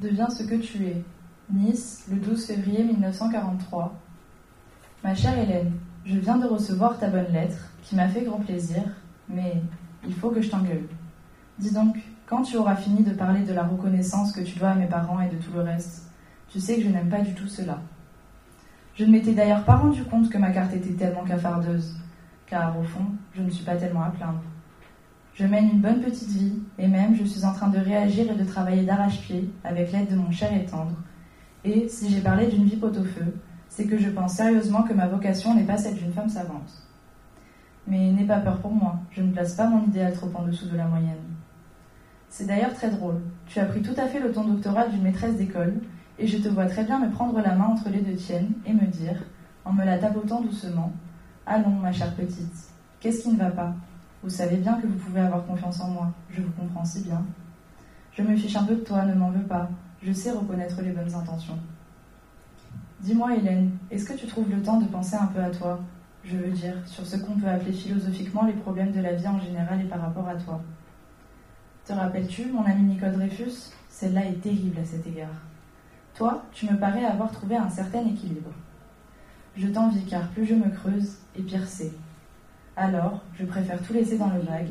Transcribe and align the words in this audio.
Deviens 0.00 0.30
ce 0.30 0.44
que 0.44 0.54
tu 0.54 0.86
es. 0.86 1.02
Nice, 1.52 2.06
le 2.08 2.18
12 2.18 2.46
février 2.46 2.84
1943. 2.84 3.98
Ma 5.02 5.12
chère 5.16 5.36
Hélène, 5.36 5.72
je 6.04 6.16
viens 6.18 6.38
de 6.38 6.46
recevoir 6.46 7.00
ta 7.00 7.08
bonne 7.08 7.32
lettre, 7.32 7.72
qui 7.82 7.96
m'a 7.96 8.06
fait 8.06 8.22
grand 8.22 8.38
plaisir, 8.38 8.82
mais 9.28 9.60
il 10.06 10.14
faut 10.14 10.30
que 10.30 10.40
je 10.40 10.50
t'engueule. 10.50 10.86
Dis 11.58 11.72
donc, 11.72 11.96
quand 12.26 12.42
tu 12.42 12.56
auras 12.56 12.76
fini 12.76 13.02
de 13.02 13.12
parler 13.12 13.42
de 13.42 13.52
la 13.52 13.64
reconnaissance 13.64 14.30
que 14.30 14.40
tu 14.40 14.56
dois 14.60 14.68
à 14.68 14.74
mes 14.76 14.86
parents 14.86 15.20
et 15.20 15.30
de 15.30 15.42
tout 15.42 15.52
le 15.52 15.62
reste, 15.62 16.04
tu 16.48 16.60
sais 16.60 16.76
que 16.76 16.82
je 16.82 16.90
n'aime 16.90 17.08
pas 17.08 17.22
du 17.22 17.34
tout 17.34 17.48
cela. 17.48 17.80
Je 18.94 19.04
ne 19.04 19.10
m'étais 19.10 19.34
d'ailleurs 19.34 19.64
pas 19.64 19.78
rendu 19.78 20.04
compte 20.04 20.30
que 20.30 20.38
ma 20.38 20.52
carte 20.52 20.74
était 20.74 20.94
tellement 20.94 21.24
cafardeuse, 21.24 21.96
car 22.46 22.78
au 22.78 22.84
fond, 22.84 23.06
je 23.34 23.42
ne 23.42 23.50
suis 23.50 23.64
pas 23.64 23.74
tellement 23.74 24.04
à 24.04 24.10
plaindre. 24.10 24.42
Je 25.38 25.46
mène 25.46 25.68
une 25.70 25.80
bonne 25.80 26.00
petite 26.00 26.30
vie, 26.30 26.58
et 26.80 26.88
même 26.88 27.14
je 27.14 27.22
suis 27.22 27.44
en 27.44 27.52
train 27.52 27.68
de 27.68 27.78
réagir 27.78 28.28
et 28.28 28.34
de 28.34 28.42
travailler 28.42 28.82
d'arrache-pied 28.82 29.48
avec 29.62 29.92
l'aide 29.92 30.10
de 30.10 30.16
mon 30.16 30.32
cher 30.32 30.52
et 30.52 30.64
tendre. 30.64 30.96
Et 31.62 31.88
si 31.88 32.10
j'ai 32.10 32.20
parlé 32.20 32.48
d'une 32.48 32.64
vie 32.64 32.74
pot-au-feu, 32.74 33.36
c'est 33.68 33.86
que 33.86 33.98
je 33.98 34.10
pense 34.10 34.34
sérieusement 34.34 34.82
que 34.82 34.94
ma 34.94 35.06
vocation 35.06 35.54
n'est 35.54 35.62
pas 35.62 35.76
celle 35.76 35.94
d'une 35.94 36.12
femme 36.12 36.28
savante. 36.28 36.82
Mais 37.86 38.10
n'aie 38.10 38.24
pas 38.24 38.40
peur 38.40 38.58
pour 38.58 38.72
moi, 38.72 38.98
je 39.12 39.22
ne 39.22 39.30
place 39.30 39.54
pas 39.54 39.68
mon 39.68 39.84
idéal 39.84 40.12
trop 40.12 40.28
en 40.34 40.42
dessous 40.42 40.66
de 40.66 40.76
la 40.76 40.88
moyenne. 40.88 41.14
C'est 42.28 42.48
d'ailleurs 42.48 42.74
très 42.74 42.90
drôle. 42.90 43.20
Tu 43.46 43.60
as 43.60 43.66
pris 43.66 43.82
tout 43.82 43.94
à 43.96 44.08
fait 44.08 44.18
le 44.18 44.32
ton 44.32 44.42
doctoral 44.42 44.90
d'une 44.90 45.02
maîtresse 45.02 45.36
d'école, 45.36 45.74
et 46.18 46.26
je 46.26 46.38
te 46.38 46.48
vois 46.48 46.66
très 46.66 46.82
bien 46.82 46.98
me 46.98 47.12
prendre 47.12 47.40
la 47.40 47.54
main 47.54 47.66
entre 47.66 47.90
les 47.90 48.00
deux 48.00 48.16
tiennes 48.16 48.54
et 48.66 48.72
me 48.72 48.86
dire, 48.86 49.22
en 49.64 49.72
me 49.72 49.84
la 49.84 49.98
tapotant 49.98 50.40
doucement, 50.40 50.92
Allons, 51.46 51.70
ma 51.70 51.92
chère 51.92 52.12
petite, 52.16 52.72
qu'est-ce 52.98 53.22
qui 53.22 53.30
ne 53.30 53.38
va 53.38 53.52
pas? 53.52 53.72
Vous 54.22 54.30
savez 54.30 54.56
bien 54.56 54.80
que 54.80 54.86
vous 54.86 54.98
pouvez 54.98 55.20
avoir 55.20 55.46
confiance 55.46 55.80
en 55.80 55.88
moi, 55.88 56.12
je 56.28 56.42
vous 56.42 56.50
comprends 56.50 56.84
si 56.84 57.02
bien. 57.02 57.24
Je 58.12 58.22
me 58.22 58.34
fiche 58.34 58.56
un 58.56 58.64
peu 58.64 58.74
de 58.74 58.80
toi, 58.80 59.04
ne 59.04 59.14
m'en 59.14 59.30
veux 59.30 59.44
pas, 59.44 59.70
je 60.02 60.12
sais 60.12 60.32
reconnaître 60.32 60.82
les 60.82 60.90
bonnes 60.90 61.14
intentions. 61.14 61.58
Dis-moi, 63.00 63.36
Hélène, 63.36 63.70
est-ce 63.92 64.04
que 64.04 64.18
tu 64.18 64.26
trouves 64.26 64.50
le 64.50 64.60
temps 64.60 64.80
de 64.80 64.86
penser 64.86 65.14
un 65.14 65.26
peu 65.26 65.40
à 65.40 65.50
toi? 65.50 65.78
Je 66.24 66.36
veux 66.36 66.50
dire, 66.50 66.74
sur 66.84 67.06
ce 67.06 67.16
qu'on 67.16 67.38
peut 67.38 67.46
appeler 67.46 67.72
philosophiquement 67.72 68.44
les 68.44 68.54
problèmes 68.54 68.90
de 68.90 69.00
la 69.00 69.14
vie 69.14 69.28
en 69.28 69.38
général 69.38 69.80
et 69.80 69.84
par 69.84 70.00
rapport 70.00 70.28
à 70.28 70.34
toi. 70.34 70.60
Te 71.84 71.92
rappelles-tu, 71.92 72.46
mon 72.46 72.64
ami 72.64 72.82
Nicole 72.82 73.12
Dreyfus? 73.12 73.70
Celle-là 73.88 74.26
est 74.26 74.42
terrible 74.42 74.80
à 74.80 74.84
cet 74.84 75.06
égard. 75.06 75.28
Toi, 76.14 76.42
tu 76.52 76.66
me 76.66 76.76
parais 76.76 77.04
avoir 77.04 77.30
trouvé 77.30 77.56
un 77.56 77.70
certain 77.70 78.04
équilibre. 78.04 78.50
Je 79.56 79.68
t'envie 79.68 80.04
car 80.04 80.26
plus 80.30 80.44
je 80.44 80.54
me 80.54 80.68
creuse, 80.70 81.18
et 81.36 81.42
pire 81.42 81.66
c'est. 81.66 81.92
Alors, 82.80 83.20
je 83.36 83.44
préfère 83.44 83.82
tout 83.82 83.92
laisser 83.92 84.16
dans 84.16 84.30
le 84.30 84.38
vague. 84.38 84.68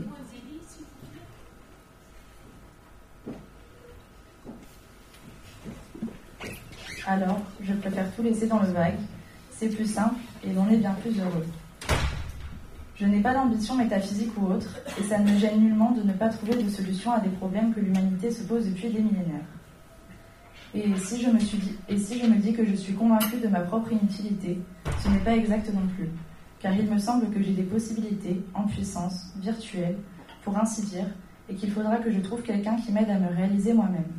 Alors, 7.05 7.41
je 7.61 7.73
préfère 7.73 8.09
tout 8.15 8.23
laisser 8.23 8.47
dans 8.47 8.61
le 8.61 8.69
vague. 8.69 8.95
C'est 9.51 9.67
plus 9.67 9.91
simple 9.91 10.15
et 10.41 10.53
l'on 10.53 10.69
est 10.69 10.77
bien 10.77 10.93
plus 10.93 11.19
heureux. 11.19 11.45
Je 12.95 13.05
n'ai 13.05 13.19
pas 13.19 13.33
d'ambition 13.33 13.75
métaphysique 13.75 14.31
ou 14.37 14.53
autre, 14.53 14.77
et 14.97 15.03
ça 15.03 15.19
ne 15.19 15.29
me 15.29 15.37
gêne 15.37 15.59
nullement 15.59 15.91
de 15.91 16.01
ne 16.01 16.13
pas 16.13 16.29
trouver 16.29 16.63
de 16.63 16.69
solution 16.69 17.11
à 17.11 17.19
des 17.19 17.29
problèmes 17.29 17.73
que 17.73 17.81
l'humanité 17.81 18.31
se 18.31 18.43
pose 18.43 18.67
depuis 18.67 18.89
des 18.89 19.01
millénaires. 19.01 19.45
Et 20.73 20.95
si, 20.95 21.21
je 21.21 21.29
me 21.29 21.39
suis 21.39 21.59
et 21.89 21.97
si 21.97 22.19
je 22.19 22.25
me 22.25 22.37
dis 22.37 22.53
que 22.53 22.65
je 22.65 22.73
suis 22.73 22.93
convaincue 22.93 23.37
de 23.43 23.49
ma 23.49 23.59
propre 23.59 23.91
inutilité, 23.91 24.59
ce 25.03 25.09
n'est 25.09 25.19
pas 25.19 25.35
exact 25.35 25.73
non 25.73 25.87
plus, 25.97 26.09
car 26.59 26.73
il 26.73 26.89
me 26.89 26.97
semble 26.97 27.29
que 27.29 27.41
j'ai 27.41 27.53
des 27.53 27.63
possibilités, 27.63 28.43
en 28.53 28.63
puissance, 28.63 29.33
virtuelles, 29.37 29.97
pour 30.43 30.57
ainsi 30.57 30.81
dire, 30.85 31.07
et 31.49 31.55
qu'il 31.55 31.71
faudra 31.71 31.97
que 31.97 32.11
je 32.11 32.19
trouve 32.19 32.41
quelqu'un 32.41 32.75
qui 32.75 32.91
m'aide 32.91 33.09
à 33.09 33.19
me 33.19 33.35
réaliser 33.35 33.73
moi-même. 33.73 34.11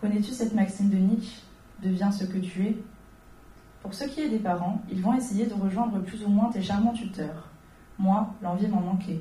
Connais-tu 0.00 0.32
cette 0.32 0.54
maxime 0.54 0.90
de 0.90 0.96
Nietzsche? 0.96 1.42
Deviens 1.82 2.10
ce 2.10 2.24
que 2.24 2.38
tu 2.38 2.66
es 2.66 2.76
Pour 3.82 3.94
ce 3.94 4.04
qui 4.04 4.20
est 4.20 4.28
des 4.28 4.38
parents, 4.38 4.82
ils 4.90 5.00
vont 5.00 5.14
essayer 5.14 5.46
de 5.46 5.54
rejoindre 5.54 6.00
plus 6.00 6.24
ou 6.24 6.28
moins 6.28 6.50
tes 6.50 6.62
charmants 6.62 6.92
tuteurs. 6.92 7.48
Moi, 7.98 8.34
l'envie 8.42 8.66
m'en 8.68 8.80
manquait. 8.80 9.20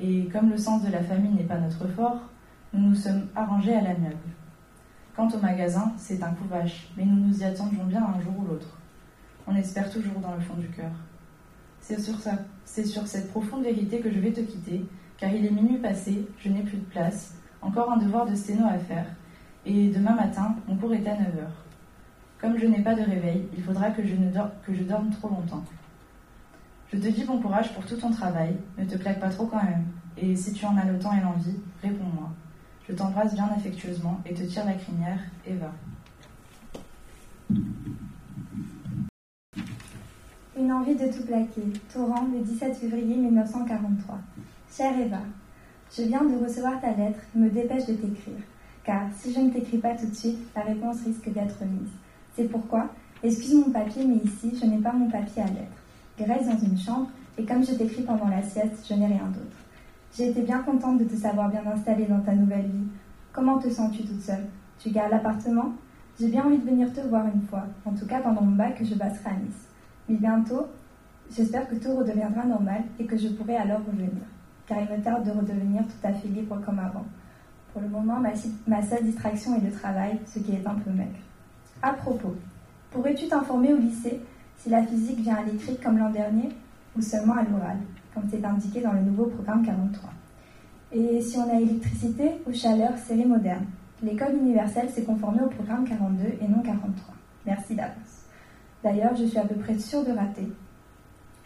Et 0.00 0.26
comme 0.32 0.50
le 0.50 0.56
sens 0.56 0.82
de 0.82 0.90
la 0.90 1.02
famille 1.02 1.32
n'est 1.32 1.44
pas 1.44 1.58
notre 1.58 1.86
fort, 1.88 2.20
nous 2.72 2.88
nous 2.88 2.94
sommes 2.94 3.28
arrangés 3.36 3.74
à 3.74 3.80
l'amiable. 3.82 4.16
Quant 5.14 5.28
au 5.28 5.38
magasin, 5.38 5.92
c'est 5.96 6.22
un 6.24 6.32
coup 6.32 6.48
vache, 6.48 6.88
mais 6.96 7.04
nous 7.04 7.28
nous 7.28 7.40
y 7.40 7.44
attendions 7.44 7.84
bien 7.84 8.04
un 8.04 8.20
jour 8.20 8.34
ou 8.38 8.46
l'autre. 8.46 8.78
On 9.46 9.54
espère 9.54 9.90
toujours 9.90 10.18
dans 10.20 10.34
le 10.34 10.40
fond 10.40 10.54
du 10.54 10.68
cœur. 10.68 10.90
C'est 11.86 12.00
sur 12.00 12.18
ça, 12.18 12.38
c'est 12.64 12.86
sur 12.86 13.06
cette 13.06 13.28
profonde 13.28 13.62
vérité 13.62 14.00
que 14.00 14.10
je 14.10 14.18
vais 14.18 14.32
te 14.32 14.40
quitter, 14.40 14.86
car 15.18 15.30
il 15.30 15.44
est 15.44 15.50
minuit 15.50 15.76
passé, 15.76 16.26
je 16.38 16.48
n'ai 16.48 16.62
plus 16.62 16.78
de 16.78 16.84
place, 16.84 17.34
encore 17.60 17.92
un 17.92 17.98
devoir 17.98 18.24
de 18.24 18.34
sténo 18.34 18.64
à 18.66 18.78
faire, 18.78 19.04
et 19.66 19.88
demain 19.90 20.14
matin, 20.14 20.56
mon 20.66 20.76
cours 20.76 20.94
est 20.94 21.06
à 21.06 21.14
9 21.14 21.20
h 21.20 21.30
Comme 22.40 22.56
je 22.56 22.64
n'ai 22.64 22.80
pas 22.80 22.94
de 22.94 23.02
réveil, 23.02 23.46
il 23.54 23.62
faudra 23.62 23.90
que 23.90 24.02
je, 24.02 24.14
ne 24.14 24.30
que 24.66 24.72
je 24.72 24.82
dorme 24.82 25.10
trop 25.10 25.28
longtemps. 25.28 25.62
Je 26.90 26.96
te 26.96 27.08
dis 27.08 27.24
bon 27.24 27.38
courage 27.38 27.74
pour 27.74 27.84
tout 27.84 27.96
ton 27.96 28.10
travail, 28.10 28.56
ne 28.78 28.86
te 28.86 28.96
claque 28.96 29.20
pas 29.20 29.28
trop 29.28 29.44
quand 29.44 29.62
même, 29.62 29.84
et 30.16 30.34
si 30.36 30.54
tu 30.54 30.64
en 30.64 30.78
as 30.78 30.86
le 30.86 30.98
temps 30.98 31.12
et 31.12 31.20
l'envie, 31.20 31.60
réponds-moi. 31.82 32.30
Je 32.88 32.94
t'embrasse 32.94 33.34
bien 33.34 33.50
affectueusement 33.54 34.22
et 34.24 34.32
te 34.32 34.42
tire 34.42 34.64
la 34.64 34.72
crinière, 34.72 35.20
Eva. 35.46 35.70
Une 40.56 40.70
envie 40.70 40.94
de 40.94 41.08
tout 41.08 41.24
plaquer. 41.26 41.64
Torrent, 41.92 42.28
le 42.32 42.38
17 42.38 42.76
février 42.76 43.16
1943. 43.16 44.18
Chère 44.70 44.96
Eva, 45.00 45.18
je 45.90 46.02
viens 46.02 46.22
de 46.22 46.44
recevoir 46.44 46.80
ta 46.80 46.92
lettre 46.92 47.18
et 47.34 47.38
me 47.40 47.50
dépêche 47.50 47.86
de 47.86 47.94
t'écrire. 47.94 48.38
Car 48.84 49.02
si 49.16 49.34
je 49.34 49.40
ne 49.40 49.50
t'écris 49.50 49.78
pas 49.78 49.96
tout 49.96 50.06
de 50.06 50.14
suite, 50.14 50.38
la 50.54 50.62
réponse 50.62 51.02
risque 51.04 51.28
d'être 51.28 51.60
mise. 51.64 51.90
C'est 52.36 52.48
pourquoi, 52.48 52.88
excuse 53.24 53.54
mon 53.54 53.72
papier, 53.72 54.06
mais 54.06 54.20
ici, 54.24 54.56
je 54.56 54.64
n'ai 54.66 54.78
pas 54.78 54.92
mon 54.92 55.10
papier 55.10 55.42
à 55.42 55.46
lettres. 55.46 55.82
Reste 56.20 56.48
dans 56.48 56.68
une 56.68 56.78
chambre, 56.78 57.08
et 57.36 57.44
comme 57.44 57.64
je 57.64 57.74
t'écris 57.74 58.02
pendant 58.04 58.28
la 58.28 58.42
sieste, 58.42 58.86
je 58.88 58.94
n'ai 58.94 59.06
rien 59.06 59.26
d'autre. 59.26 59.56
J'ai 60.16 60.28
été 60.28 60.42
bien 60.42 60.60
contente 60.60 60.98
de 60.98 61.04
te 61.04 61.16
savoir 61.16 61.50
bien 61.50 61.66
installée 61.66 62.06
dans 62.06 62.20
ta 62.20 62.32
nouvelle 62.32 62.66
vie. 62.66 62.86
Comment 63.32 63.58
te 63.58 63.68
sens-tu 63.68 64.04
toute 64.04 64.22
seule? 64.22 64.46
Tu 64.78 64.90
gardes 64.90 65.10
l'appartement? 65.10 65.72
J'ai 66.20 66.28
bien 66.28 66.44
envie 66.44 66.58
de 66.58 66.70
venir 66.70 66.92
te 66.92 67.00
voir 67.00 67.24
une 67.26 67.42
fois, 67.42 67.64
en 67.84 67.90
tout 67.90 68.06
cas 68.06 68.20
pendant 68.20 68.42
mon 68.42 68.54
bac 68.54 68.78
que 68.78 68.84
je 68.84 68.94
passerai 68.94 69.30
à 69.30 69.32
Nice. 69.32 69.73
Mais 70.08 70.16
bientôt, 70.16 70.66
j'espère 71.34 71.68
que 71.68 71.76
tout 71.76 71.94
redeviendra 71.94 72.44
normal 72.44 72.82
et 72.98 73.06
que 73.06 73.16
je 73.16 73.28
pourrai 73.28 73.56
alors 73.56 73.80
revenir, 73.86 74.10
car 74.66 74.78
il 74.80 74.96
me 74.96 75.02
tarde 75.02 75.24
de 75.24 75.30
redevenir 75.30 75.82
tout 75.82 76.06
à 76.06 76.12
fait 76.12 76.28
libre 76.28 76.60
comme 76.64 76.78
avant. 76.78 77.04
Pour 77.72 77.82
le 77.82 77.88
moment, 77.88 78.20
ma, 78.20 78.82
seule 78.82 79.04
distraction 79.04 79.56
est 79.56 79.64
le 79.64 79.72
travail, 79.72 80.20
ce 80.26 80.38
qui 80.38 80.52
est 80.52 80.66
un 80.66 80.74
peu 80.74 80.90
maigre. 80.90 81.18
À 81.82 81.92
propos, 81.92 82.36
pourrais-tu 82.90 83.26
t'informer 83.26 83.72
au 83.72 83.78
lycée 83.78 84.20
si 84.58 84.70
la 84.70 84.82
physique 84.82 85.20
vient 85.20 85.36
à 85.36 85.42
l'écrit 85.42 85.76
comme 85.78 85.98
l'an 85.98 86.10
dernier 86.10 86.50
ou 86.96 87.02
seulement 87.02 87.34
à 87.34 87.42
l'oral 87.42 87.78
comme 88.14 88.24
c'est 88.30 88.44
indiqué 88.44 88.80
dans 88.80 88.92
le 88.92 89.00
nouveau 89.00 89.26
programme 89.26 89.64
43. 89.66 90.10
Et 90.92 91.20
si 91.20 91.36
on 91.36 91.50
a 91.50 91.60
électricité 91.60 92.30
ou 92.46 92.54
chaleur, 92.54 92.96
série 92.96 93.24
moderne. 93.24 93.66
L'école 94.02 94.36
universelle 94.36 94.88
s'est 94.90 95.02
conformée 95.02 95.42
au 95.42 95.48
programme 95.48 95.84
42 95.84 96.24
et 96.40 96.48
non 96.48 96.62
43. 96.62 97.14
Merci 97.46 97.74
d'avance. 97.74 98.03
D'ailleurs, 98.84 99.16
je 99.16 99.24
suis 99.24 99.38
à 99.38 99.44
peu 99.44 99.54
près 99.54 99.78
sûre 99.78 100.04
de 100.04 100.12
rater. 100.12 100.46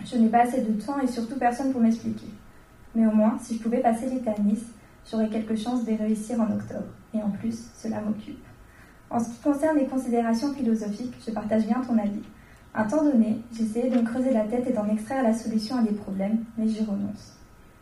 Je 0.05 0.17
n'ai 0.19 0.29
pas 0.29 0.43
assez 0.43 0.61
de 0.61 0.73
temps 0.73 0.99
et 0.99 1.07
surtout 1.07 1.39
personne 1.39 1.71
pour 1.71 1.81
m'expliquer. 1.81 2.27
Mais 2.97 3.07
au 3.07 3.13
moins, 3.13 3.39
si 3.41 3.57
je 3.57 3.63
pouvais 3.63 3.79
passer 3.79 4.11
l'été 4.11 4.29
à 4.29 4.41
Nice, 4.41 4.67
j'aurais 5.09 5.29
quelque 5.29 5.55
chance 5.55 5.85
de 5.85 5.93
réussir 5.93 6.41
en 6.41 6.53
octobre. 6.53 6.89
Et 7.15 7.23
en 7.23 7.31
plus, 7.31 7.71
cela 7.77 8.01
m'occupe. 8.01 8.45
En 9.09 9.21
ce 9.21 9.31
qui 9.31 9.39
concerne 9.39 9.79
les 9.79 9.87
considérations 9.87 10.53
philosophiques, 10.53 11.15
je 11.25 11.31
partage 11.31 11.65
bien 11.65 11.81
ton 11.81 11.97
avis. 11.97 12.23
Un 12.75 12.85
temps 12.85 13.05
donné, 13.05 13.41
j'essayais 13.53 13.89
de 13.89 14.01
me 14.01 14.05
creuser 14.05 14.33
la 14.33 14.45
tête 14.45 14.67
et 14.69 14.73
d'en 14.73 14.89
extraire 14.89 15.23
la 15.23 15.33
solution 15.33 15.77
à 15.77 15.83
des 15.83 15.95
problèmes, 15.95 16.45
mais 16.59 16.67
j'y 16.69 16.85
renonce. 16.85 17.39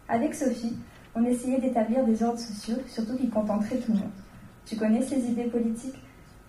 Avec 0.09 0.35
Sophie, 0.35 0.77
on 1.15 1.25
essayait 1.25 1.61
d'établir 1.61 2.05
des 2.05 2.23
ordres 2.23 2.39
sociaux, 2.39 2.77
surtout 2.87 3.17
qui 3.17 3.31
contenteraient 3.31 3.79
tout 3.79 3.93
le 3.93 4.01
monde. 4.01 4.11
Tu 4.67 4.77
connais 4.77 5.03
ses 5.03 5.19
idées 5.19 5.45
politiques, 5.45 5.99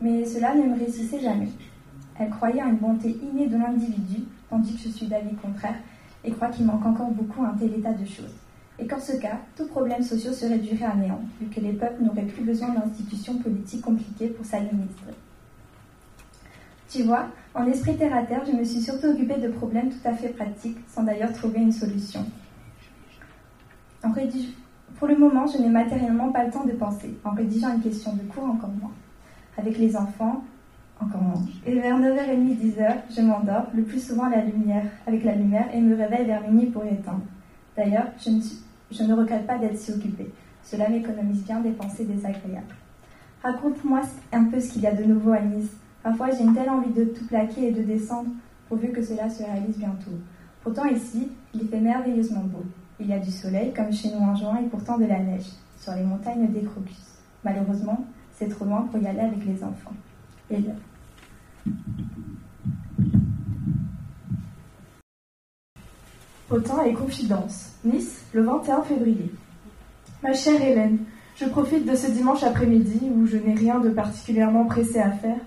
mais 0.02 0.26
cela 0.26 0.54
ne 0.54 0.64
me 0.64 0.78
réussissait 0.78 1.22
jamais. 1.22 1.48
Elle 2.20 2.30
croyait 2.30 2.62
à 2.62 2.66
une 2.66 2.78
bonté 2.78 3.18
innée 3.22 3.48
de 3.48 3.58
l'individu, 3.58 4.24
tandis 4.50 4.74
que 4.76 4.82
je 4.82 4.90
suis 4.90 5.08
d'avis 5.08 5.36
contraire 5.36 5.76
et 6.24 6.32
crois 6.32 6.50
qu'il 6.50 6.66
manque 6.66 6.86
encore 6.86 7.12
beaucoup 7.12 7.44
à 7.44 7.50
un 7.50 7.54
tel 7.54 7.74
état 7.74 7.94
de 7.94 8.06
choses. 8.06 8.36
Et 8.80 8.88
qu'en 8.88 9.00
ce 9.00 9.18
cas, 9.18 9.40
tout 9.56 9.68
problème 9.68 10.04
social 10.04 10.34
se 10.34 10.46
réduirait 10.46 10.86
à 10.86 10.96
néant, 10.96 11.22
vu 11.40 11.48
que 11.48 11.60
les 11.60 11.74
peuples 11.74 12.04
n'auraient 12.04 12.24
plus 12.24 12.44
besoin 12.44 12.70
d'institutions 12.70 13.38
politiques 13.38 13.82
compliquées 13.82 14.28
pour 14.28 14.46
s'administrer. 14.46 15.14
Tu 16.90 17.04
vois, 17.04 17.28
en 17.54 17.66
esprit 17.66 17.98
terre 17.98 18.16
à 18.16 18.24
terre, 18.24 18.44
je 18.46 18.52
me 18.52 18.64
suis 18.64 18.82
surtout 18.82 19.08
occupée 19.08 19.38
de 19.38 19.50
problèmes 19.50 19.90
tout 19.90 20.08
à 20.08 20.14
fait 20.14 20.30
pratiques, 20.30 20.78
sans 20.88 21.04
d'ailleurs 21.04 21.34
trouver 21.34 21.60
une 21.60 21.72
solution. 21.72 22.26
Pour 24.98 25.08
le 25.08 25.16
moment, 25.16 25.46
je 25.46 25.60
n'ai 25.60 25.70
matériellement 25.70 26.32
pas 26.32 26.46
le 26.46 26.52
temps 26.52 26.66
de 26.66 26.72
penser. 26.72 27.16
En 27.24 27.32
rédigeant 27.32 27.74
une 27.74 27.82
question 27.82 28.14
de 28.14 28.22
cours, 28.24 28.46
encore 28.46 28.72
moins. 28.72 28.92
Avec 29.58 29.78
les 29.78 29.96
enfants. 29.96 30.44
Et 31.66 31.76
vers 31.76 32.00
9h30, 32.00 32.58
10h, 32.58 32.96
je 33.16 33.22
m'endors, 33.22 33.68
le 33.74 33.84
plus 33.84 34.00
souvent 34.00 34.30
la 34.30 34.44
lumière, 34.44 34.86
avec 35.06 35.24
la 35.24 35.36
lumière, 35.36 35.68
et 35.74 35.82
me 35.82 35.96
réveille 35.96 36.26
vers 36.26 36.42
minuit 36.50 36.68
pour 36.68 36.84
éteindre. 36.86 37.22
D'ailleurs, 37.76 38.08
je, 38.18 38.32
je 38.92 39.04
ne 39.04 39.14
regrette 39.14 39.46
pas 39.46 39.58
d'être 39.58 39.78
si 39.78 39.92
occupée. 39.92 40.32
Cela 40.64 40.90
m'économise 40.90 41.44
bien 41.44 41.60
des 41.60 41.72
pensées 41.72 42.06
désagréables. 42.06 42.76
Raconte-moi 43.44 44.02
un 44.34 44.46
peu 44.46 44.60
ce 44.60 44.74
qu'il 44.74 44.82
y 44.82 44.88
a 44.88 44.94
de 44.94 45.04
nouveau 45.04 45.32
à 45.32 45.42
Nice. 45.42 45.72
Parfois 46.04 46.32
j'ai 46.32 46.44
une 46.44 46.54
telle 46.54 46.70
envie 46.70 46.94
de 46.94 47.06
tout 47.06 47.26
plaquer 47.28 47.68
et 47.68 47.72
de 47.72 47.84
descendre, 47.84 48.30
pourvu 48.68 48.90
que 48.90 49.04
cela 49.04 49.30
se 49.30 49.44
réalise 49.44 49.78
bientôt. 49.78 50.12
Pourtant 50.64 50.86
ici, 50.86 51.30
il 51.54 51.68
fait 51.68 51.80
merveilleusement 51.80 52.44
beau. 52.44 52.64
Il 53.00 53.08
y 53.08 53.14
a 53.14 53.20
du 53.20 53.32
soleil, 53.32 53.72
comme 53.74 53.94
chez 53.94 54.10
nous 54.10 54.26
en 54.26 54.36
juin, 54.36 54.58
et 54.58 54.68
pourtant 54.68 54.98
de 54.98 55.06
la 55.06 55.20
neige, 55.20 55.48
sur 55.80 55.94
les 55.94 56.04
montagnes 56.04 56.48
des 56.52 56.64
Crocus. 56.64 57.20
Malheureusement, 57.44 58.06
c'est 58.34 58.50
trop 58.50 58.66
loin 58.66 58.88
pour 58.92 59.00
y 59.00 59.08
aller 59.08 59.20
avec 59.20 59.46
les 59.46 59.64
enfants. 59.64 59.94
Et 60.50 60.58
là. 60.62 60.74
Autant 66.50 66.84
et 66.84 66.94
confidence. 66.94 67.74
Nice, 67.84 68.24
le 68.34 68.44
21 68.44 68.84
février. 68.84 69.32
Ma 70.24 70.34
chère 70.34 70.62
Hélène, 70.62 71.00
je 71.36 71.46
profite 71.46 71.86
de 71.86 71.96
ce 71.96 72.10
dimanche 72.10 72.44
après-midi 72.44 73.02
où 73.14 73.28
je 73.28 73.38
n'ai 73.38 73.54
rien 73.54 73.80
de 73.80 73.90
particulièrement 73.90 74.66
pressé 74.66 75.00
à 75.00 75.12
faire 75.12 75.40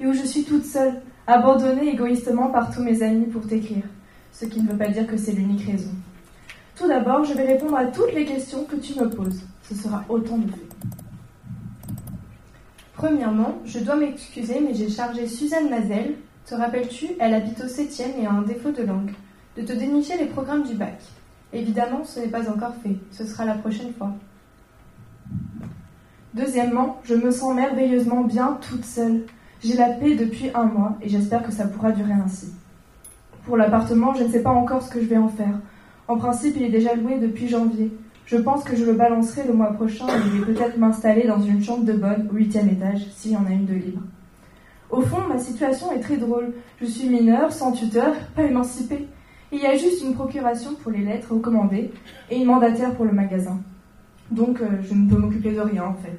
et 0.00 0.06
où 0.06 0.12
je 0.12 0.22
suis 0.22 0.44
toute 0.44 0.64
seule, 0.64 1.02
abandonnée 1.26 1.90
égoïstement 1.90 2.50
par 2.50 2.72
tous 2.74 2.82
mes 2.82 3.02
amis 3.02 3.26
pour 3.26 3.46
t'écrire, 3.46 3.84
ce 4.32 4.46
qui 4.46 4.62
ne 4.62 4.70
veut 4.70 4.78
pas 4.78 4.88
dire 4.88 5.06
que 5.06 5.16
c'est 5.16 5.32
l'unique 5.32 5.66
raison. 5.66 5.90
Tout 6.76 6.88
d'abord, 6.88 7.24
je 7.24 7.34
vais 7.34 7.46
répondre 7.46 7.76
à 7.76 7.86
toutes 7.86 8.14
les 8.14 8.24
questions 8.24 8.64
que 8.64 8.76
tu 8.76 8.98
me 8.98 9.08
poses. 9.08 9.42
Ce 9.62 9.74
sera 9.74 10.04
autant 10.08 10.38
de 10.38 10.50
fait. 10.50 11.03
Premièrement, 13.04 13.58
je 13.66 13.80
dois 13.80 13.96
m'excuser, 13.96 14.60
mais 14.66 14.72
j'ai 14.72 14.88
chargé 14.88 15.26
Suzanne 15.26 15.68
Mazel, 15.68 16.14
te 16.46 16.54
rappelles-tu, 16.54 17.08
elle 17.20 17.34
habite 17.34 17.60
au 17.60 17.66
7e 17.66 18.18
et 18.18 18.24
a 18.24 18.30
un 18.32 18.40
défaut 18.40 18.70
de 18.70 18.82
langue, 18.82 19.12
de 19.58 19.62
te 19.62 19.74
dénicher 19.74 20.16
les 20.16 20.24
programmes 20.24 20.62
du 20.62 20.72
bac. 20.72 21.02
Évidemment, 21.52 22.04
ce 22.04 22.20
n'est 22.20 22.28
pas 22.28 22.50
encore 22.50 22.74
fait, 22.82 22.96
ce 23.10 23.26
sera 23.26 23.44
la 23.44 23.56
prochaine 23.56 23.92
fois. 23.92 24.10
Deuxièmement, 26.32 26.98
je 27.04 27.14
me 27.14 27.30
sens 27.30 27.54
merveilleusement 27.54 28.22
bien 28.22 28.58
toute 28.66 28.86
seule. 28.86 29.26
J'ai 29.62 29.76
la 29.76 29.90
paix 29.90 30.14
depuis 30.14 30.50
un 30.54 30.64
mois 30.64 30.96
et 31.02 31.10
j'espère 31.10 31.42
que 31.42 31.52
ça 31.52 31.66
pourra 31.66 31.92
durer 31.92 32.14
ainsi. 32.14 32.54
Pour 33.44 33.58
l'appartement, 33.58 34.14
je 34.14 34.24
ne 34.24 34.32
sais 34.32 34.42
pas 34.42 34.52
encore 34.52 34.80
ce 34.80 34.90
que 34.90 35.02
je 35.02 35.06
vais 35.08 35.18
en 35.18 35.28
faire. 35.28 35.60
En 36.08 36.16
principe, 36.16 36.56
il 36.56 36.62
est 36.62 36.70
déjà 36.70 36.94
loué 36.94 37.18
depuis 37.18 37.48
janvier. 37.48 37.92
Je 38.26 38.36
pense 38.38 38.64
que 38.64 38.74
je 38.74 38.84
le 38.84 38.94
balancerai 38.94 39.46
le 39.46 39.52
mois 39.52 39.72
prochain 39.72 40.06
et 40.08 40.22
je 40.22 40.38
vais 40.38 40.54
peut-être 40.54 40.78
m'installer 40.78 41.26
dans 41.26 41.40
une 41.40 41.62
chambre 41.62 41.84
de 41.84 41.92
bonne 41.92 42.28
au 42.32 42.36
huitième 42.36 42.70
étage, 42.70 43.06
s'il 43.14 43.32
y 43.32 43.36
en 43.36 43.44
a 43.44 43.50
une 43.50 43.66
de 43.66 43.74
libre. 43.74 44.00
Au 44.90 45.02
fond, 45.02 45.18
ma 45.28 45.38
situation 45.38 45.92
est 45.92 46.00
très 46.00 46.16
drôle. 46.16 46.54
Je 46.80 46.86
suis 46.86 47.08
mineure, 47.08 47.52
sans 47.52 47.72
tuteur, 47.72 48.14
pas 48.34 48.44
émancipée. 48.44 49.08
Il 49.52 49.60
y 49.60 49.66
a 49.66 49.76
juste 49.76 50.02
une 50.02 50.14
procuration 50.14 50.74
pour 50.74 50.90
les 50.90 51.04
lettres 51.04 51.34
recommandées 51.34 51.92
et 52.30 52.36
une 52.36 52.46
mandataire 52.46 52.94
pour 52.94 53.04
le 53.04 53.12
magasin. 53.12 53.60
Donc, 54.30 54.60
euh, 54.60 54.68
je 54.82 54.94
ne 54.94 55.08
peux 55.08 55.16
m'occuper 55.16 55.52
de 55.52 55.60
rien 55.60 55.84
en 55.84 55.94
fait. 55.94 56.18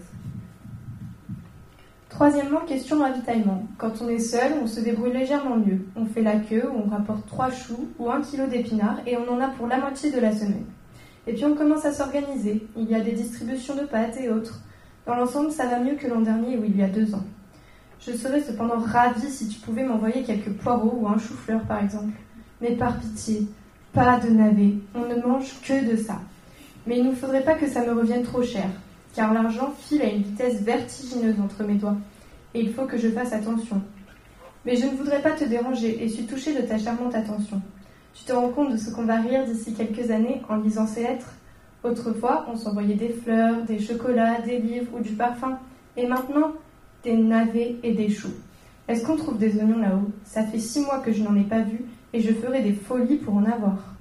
Troisièmement, 2.09 2.61
question 2.61 2.99
ravitaillement. 2.99 3.67
Quand 3.77 4.01
on 4.01 4.07
est 4.07 4.19
seul, 4.19 4.53
on 4.63 4.67
se 4.67 4.79
débrouille 4.79 5.11
légèrement 5.11 5.57
mieux. 5.57 5.85
On 5.95 6.05
fait 6.05 6.21
la 6.21 6.37
queue, 6.37 6.69
on 6.73 6.89
rapporte 6.89 7.25
trois 7.25 7.49
choux 7.49 7.89
ou 7.99 8.09
un 8.09 8.21
kilo 8.21 8.45
d'épinards 8.45 8.99
et 9.05 9.17
on 9.17 9.29
en 9.29 9.41
a 9.41 9.47
pour 9.47 9.67
la 9.67 9.79
moitié 9.79 10.11
de 10.11 10.19
la 10.19 10.31
semaine. 10.31 10.65
Et 11.27 11.33
puis 11.33 11.45
on 11.45 11.55
commence 11.55 11.85
à 11.85 11.93
s'organiser. 11.93 12.65
Il 12.77 12.89
y 12.89 12.95
a 12.95 12.99
des 12.99 13.13
distributions 13.13 13.75
de 13.75 13.85
pâtes 13.85 14.17
et 14.19 14.29
autres. 14.29 14.61
Dans 15.05 15.15
l'ensemble, 15.15 15.51
ça 15.51 15.67
va 15.67 15.79
mieux 15.79 15.95
que 15.95 16.07
l'an 16.07 16.21
dernier 16.21 16.57
ou 16.57 16.63
il 16.63 16.77
y 16.77 16.83
a 16.83 16.87
deux 16.87 17.13
ans. 17.13 17.25
Je 17.99 18.11
serais 18.11 18.41
cependant 18.41 18.79
ravie 18.79 19.31
si 19.31 19.47
tu 19.47 19.59
pouvais 19.59 19.83
m'envoyer 19.83 20.23
quelques 20.23 20.53
poireaux 20.53 20.99
ou 21.01 21.07
un 21.07 21.17
chou-fleur 21.17 21.61
par 21.61 21.83
exemple. 21.83 22.13
Mais 22.61 22.75
par 22.75 22.99
pitié, 22.99 23.47
pas 23.93 24.19
de 24.19 24.29
navets. 24.29 24.75
On 24.93 25.07
ne 25.07 25.21
mange 25.21 25.59
que 25.61 25.91
de 25.91 25.95
ça. 25.95 26.19
Mais 26.85 26.99
il 26.99 27.05
ne 27.05 27.15
faudrait 27.15 27.43
pas 27.43 27.55
que 27.55 27.67
ça 27.67 27.83
me 27.83 27.93
revienne 27.93 28.23
trop 28.23 28.43
cher, 28.43 28.67
car 29.15 29.33
l'argent 29.33 29.73
file 29.79 30.03
à 30.03 30.09
une 30.09 30.21
vitesse 30.21 30.61
vertigineuse 30.61 31.39
entre 31.39 31.63
mes 31.63 31.75
doigts, 31.75 31.97
et 32.53 32.59
il 32.59 32.73
faut 32.73 32.85
que 32.85 32.97
je 32.97 33.09
fasse 33.09 33.33
attention. 33.33 33.81
Mais 34.65 34.75
je 34.75 34.85
ne 34.85 34.91
voudrais 34.91 35.21
pas 35.21 35.31
te 35.31 35.45
déranger 35.45 36.03
et 36.03 36.09
suis 36.09 36.25
touchée 36.25 36.53
de 36.53 36.61
ta 36.61 36.77
charmante 36.77 37.15
attention. 37.15 37.61
Tu 38.15 38.23
te 38.23 38.31
rends 38.31 38.49
compte 38.49 38.71
de 38.71 38.77
ce 38.77 38.89
qu'on 38.91 39.03
va 39.03 39.17
rire 39.17 39.45
d'ici 39.45 39.73
quelques 39.73 40.09
années 40.09 40.41
en 40.47 40.55
lisant 40.55 40.87
ces 40.87 41.03
lettres? 41.03 41.33
Autrefois, 41.83 42.45
on 42.51 42.55
s'envoyait 42.55 42.95
des 42.95 43.09
fleurs, 43.09 43.63
des 43.63 43.77
chocolats, 43.77 44.41
des 44.41 44.57
livres 44.57 44.91
ou 44.97 45.01
du 45.01 45.11
parfum, 45.11 45.59
et 45.97 46.07
maintenant, 46.07 46.53
des 47.03 47.15
navets 47.15 47.75
et 47.83 47.93
des 47.93 48.09
choux. 48.09 48.33
Est-ce 48.87 49.05
qu'on 49.05 49.17
trouve 49.17 49.37
des 49.37 49.57
oignons 49.57 49.79
là-haut? 49.79 50.09
Ça 50.23 50.43
fait 50.43 50.59
six 50.59 50.79
mois 50.79 50.99
que 50.99 51.11
je 51.11 51.23
n'en 51.23 51.35
ai 51.35 51.43
pas 51.43 51.61
vu, 51.61 51.81
et 52.13 52.21
je 52.21 52.33
ferai 52.33 52.61
des 52.61 52.71
folies 52.71 53.17
pour 53.17 53.35
en 53.35 53.43
avoir. 53.43 53.95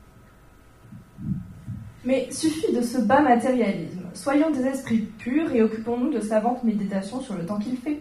Mais 2.05 2.31
suffit 2.31 2.73
de 2.73 2.83
ce 2.83 2.99
bas 2.99 3.21
matérialisme. 3.21 4.03
Soyons 4.15 4.51
des 4.51 4.65
esprits 4.65 5.09
purs 5.19 5.53
et 5.53 5.63
occupons-nous 5.63 6.13
de 6.13 6.21
savantes 6.21 6.63
méditations 6.63 7.21
sur 7.21 7.35
le 7.35 7.45
temps 7.45 7.59
qu'il 7.59 7.77
fait. 7.79 8.01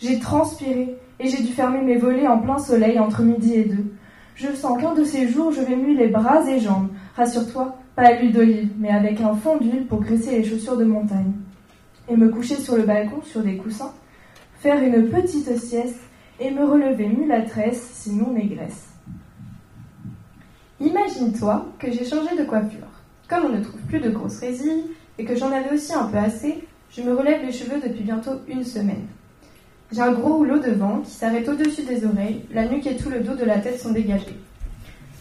J'ai 0.00 0.18
transpiré 0.18 0.96
et 1.20 1.28
j'ai 1.28 1.42
dû 1.42 1.52
fermer 1.52 1.82
mes 1.82 1.96
volets 1.96 2.26
en 2.26 2.38
plein 2.38 2.58
soleil 2.58 2.98
entre 2.98 3.22
midi 3.22 3.54
et 3.54 3.64
deux. 3.64 3.84
Je 4.34 4.48
sens 4.54 4.80
qu'un 4.80 4.94
de 4.94 5.04
ces 5.04 5.28
jours, 5.28 5.52
je 5.52 5.60
vais 5.60 5.76
muer 5.76 6.08
bras 6.08 6.48
et 6.48 6.58
jambes. 6.58 6.88
Rassure-toi, 7.16 7.76
pas 7.94 8.02
à 8.02 8.12
l'huile 8.14 8.32
d'olive, 8.32 8.70
mais 8.78 8.90
avec 8.90 9.20
un 9.20 9.34
fond 9.34 9.58
d'huile 9.58 9.86
pour 9.86 10.00
graisser 10.00 10.38
les 10.38 10.44
chaussures 10.44 10.76
de 10.76 10.84
montagne. 10.84 11.32
Et 12.08 12.16
me 12.16 12.28
coucher 12.28 12.56
sur 12.56 12.76
le 12.76 12.82
balcon 12.82 13.22
sur 13.22 13.42
des 13.42 13.56
coussins, 13.56 13.92
faire 14.60 14.82
une 14.82 15.08
petite 15.08 15.56
sieste 15.58 16.00
et 16.40 16.50
me 16.50 16.64
relever 16.64 17.08
mulâtresse, 17.08 17.90
sinon 17.92 18.32
négresse. 18.32 18.88
Imagine-toi 20.80 21.66
que 21.78 21.92
j'ai 21.92 22.04
changé 22.04 22.36
de 22.36 22.44
coiffure. 22.44 22.88
Comme 23.28 23.44
on 23.44 23.56
ne 23.56 23.62
trouve 23.62 23.80
plus 23.82 24.00
de 24.00 24.10
grosses 24.10 24.40
résilles 24.40 24.86
et 25.18 25.24
que 25.24 25.36
j'en 25.36 25.52
avais 25.52 25.72
aussi 25.72 25.94
un 25.94 26.06
peu 26.06 26.18
assez, 26.18 26.64
je 26.90 27.02
me 27.02 27.14
relève 27.14 27.44
les 27.44 27.52
cheveux 27.52 27.80
depuis 27.80 28.02
bientôt 28.02 28.32
une 28.48 28.64
semaine. 28.64 29.06
J'ai 29.92 30.00
un 30.00 30.12
gros 30.12 30.36
rouleau 30.36 30.58
devant 30.58 31.00
qui 31.00 31.10
s'arrête 31.10 31.46
au-dessus 31.46 31.82
des 31.82 32.06
oreilles, 32.06 32.46
la 32.50 32.66
nuque 32.66 32.86
et 32.86 32.96
tout 32.96 33.10
le 33.10 33.20
dos 33.20 33.34
de 33.34 33.44
la 33.44 33.58
tête 33.58 33.78
sont 33.78 33.92
dégagés. 33.92 34.38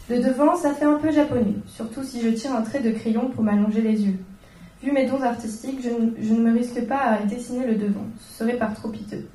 De 0.09 0.15
devant, 0.15 0.56
ça 0.56 0.73
fait 0.73 0.85
un 0.85 0.97
peu 0.97 1.12
japonais, 1.12 1.56
surtout 1.68 2.03
si 2.03 2.21
je 2.21 2.29
tire 2.29 2.56
un 2.56 2.62
trait 2.62 2.79
de 2.79 2.91
crayon 2.91 3.29
pour 3.29 3.44
m'allonger 3.44 3.81
les 3.81 4.01
yeux. 4.01 4.18
Vu 4.81 4.94
mes 4.94 5.06
dons 5.06 5.21
artistiques, 5.21 5.81
je, 5.83 5.89
je, 6.23 6.33
ne 6.33 6.39
me 6.39 6.57
risque 6.57 6.88
pas 6.88 7.00
à 7.00 7.23
dessiner 7.23 7.68
le 7.68 7.75
devant, 7.75 8.06
ce 8.18 8.39
serait 8.39 8.57
par 8.57 8.73
trop 8.73 8.88
piteux. 8.88 9.27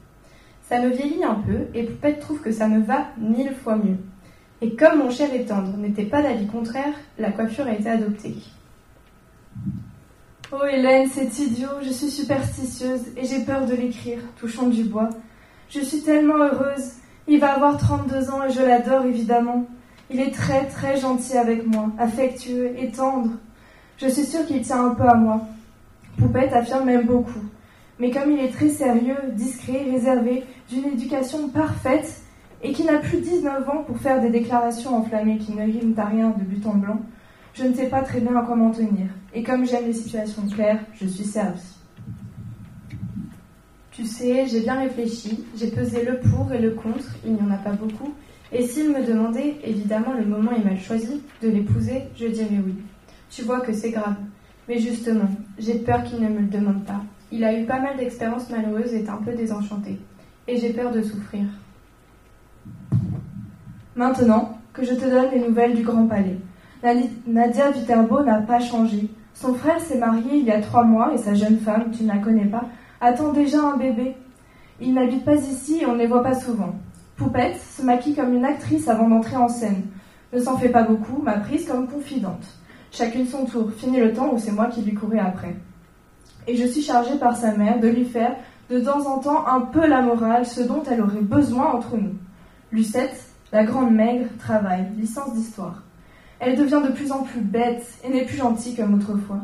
Ça 0.69 0.81
me 0.81 0.89
vieillit 0.89 1.23
un 1.23 1.35
peu, 1.35 1.67
et 1.75 1.85
Poupette 1.85 2.21
trouve 2.21 2.41
que 2.41 2.51
ça 2.51 2.67
me 2.67 2.81
va 2.81 3.09
mille 3.19 3.53
fois 3.53 3.77
mieux. 3.77 3.99
Et 4.63 4.75
comme 4.75 4.99
mon 4.99 5.11
cher 5.11 5.33
et 5.35 5.45
tendre 5.45 5.77
n'était 5.77 6.07
pas 6.07 6.23
d'avis 6.23 6.47
contraire, 6.47 6.95
la 7.19 7.31
coiffure 7.31 7.67
a 7.67 7.75
été 7.75 7.91
adoptée. 7.91 8.37
Oh 10.53 10.65
Hélène, 10.65 11.09
c'est 11.13 11.39
idiot, 11.41 11.69
je 11.83 11.91
suis 11.91 12.09
superstitieuse 12.09 13.03
et 13.17 13.27
j'ai 13.27 13.41
peur 13.45 13.67
de 13.67 13.75
l'écrire, 13.75 14.21
touchant 14.39 14.69
du 14.69 14.85
bois. 14.85 15.11
Je 15.69 15.81
suis 15.81 16.03
tellement 16.03 16.37
heureuse. 16.37 16.93
Il 17.29 17.41
va 17.41 17.55
avoir 17.55 17.77
32 17.77 18.31
ans 18.31 18.45
et 18.45 18.53
je 18.53 18.63
l'adore 18.63 19.05
évidemment. 19.05 19.67
Il 20.11 20.21
est 20.21 20.33
très 20.33 20.67
très 20.67 20.97
gentil 20.97 21.37
avec 21.37 21.67
moi, 21.67 21.91
affectueux 21.99 22.73
et 22.79 22.91
tendre. 22.91 23.31
Je 23.99 24.07
suis 24.07 24.25
sûre 24.25 24.47
qu'il 24.47 24.63
tient 24.63 24.87
un 24.87 24.95
peu 24.95 25.05
à 25.05 25.15
moi. 25.15 25.41
Poupette 26.19 26.53
affirme 26.53 26.85
même 26.85 27.07
beaucoup. 27.07 27.43
Mais 27.99 28.11
comme 28.11 28.31
il 28.31 28.41
est 28.41 28.53
très 28.53 28.69
sérieux, 28.69 29.17
discret, 29.33 29.87
réservé, 29.91 30.45
d'une 30.69 30.85
éducation 30.85 31.49
parfaite, 31.49 32.23
et 32.63 32.73
qui 32.73 32.85
n'a 32.85 32.99
plus 32.99 33.21
19 33.21 33.69
ans 33.69 33.85
pour 33.87 33.99
faire 33.99 34.21
des 34.21 34.31
déclarations 34.31 34.97
enflammées 34.97 35.39
qui 35.39 35.53
ne 35.53 35.63
riment 35.63 35.99
à 35.99 36.07
rien 36.07 36.31
de 36.31 36.43
but 36.43 36.67
en 36.67 36.75
blanc, 36.75 37.01
je 37.55 37.65
ne 37.65 37.75
sais 37.75 37.89
pas 37.89 38.03
très 38.03 38.21
bien 38.21 38.37
à 38.37 38.43
quoi 38.43 38.57
m'en 38.57 38.71
tenir. 38.71 39.09
Et 39.35 39.43
comme 39.43 39.67
j'aime 39.67 39.87
les 39.87 39.93
situations 39.93 40.43
claires, 40.53 40.81
je 40.95 41.07
suis 41.07 41.25
servie. 41.25 41.76
Tu 43.97 44.05
sais, 44.05 44.47
j'ai 44.47 44.61
bien 44.61 44.79
réfléchi, 44.79 45.43
j'ai 45.57 45.69
pesé 45.69 46.05
le 46.05 46.19
pour 46.19 46.53
et 46.53 46.59
le 46.59 46.73
contre, 46.73 47.17
il 47.25 47.33
n'y 47.33 47.41
en 47.41 47.51
a 47.51 47.57
pas 47.57 47.73
beaucoup, 47.73 48.13
et 48.53 48.63
s'il 48.67 48.91
me 48.91 49.03
demandait, 49.03 49.57
évidemment 49.65 50.13
le 50.13 50.27
moment 50.27 50.53
est 50.53 50.63
mal 50.63 50.79
choisi, 50.79 51.23
de 51.41 51.49
l'épouser, 51.49 52.03
je 52.15 52.27
dirais 52.27 52.61
oui. 52.63 52.75
Tu 53.31 53.41
vois 53.41 53.61
que 53.61 53.73
c'est 53.73 53.93
grave. 53.93 54.17
Mais 54.69 54.79
justement, 54.79 55.31
j'ai 55.59 55.77
peur 55.77 56.05
qu'il 56.05 56.21
ne 56.21 56.29
me 56.29 56.41
le 56.41 56.47
demande 56.49 56.85
pas. 56.85 57.01
Il 57.33 57.43
a 57.43 57.59
eu 57.59 57.65
pas 57.65 57.81
mal 57.81 57.97
d'expériences 57.97 58.51
malheureuses 58.51 58.93
et 58.93 58.99
est 58.99 59.09
un 59.09 59.17
peu 59.17 59.33
désenchanté. 59.33 59.99
Et 60.47 60.59
j'ai 60.59 60.75
peur 60.75 60.93
de 60.93 61.01
souffrir. 61.01 61.45
Maintenant, 63.95 64.59
que 64.75 64.85
je 64.85 64.93
te 64.93 65.09
donne 65.09 65.31
les 65.33 65.41
nouvelles 65.41 65.75
du 65.75 65.83
Grand 65.83 66.07
Palais. 66.07 66.37
Nadia 67.27 67.71
Viterbo 67.71 68.23
n'a 68.23 68.43
pas 68.43 68.61
changé. 68.61 69.09
Son 69.33 69.55
frère 69.55 69.81
s'est 69.81 69.99
marié 69.99 70.37
il 70.37 70.45
y 70.45 70.51
a 70.51 70.61
trois 70.61 70.85
mois 70.85 71.15
et 71.15 71.19
sa 71.19 71.33
jeune 71.33 71.59
femme, 71.59 71.91
tu 71.97 72.03
ne 72.03 72.09
la 72.09 72.19
connais 72.19 72.45
pas, 72.45 72.65
attend 73.01 73.33
déjà 73.33 73.61
un 73.61 73.77
bébé. 73.77 74.17
Ils 74.81 74.95
n'habitent 74.95 75.25
pas 75.25 75.37
ici 75.37 75.81
et 75.81 75.87
on 75.87 75.93
ne 75.93 75.99
les 75.99 76.07
voit 76.07 76.23
pas 76.23 76.39
souvent. 76.39 76.75
Poupette 77.17 77.61
se 77.61 77.83
maquille 77.83 78.15
comme 78.15 78.35
une 78.35 78.45
actrice 78.45 78.89
avant 78.89 79.09
d'entrer 79.09 79.37
en 79.37 79.49
scène. 79.49 79.85
Ne 80.33 80.41
s'en 80.41 80.59
fait 80.59 80.69
pas 80.69 80.83
beaucoup, 80.83 81.23
m'a 81.23 81.39
prise 81.39 81.67
comme 81.67 81.89
confidente. 81.89 82.47
Chacune 82.91 83.27
son 83.27 83.47
tour, 83.47 83.71
fini 83.73 83.99
le 83.99 84.13
temps 84.13 84.33
où 84.33 84.39
c'est 84.39 84.53
moi 84.53 84.67
qui 84.67 84.83
lui 84.83 84.95
courais 84.95 85.19
après. 85.19 85.57
Et 86.47 86.57
je 86.57 86.67
suis 86.67 86.83
chargée 86.83 87.19
par 87.19 87.37
sa 87.37 87.53
mère 87.57 87.81
de 87.81 87.89
lui 87.89 88.05
faire 88.05 88.37
de 88.71 88.81
temps 88.81 89.07
en 89.07 89.19
temps 89.19 89.47
un 89.47 89.61
peu 89.61 89.87
la 89.87 90.03
morale, 90.03 90.45
ce 90.45 90.61
dont 90.61 90.83
elle 90.91 91.01
aurait 91.01 91.21
besoin 91.21 91.73
entre 91.73 91.97
nous. 91.97 92.15
Lucette, 92.73 93.31
la 93.53 93.65
grande 93.65 93.95
maigre, 93.95 94.27
travaille, 94.39 94.89
licence 94.97 95.35
d'histoire. 95.35 95.83
Elle 96.41 96.59
devient 96.59 96.83
de 96.85 96.93
plus 96.93 97.13
en 97.13 97.23
plus 97.23 97.41
bête 97.41 97.87
et 98.05 98.11
n'est 98.11 98.25
plus 98.25 98.37
gentille 98.37 98.77
comme 98.77 98.95
autrefois. 98.95 99.41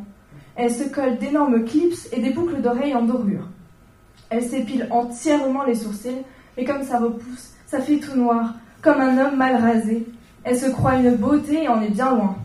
Elle 0.56 0.70
se 0.70 0.84
colle 0.84 1.18
d'énormes 1.18 1.64
clips 1.64 2.08
et 2.12 2.20
des 2.20 2.30
boucles 2.30 2.60
d'oreilles 2.60 2.94
en 2.94 3.02
dorure. 3.02 3.48
Elle 4.30 4.42
s'épile 4.42 4.86
entièrement 4.90 5.64
les 5.64 5.74
sourcils, 5.74 6.22
et 6.56 6.64
comme 6.64 6.82
ça 6.82 6.98
repousse, 6.98 7.52
ça 7.66 7.80
fait 7.80 7.98
tout 7.98 8.16
noir, 8.16 8.54
comme 8.82 9.00
un 9.00 9.18
homme 9.18 9.36
mal 9.36 9.56
rasé. 9.56 10.06
Elle 10.44 10.58
se 10.58 10.70
croit 10.70 10.96
une 10.96 11.16
beauté 11.16 11.64
et 11.64 11.68
en 11.68 11.80
est 11.80 11.90
bien 11.90 12.14
loin. 12.14 12.36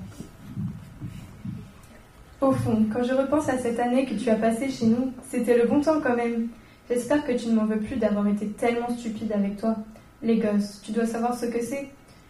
Au 2.40 2.52
fond, 2.52 2.86
quand 2.94 3.04
je 3.04 3.14
repense 3.14 3.50
à 3.50 3.58
cette 3.58 3.80
année 3.80 4.06
que 4.06 4.14
tu 4.14 4.30
as 4.30 4.36
passée 4.36 4.70
chez 4.70 4.86
nous, 4.86 5.12
c'était 5.30 5.58
le 5.58 5.68
bon 5.68 5.82
temps 5.82 6.00
quand 6.02 6.16
même. 6.16 6.48
J'espère 6.90 7.26
que 7.26 7.34
tu 7.34 7.50
ne 7.50 7.56
m'en 7.56 7.66
veux 7.66 7.80
plus 7.80 7.98
d'avoir 7.98 8.28
été 8.28 8.48
tellement 8.48 8.90
stupide 8.90 9.34
avec 9.34 9.58
toi. 9.58 9.76
Les 10.22 10.38
gosses, 10.38 10.82
tu 10.84 10.92
dois 10.92 11.06
savoir 11.06 11.38
ce 11.38 11.48
que 11.48 11.62
c'est. 11.62 11.90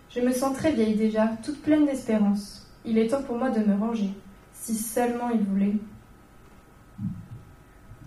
Je 0.09 0.21
me 0.21 0.31
sens 0.31 0.55
très 0.55 0.71
vieille 0.71 0.95
déjà, 0.95 1.29
toute 1.43 1.61
pleine 1.61 1.85
d'espérance. 1.85 2.65
Il 2.85 2.97
est 2.97 3.07
temps 3.07 3.21
pour 3.21 3.37
moi 3.37 3.49
de 3.49 3.59
me 3.59 3.77
ranger. 3.77 4.09
Si 4.67 4.75
seulement 4.75 5.29
il 5.29 5.39
voulait. 5.43 5.77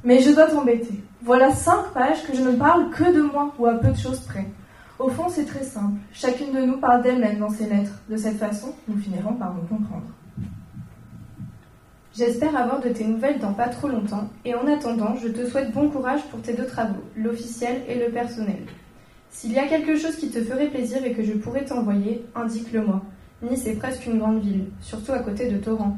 Mais 0.05 0.21
je 0.21 0.31
dois 0.31 0.47
t'embêter. 0.47 1.03
Voilà 1.23 1.55
cinq 1.55 1.95
pages 1.95 2.23
que 2.27 2.37
je 2.37 2.43
ne 2.43 2.55
parle 2.55 2.91
que 2.91 3.17
de 3.17 3.23
moi 3.23 3.55
ou 3.59 3.65
à 3.65 3.77
peu 3.77 3.89
de 3.89 3.97
choses 3.97 4.21
près. 4.21 4.47
Au 4.99 5.09
fond, 5.09 5.31
c'est 5.31 5.47
très 5.47 5.65
simple. 5.65 5.99
Chacune 6.13 6.53
de 6.53 6.61
nous 6.61 6.77
parle 6.77 7.03
d'elle-même 7.03 7.39
dans 7.39 7.49
ses 7.49 7.65
lettres. 7.65 7.99
De 8.11 8.19
cette 8.19 8.37
façon, 8.37 8.75
nous 8.89 8.99
finirons 8.99 9.33
par 9.33 9.55
nous 9.55 9.63
comprendre. 9.63 10.05
J'espère 12.15 12.55
avoir 12.55 12.81
de 12.81 12.91
tes 12.91 13.07
nouvelles 13.07 13.39
dans 13.39 13.55
pas 13.55 13.71
trop 13.71 13.89
longtemps, 13.89 14.29
et 14.45 14.55
en 14.55 14.67
attendant, 14.67 15.17
je 15.17 15.29
te 15.29 15.49
souhaite 15.49 15.73
bon 15.73 15.89
courage 15.89 16.25
pour 16.31 16.43
tes 16.43 16.53
deux 16.53 16.67
travaux, 16.67 17.03
l'officiel 17.17 17.81
et 17.89 17.99
le 17.99 18.13
personnel. 18.13 18.67
S'il 19.31 19.53
y 19.53 19.59
a 19.59 19.67
quelque 19.67 19.97
chose 19.97 20.17
qui 20.17 20.29
te 20.29 20.45
ferait 20.45 20.69
plaisir 20.69 21.03
et 21.07 21.15
que 21.15 21.23
je 21.23 21.33
pourrais 21.33 21.65
t'envoyer, 21.65 22.23
indique-le-moi. 22.35 23.01
Nice 23.41 23.67
est 23.67 23.77
presque 23.77 24.05
une 24.05 24.19
grande 24.19 24.43
ville, 24.43 24.67
surtout 24.83 25.13
à 25.13 25.21
côté 25.21 25.51
de 25.51 25.57
Torrent. 25.57 25.97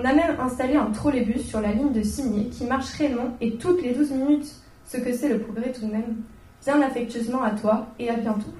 On 0.00 0.04
a 0.04 0.12
même 0.12 0.38
installé 0.38 0.76
un 0.76 0.92
trolleybus 0.92 1.48
sur 1.48 1.60
la 1.60 1.72
ligne 1.72 1.90
de 1.92 2.02
Signé 2.02 2.44
qui 2.50 2.66
marche 2.66 2.90
réellement 2.90 3.36
et 3.40 3.56
toutes 3.56 3.82
les 3.82 3.92
12 3.92 4.12
minutes, 4.12 4.54
ce 4.86 4.96
que 4.96 5.12
c'est 5.12 5.28
le 5.28 5.40
progrès 5.40 5.72
tout 5.72 5.86
de 5.86 5.90
même. 5.90 6.22
Bien 6.64 6.80
affectueusement 6.82 7.42
à 7.42 7.50
toi 7.50 7.88
et 7.98 8.08
à 8.08 8.14
bientôt. 8.14 8.52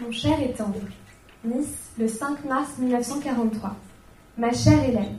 Mon 0.00 0.10
cher 0.10 0.40
et 0.42 0.50
tendre, 0.54 0.80
Nice, 1.44 1.92
le 2.00 2.08
5 2.08 2.44
mars 2.46 2.78
1943. 2.80 3.76
Ma 4.36 4.52
chère 4.52 4.82
Hélène. 4.82 5.18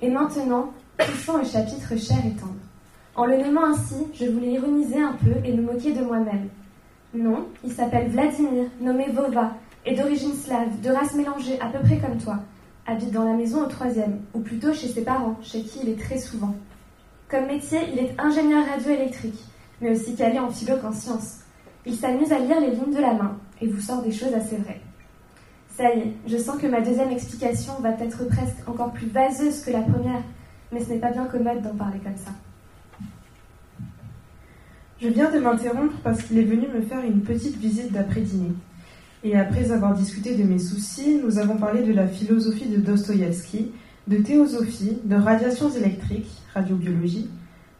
Et 0.00 0.10
maintenant, 0.10 0.72
touchons 0.96 1.40
au 1.40 1.44
chapitre 1.44 1.96
cher 1.98 2.18
et 2.24 2.36
tendre. 2.38 2.54
En 3.16 3.26
le 3.26 3.38
nommant 3.38 3.72
ainsi, 3.72 3.96
je 4.14 4.26
voulais 4.26 4.52
ironiser 4.52 5.02
un 5.02 5.14
peu 5.14 5.44
et 5.44 5.56
me 5.56 5.62
moquer 5.62 5.92
de 5.92 6.04
moi-même. 6.04 6.50
Non, 7.14 7.48
il 7.64 7.72
s'appelle 7.72 8.10
Vladimir, 8.10 8.66
nommé 8.80 9.08
Vova, 9.10 9.54
est 9.84 9.94
d'origine 9.94 10.34
slave, 10.34 10.80
de 10.80 10.90
race 10.90 11.14
mélangée, 11.14 11.60
à 11.60 11.66
peu 11.66 11.80
près 11.80 11.98
comme 11.98 12.18
toi. 12.18 12.40
Habite 12.86 13.12
dans 13.12 13.24
la 13.24 13.34
maison 13.34 13.64
au 13.64 13.66
troisième, 13.66 14.20
ou 14.34 14.40
plutôt 14.40 14.72
chez 14.72 14.88
ses 14.88 15.02
parents, 15.02 15.38
chez 15.42 15.62
qui 15.62 15.80
il 15.82 15.88
est 15.90 16.00
très 16.00 16.18
souvent. 16.18 16.54
Comme 17.28 17.46
métier, 17.46 17.80
il 17.92 17.98
est 17.98 18.14
ingénieur 18.18 18.66
radioélectrique, 18.66 19.42
mais 19.80 19.90
aussi 19.90 20.14
calé 20.14 20.38
en 20.38 20.50
philo 20.50 20.76
qu'en 20.76 20.92
sciences. 20.92 21.40
Il 21.86 21.94
s'amuse 21.94 22.32
à 22.32 22.38
lire 22.38 22.60
les 22.60 22.70
lignes 22.70 22.94
de 22.94 23.00
la 23.00 23.14
main, 23.14 23.38
et 23.60 23.66
vous 23.66 23.80
sort 23.80 24.02
des 24.02 24.12
choses 24.12 24.34
assez 24.34 24.56
vraies. 24.56 24.80
Ça 25.76 25.94
y 25.94 26.00
est, 26.00 26.12
je 26.26 26.36
sens 26.36 26.60
que 26.60 26.66
ma 26.66 26.80
deuxième 26.80 27.10
explication 27.10 27.74
va 27.80 27.90
être 27.90 28.28
presque 28.28 28.68
encore 28.68 28.92
plus 28.92 29.08
vaseuse 29.08 29.62
que 29.62 29.70
la 29.70 29.82
première, 29.82 30.22
mais 30.70 30.82
ce 30.82 30.90
n'est 30.90 30.98
pas 30.98 31.10
bien 31.10 31.26
commode 31.26 31.62
d'en 31.62 31.74
parler 31.74 31.98
comme 31.98 32.16
ça. 32.16 32.30
Je 35.00 35.08
viens 35.08 35.30
de 35.30 35.38
m'interrompre 35.38 35.96
parce 36.02 36.22
qu'il 36.22 36.38
est 36.38 36.44
venu 36.44 36.68
me 36.68 36.80
faire 36.82 37.00
une 37.00 37.22
petite 37.22 37.56
visite 37.56 37.92
d'après-dîner. 37.92 38.52
Et 39.24 39.36
après 39.36 39.72
avoir 39.72 39.94
discuté 39.94 40.36
de 40.36 40.44
mes 40.44 40.58
soucis, 40.58 41.18
nous 41.24 41.38
avons 41.38 41.56
parlé 41.56 41.82
de 41.82 41.94
la 41.94 42.06
philosophie 42.06 42.68
de 42.68 42.76
Dostoïevski, 42.76 43.72
de 44.06 44.18
théosophie, 44.18 44.98
de 45.02 45.16
radiations 45.16 45.70
électriques, 45.70 46.30
radiobiologie, 46.52 47.30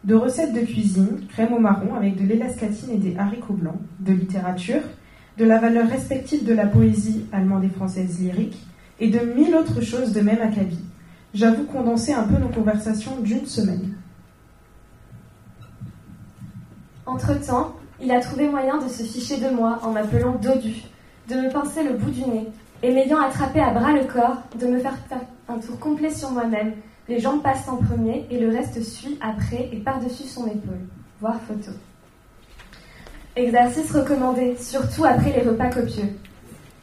de 0.03 0.15
recettes 0.15 0.53
de 0.53 0.61
cuisine, 0.61 1.21
crème 1.29 1.53
au 1.53 1.59
marron 1.59 1.93
avec 1.93 2.19
de 2.19 2.27
l'élascatine 2.27 2.89
et 2.93 2.97
des 2.97 3.15
haricots 3.17 3.53
blancs, 3.53 3.79
de 3.99 4.13
littérature, 4.13 4.81
de 5.37 5.45
la 5.45 5.59
valeur 5.59 5.87
respective 5.87 6.45
de 6.45 6.53
la 6.53 6.65
poésie 6.65 7.25
allemande 7.31 7.63
et 7.63 7.69
française 7.69 8.19
lyrique, 8.19 8.57
et 8.99 9.09
de 9.09 9.19
mille 9.19 9.53
autres 9.53 9.81
choses 9.81 10.13
de 10.13 10.21
même 10.21 10.41
acabit. 10.41 10.83
J'avoue 11.35 11.65
condenser 11.65 12.13
un 12.13 12.23
peu 12.23 12.37
nos 12.37 12.49
conversations 12.49 13.19
d'une 13.19 13.45
semaine. 13.45 13.93
Entre-temps, 17.05 17.75
il 18.01 18.09
a 18.09 18.19
trouvé 18.19 18.49
moyen 18.49 18.79
de 18.79 18.89
se 18.89 19.03
ficher 19.03 19.37
de 19.37 19.53
moi 19.53 19.79
en 19.83 19.91
m'appelant 19.91 20.39
Dodu, 20.41 20.85
de 21.27 21.35
me 21.35 21.49
pincer 21.49 21.83
le 21.83 21.93
bout 21.93 22.11
du 22.11 22.21
nez, 22.21 22.47
et 22.83 22.91
m'ayant 22.91 23.19
attrapé 23.19 23.59
à 23.59 23.71
bras 23.71 23.93
le 23.93 24.03
corps, 24.03 24.37
de 24.59 24.67
me 24.67 24.79
faire 24.79 24.95
un 25.47 25.57
tour 25.59 25.79
complet 25.79 26.11
sur 26.11 26.31
moi-même. 26.31 26.73
Les 27.07 27.19
jambes 27.19 27.41
passent 27.41 27.67
en 27.67 27.77
premier 27.77 28.25
et 28.31 28.39
le 28.39 28.49
reste 28.49 28.81
suit 28.81 29.17
après 29.21 29.69
et 29.71 29.77
par-dessus 29.77 30.23
son 30.23 30.47
épaule. 30.47 30.81
Voir 31.21 31.39
photo. 31.41 31.71
Exercice 33.35 33.91
recommandé, 33.91 34.55
surtout 34.59 35.05
après 35.05 35.31
les 35.31 35.47
repas 35.47 35.69
copieux. 35.69 36.09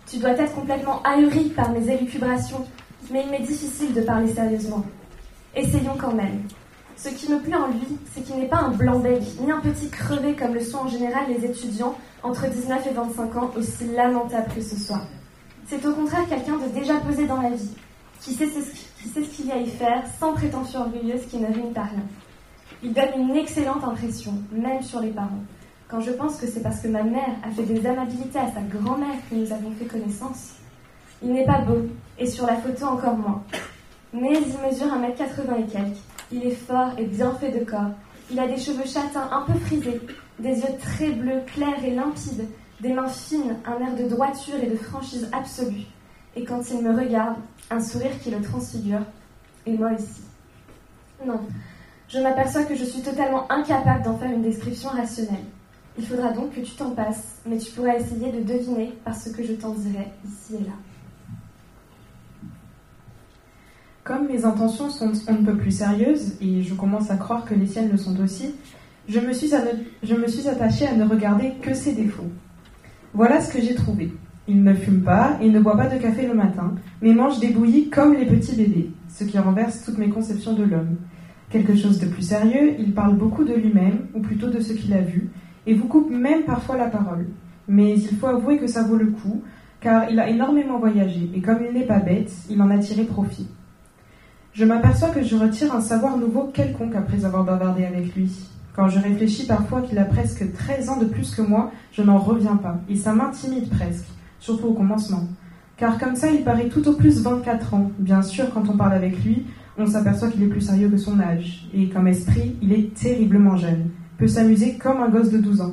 Tu 0.07 0.19
dois 0.19 0.31
être 0.31 0.55
complètement 0.55 1.03
ahuri 1.03 1.49
par 1.51 1.71
mes 1.71 1.89
élucubrations, 1.89 2.67
mais 3.11 3.25
il 3.25 3.31
m'est 3.31 3.47
difficile 3.47 3.95
de 3.95 4.03
parler 4.03 4.33
sérieusement. 4.33 4.85
Essayons 5.57 5.97
quand 5.99 6.15
même. 6.15 6.43
Ce 7.03 7.09
qui 7.09 7.29
me 7.29 7.41
plaît 7.41 7.57
en 7.57 7.67
lui, 7.67 7.99
c'est 8.15 8.21
qu'il 8.21 8.37
n'est 8.37 8.47
pas 8.47 8.59
un 8.59 8.71
blanc-bec, 8.71 9.21
ni 9.41 9.51
un 9.51 9.59
petit 9.59 9.89
crevé 9.89 10.37
comme 10.37 10.55
le 10.55 10.61
sont 10.61 10.79
en 10.79 10.89
général 10.89 11.25
les 11.27 11.45
étudiants 11.45 11.97
entre 12.23 12.47
19 12.47 12.87
et 12.87 12.95
25 12.95 13.37
ans, 13.39 13.51
aussi 13.57 13.87
lamentables 13.87 14.55
que 14.55 14.61
ce 14.61 14.77
soit. 14.77 15.01
C'est 15.67 15.85
au 15.85 15.95
contraire 15.95 16.29
quelqu'un 16.29 16.59
de 16.59 16.69
déjà 16.69 16.95
posé 17.01 17.27
dans 17.27 17.43
la 17.43 17.51
vie, 17.51 17.75
qui 18.21 18.35
sait, 18.35 18.47
ce, 18.47 19.19
qu'il 19.19 19.47
y 19.47 19.51
a 19.51 19.57
à 19.57 19.59
y 19.59 19.67
faire, 19.67 20.05
sans 20.21 20.33
prétention 20.35 20.83
orgueilleuse 20.83 21.27
qui 21.29 21.39
ne 21.39 21.49
rime 21.49 21.73
à 21.75 21.83
rien. 21.83 22.05
Il 22.85 22.93
donne 22.93 23.21
une 23.31 23.37
excellente 23.37 23.83
impression, 23.83 24.35
même 24.53 24.83
sur 24.83 25.01
les 25.01 25.11
parents. 25.11 25.43
Quand 25.89 26.03
je 26.03 26.13
pense 26.13 26.37
que 26.37 26.47
c'est 26.47 26.63
parce 26.63 26.79
que 26.79 26.87
ma 26.87 27.03
mère 27.03 27.35
a 27.43 27.51
fait 27.51 27.65
des 27.65 27.85
amabilités 27.85 28.39
à 28.39 28.53
sa 28.53 28.61
grand-mère 28.61 29.17
que 29.29 29.35
nous 29.35 29.53
avons 29.53 29.73
fait 29.73 29.87
connaissance. 29.87 30.53
Il 31.21 31.33
n'est 31.33 31.47
pas 31.47 31.63
beau, 31.63 31.83
et 32.17 32.29
sur 32.29 32.47
la 32.47 32.59
photo 32.59 32.85
encore 32.85 33.17
moins. 33.17 33.43
Mais 34.13 34.33
il 34.33 34.71
mesure 34.71 34.89
1m80 34.89 35.61
et 35.61 35.67
quelques. 35.71 35.97
Il 36.31 36.45
est 36.45 36.55
fort 36.55 36.91
et 36.99 37.05
bien 37.05 37.33
fait 37.35 37.51
de 37.51 37.65
corps. 37.65 37.91
Il 38.31 38.39
a 38.39 38.47
des 38.47 38.59
cheveux 38.59 38.87
châtains 38.87 39.29
un 39.31 39.43
peu 39.43 39.59
frisés, 39.61 40.01
des 40.39 40.61
yeux 40.61 40.79
très 40.81 41.11
bleus, 41.11 41.43
clairs 41.47 41.85
et 41.85 41.95
limpides, 41.95 42.47
des 42.81 42.93
mains 42.93 43.09
fines, 43.09 43.57
un 43.67 43.81
air 43.81 43.95
de 43.97 44.09
droiture 44.09 44.57
et 44.63 44.71
de 44.71 44.77
franchise 44.77 45.29
absolue. 45.33 45.87
Et 46.37 46.45
quand 46.45 46.63
il 46.71 46.83
me 46.83 46.95
regarde, 46.95 47.37
un 47.71 47.81
sourire 47.81 48.19
qui 48.23 48.31
le 48.31 48.41
transfigure. 48.41 49.03
Et 49.67 49.77
moi 49.77 49.91
aussi. 49.93 50.23
Non, 51.25 51.41
je 52.09 52.19
m'aperçois 52.19 52.65
que 52.65 52.75
je 52.75 52.85
suis 52.85 53.01
totalement 53.01 53.51
incapable 53.51 54.03
d'en 54.03 54.19
faire 54.19 54.31
une 54.31 54.43
description 54.43 54.91
rationnelle. 54.91 55.45
Il 55.99 56.07
faudra 56.07 56.33
donc 56.33 56.55
que 56.55 56.61
tu 56.61 56.73
t'en 56.73 56.91
passes, 56.91 57.41
mais 57.47 57.59
tu 57.59 57.71
pourras 57.73 57.95
essayer 57.97 58.33
de 58.33 58.43
deviner 58.43 58.93
par 59.05 59.15
ce 59.15 59.31
que 59.31 59.43
je 59.43 59.53
t'en 59.53 59.71
dirai 59.71 60.09
ici 60.27 60.57
et 60.57 60.65
là. 60.65 60.73
Comme 64.05 64.27
mes 64.27 64.45
intentions 64.45 64.91
sont 64.91 65.13
un 65.29 65.45
peu 65.45 65.55
plus 65.55 65.71
sérieuses, 65.71 66.33
et 66.41 66.63
je 66.63 66.75
commence 66.75 67.13
à 67.13 67.17
croire 67.17 67.45
que 67.45 67.55
les 67.55 67.67
siennes 67.67 67.89
le 67.89 67.97
sont 67.97 68.19
aussi, 68.21 68.57
je 69.09 69.21
me 69.21 69.33
suis, 69.33 69.55
attachée 70.49 70.89
à 70.89 70.97
ne 70.97 71.05
regarder 71.05 71.53
que 71.63 71.73
ses 71.73 71.93
défauts. 71.93 72.31
Voilà 73.15 73.41
ce 73.41 73.53
que 73.53 73.63
j'ai 73.63 73.77
trouvé. 73.77 74.13
Il 74.49 74.65
ne 74.65 74.75
fume 74.75 75.03
pas 75.03 75.39
et 75.41 75.49
ne 75.49 75.61
boit 75.61 75.77
pas 75.77 75.87
de 75.87 76.03
café 76.03 76.27
le 76.27 76.35
matin, 76.35 76.75
mais 77.01 77.15
mange 77.15 77.39
des 77.39 77.51
bouillies 77.51 77.91
comme 77.91 78.15
les 78.15 78.27
petits 78.27 78.57
bébés, 78.57 78.91
ce 79.09 79.23
qui 79.23 79.39
renverse 79.39 79.85
toutes 79.85 79.99
mes 79.99 80.09
conceptions 80.09 80.55
de 80.55 80.65
l'homme. 80.65 80.97
Quelque 81.51 81.77
chose 81.77 82.01
de 82.01 82.07
plus 82.07 82.23
sérieux, 82.23 82.75
il 82.81 82.95
parle 82.95 83.17
beaucoup 83.17 83.45
de 83.45 83.55
lui-même, 83.55 84.09
ou 84.15 84.21
plutôt 84.21 84.49
de 84.49 84.59
ce 84.59 84.73
qu'il 84.73 84.93
a 84.95 85.03
vu, 85.03 85.31
et 85.65 85.75
vous 85.75 85.87
coupe 85.87 86.11
même 86.11 86.43
parfois 86.43 86.77
la 86.77 86.89
parole. 86.89 87.29
Mais 87.69 87.93
il 87.93 88.17
faut 88.17 88.27
avouer 88.27 88.59
que 88.59 88.67
ça 88.67 88.83
vaut 88.83 88.97
le 88.97 89.13
coup, 89.13 89.43
car 89.81 90.11
il 90.11 90.19
a 90.19 90.29
énormément 90.29 90.81
voyagé, 90.81 91.31
et 91.37 91.41
comme 91.41 91.61
il 91.65 91.73
n'est 91.73 91.87
pas 91.87 92.01
bête, 92.01 92.33
il 92.51 92.61
en 92.61 92.71
a 92.71 92.79
tiré 92.79 93.05
profit. 93.05 93.47
Je 94.55 94.67
m'aperçois 94.67 95.09
que 95.09 95.23
je 95.23 95.35
retire 95.35 95.75
un 95.75 95.81
savoir 95.81 96.19
nouveau 96.19 96.51
quelconque 96.53 96.95
après 96.95 97.25
avoir 97.25 97.43
bavardé 97.43 97.87
avec 97.87 98.15
lui. 98.15 98.31
Quand 98.77 98.87
je 98.87 98.99
réfléchis 98.99 99.47
parfois 99.47 99.81
qu'il 99.81 99.99
a 99.99 100.05
presque 100.05 100.53
13 100.53 100.91
ans 100.91 100.99
de 100.99 101.07
plus 101.07 101.35
que 101.35 101.41
moi, 101.41 101.71
je 101.91 102.03
n'en 102.03 102.19
reviens 102.19 102.57
pas, 102.57 102.79
et 102.87 102.97
ça 102.97 103.15
m'intimide 103.15 103.71
presque, 103.71 104.05
surtout 104.41 104.67
au 104.67 104.75
commencement. 104.75 105.25
Car 105.79 105.99
comme 105.99 106.17
ça, 106.17 106.31
il 106.31 106.45
paraît 106.45 106.69
tout 106.69 106.87
au 106.87 106.93
plus 106.93 107.23
24 107.23 107.73
ans. 107.73 107.91
Bien 107.99 108.21
sûr, 108.21 108.53
quand 108.53 108.69
on 108.69 108.77
parle 108.77 108.93
avec 108.93 109.25
lui, 109.25 109.47
on 109.79 109.87
s'aperçoit 109.87 110.29
qu'il 110.29 110.43
est 110.43 110.49
plus 110.49 110.61
sérieux 110.61 110.91
que 110.91 110.99
son 110.99 111.19
âge, 111.19 111.67
et 111.73 111.89
comme 111.89 112.07
esprit, 112.07 112.55
il 112.61 112.75
est 112.75 112.93
terriblement 112.93 113.57
jeune, 113.57 113.89
peut 114.19 114.29
s'amuser 114.29 114.75
comme 114.75 115.03
un 115.03 115.09
gosse 115.09 115.31
de 115.31 115.39
12 115.39 115.63
ans. 115.63 115.73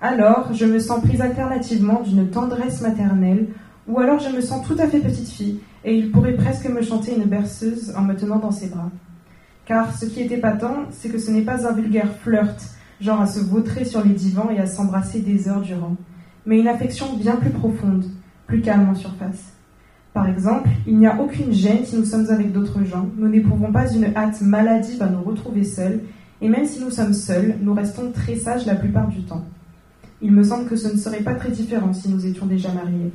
Alors, 0.00 0.48
je 0.54 0.64
me 0.64 0.78
sens 0.78 1.02
prise 1.02 1.20
alternativement 1.20 2.00
d'une 2.00 2.30
tendresse 2.30 2.80
maternelle, 2.80 3.48
ou 3.86 4.00
alors 4.00 4.18
je 4.18 4.34
me 4.34 4.40
sens 4.40 4.66
tout 4.66 4.76
à 4.78 4.86
fait 4.86 5.00
petite 5.00 5.28
fille, 5.28 5.60
et 5.84 5.96
il 5.96 6.10
pourrait 6.10 6.34
presque 6.34 6.68
me 6.68 6.82
chanter 6.82 7.14
une 7.16 7.24
berceuse 7.24 7.94
en 7.96 8.02
me 8.02 8.14
tenant 8.14 8.38
dans 8.38 8.50
ses 8.50 8.68
bras. 8.68 8.90
Car 9.66 9.94
ce 9.96 10.06
qui 10.06 10.20
est 10.20 10.32
épatant, 10.32 10.86
c'est 10.90 11.08
que 11.08 11.18
ce 11.18 11.30
n'est 11.30 11.42
pas 11.42 11.66
un 11.66 11.72
vulgaire 11.72 12.12
flirt, 12.22 12.58
genre 13.00 13.20
à 13.20 13.26
se 13.26 13.40
vautrer 13.40 13.84
sur 13.84 14.04
les 14.04 14.14
divans 14.14 14.50
et 14.50 14.58
à 14.58 14.66
s'embrasser 14.66 15.20
des 15.20 15.48
heures 15.48 15.60
durant, 15.60 15.96
mais 16.46 16.58
une 16.58 16.68
affection 16.68 17.16
bien 17.16 17.36
plus 17.36 17.50
profonde, 17.50 18.04
plus 18.46 18.60
calme 18.60 18.88
en 18.88 18.94
surface. 18.94 19.52
Par 20.14 20.26
exemple, 20.26 20.68
il 20.86 20.98
n'y 20.98 21.06
a 21.06 21.20
aucune 21.20 21.52
gêne 21.52 21.84
si 21.84 21.96
nous 21.96 22.04
sommes 22.04 22.28
avec 22.30 22.50
d'autres 22.50 22.82
gens, 22.84 23.08
nous 23.16 23.28
n'éprouvons 23.28 23.70
pas 23.70 23.92
une 23.92 24.16
hâte 24.16 24.40
maladive 24.40 25.02
à 25.02 25.08
nous 25.08 25.22
retrouver 25.22 25.64
seuls, 25.64 26.00
et 26.40 26.48
même 26.48 26.66
si 26.66 26.80
nous 26.80 26.90
sommes 26.90 27.12
seuls, 27.12 27.56
nous 27.60 27.74
restons 27.74 28.10
très 28.10 28.36
sages 28.36 28.66
la 28.66 28.74
plupart 28.74 29.08
du 29.08 29.22
temps. 29.22 29.44
Il 30.20 30.32
me 30.32 30.42
semble 30.42 30.68
que 30.68 30.76
ce 30.76 30.88
ne 30.88 30.96
serait 30.96 31.22
pas 31.22 31.34
très 31.34 31.50
différent 31.50 31.92
si 31.92 32.08
nous 32.08 32.26
étions 32.26 32.46
déjà 32.46 32.72
mariés. 32.72 33.12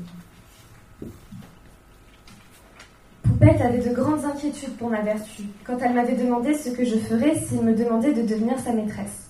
Avait 3.44 3.78
de 3.78 3.94
grandes 3.94 4.24
inquiétudes 4.26 4.76
pour 4.78 4.90
ma 4.90 5.02
vertu, 5.02 5.44
quand 5.66 5.78
elle 5.80 5.94
m'avait 5.94 6.16
demandé 6.16 6.54
ce 6.54 6.70
que 6.70 6.84
je 6.84 6.98
ferais 6.98 7.36
s'il 7.36 7.62
me 7.62 7.74
demandait 7.74 8.14
de 8.14 8.22
devenir 8.22 8.58
sa 8.60 8.72
maîtresse. 8.74 9.30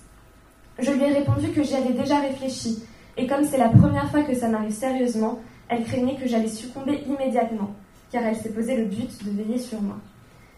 Je 0.79 0.91
lui 0.91 1.03
ai 1.03 1.13
répondu 1.13 1.49
que 1.51 1.61
j'y 1.61 1.75
avais 1.75 1.93
déjà 1.93 2.19
réfléchi, 2.19 2.83
et 3.17 3.27
comme 3.27 3.43
c'est 3.43 3.57
la 3.57 3.69
première 3.69 4.09
fois 4.09 4.23
que 4.23 4.33
ça 4.33 4.47
m'arrive 4.47 4.71
sérieusement, 4.71 5.39
elle 5.67 5.83
craignait 5.83 6.15
que 6.15 6.27
j'allais 6.27 6.47
succomber 6.47 7.03
immédiatement, 7.07 7.71
car 8.11 8.23
elle 8.23 8.35
s'est 8.35 8.53
posé 8.53 8.75
le 8.75 8.85
but 8.85 9.23
de 9.25 9.31
veiller 9.31 9.59
sur 9.59 9.81
moi. 9.81 9.97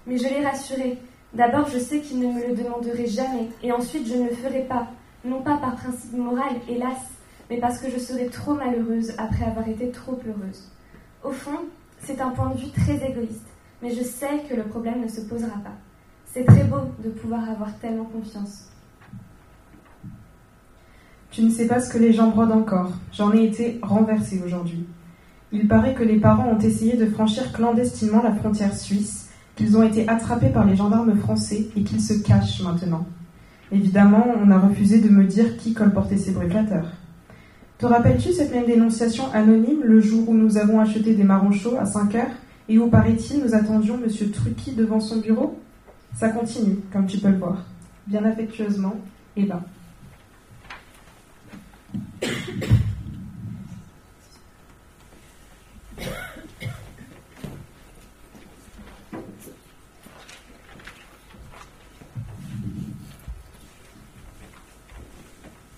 Mais 0.05 0.17
je 0.17 0.27
l'ai 0.27 0.45
rassurée. 0.45 0.97
D'abord, 1.33 1.67
je 1.69 1.79
sais 1.79 1.99
qu'il 1.99 2.19
ne 2.19 2.27
me 2.27 2.47
le 2.47 2.55
demanderait 2.55 3.07
jamais, 3.07 3.49
et 3.63 3.71
ensuite, 3.71 4.07
je 4.07 4.15
ne 4.15 4.29
le 4.29 4.35
ferai 4.35 4.61
pas, 4.61 4.87
non 5.23 5.41
pas 5.41 5.57
par 5.57 5.75
principe 5.75 6.13
moral, 6.13 6.55
hélas, 6.69 6.99
mais 7.49 7.57
parce 7.57 7.79
que 7.79 7.89
je 7.89 7.99
serais 7.99 8.27
trop 8.27 8.53
malheureuse 8.53 9.13
après 9.17 9.45
avoir 9.45 9.67
été 9.67 9.89
trop 9.91 10.19
heureuse. 10.25 10.71
Au 11.23 11.31
fond, 11.31 11.59
c'est 11.99 12.21
un 12.21 12.29
point 12.29 12.51
de 12.51 12.57
vue 12.57 12.71
très 12.71 12.95
égoïste, 13.09 13.47
mais 13.81 13.93
je 13.93 14.03
sais 14.03 14.43
que 14.49 14.55
le 14.55 14.63
problème 14.63 15.01
ne 15.01 15.07
se 15.07 15.21
posera 15.21 15.57
pas. 15.63 15.75
C'est 16.25 16.45
très 16.45 16.63
beau 16.63 16.81
de 17.03 17.09
pouvoir 17.09 17.49
avoir 17.49 17.77
tellement 17.79 18.05
confiance. 18.05 18.69
Tu 21.31 21.41
ne 21.41 21.49
sais 21.49 21.67
pas 21.67 21.79
ce 21.79 21.89
que 21.89 21.97
les 21.97 22.13
gens 22.13 22.29
brodent 22.29 22.51
encore. 22.51 22.91
J'en 23.11 23.33
ai 23.33 23.43
été 23.43 23.79
renversée 23.81 24.41
aujourd'hui. 24.45 24.85
Il 25.51 25.67
paraît 25.67 25.93
que 25.93 26.03
les 26.03 26.19
parents 26.19 26.49
ont 26.49 26.59
essayé 26.59 26.97
de 26.97 27.05
franchir 27.05 27.51
clandestinement 27.53 28.21
la 28.21 28.33
frontière 28.33 28.75
suisse, 28.75 29.29
qu'ils 29.55 29.77
ont 29.77 29.83
été 29.83 30.07
attrapés 30.07 30.49
par 30.49 30.65
les 30.65 30.75
gendarmes 30.75 31.17
français 31.17 31.67
et 31.75 31.83
qu'ils 31.83 32.01
se 32.01 32.13
cachent 32.13 32.61
maintenant. 32.61 33.05
Évidemment, 33.71 34.25
on 34.37 34.51
a 34.51 34.59
refusé 34.59 34.99
de 34.99 35.09
me 35.09 35.25
dire 35.25 35.57
qui 35.57 35.73
colportait 35.73 36.17
ces 36.17 36.31
bricateurs. 36.31 36.91
Te 37.77 37.85
rappelles-tu 37.85 38.31
cette 38.31 38.53
même 38.53 38.65
dénonciation 38.65 39.25
anonyme 39.33 39.83
le 39.83 39.99
jour 39.99 40.29
où 40.29 40.33
nous 40.33 40.57
avons 40.57 40.79
acheté 40.79 41.13
des 41.13 41.23
marrons 41.23 41.51
à 41.77 41.85
5 41.85 42.15
heures 42.15 42.31
et 42.69 42.79
où, 42.79 42.87
paraît-il, 42.87 43.43
nous 43.43 43.53
attendions 43.53 43.95
M. 43.95 44.09
Trucky 44.31 44.71
devant 44.71 44.99
son 44.99 45.17
bureau? 45.17 45.59
Ça 46.17 46.29
continue, 46.29 46.77
comme 46.93 47.05
tu 47.05 47.17
peux 47.17 47.29
le 47.29 47.37
voir. 47.37 47.65
Bien 48.07 48.23
affectueusement, 48.23 48.95
Eva. 49.35 49.61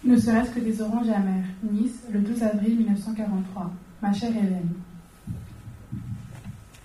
Ne 0.08 0.16
serait-ce 0.16 0.52
que 0.52 0.62
des 0.62 0.82
oranges 0.82 1.10
amères. 1.10 1.44
Nice, 1.70 2.02
le 2.10 2.20
12 2.22 2.42
avril 2.42 2.78
1943. 2.78 3.70
Ma 4.02 4.14
chère 4.14 4.30
Hélène. 4.30 4.70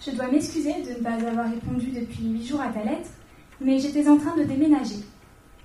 Je 0.04 0.10
dois 0.10 0.26
m'excuser 0.28 0.82
de 0.82 0.98
ne 0.98 1.04
pas 1.04 1.24
avoir 1.28 1.48
répondu 1.48 1.92
depuis 1.92 2.30
huit 2.30 2.44
jours 2.44 2.60
à 2.60 2.70
ta 2.70 2.82
lettre, 2.82 3.10
mais 3.60 3.78
j'étais 3.78 4.08
en 4.08 4.18
train 4.18 4.36
de 4.36 4.42
déménager. 4.42 4.96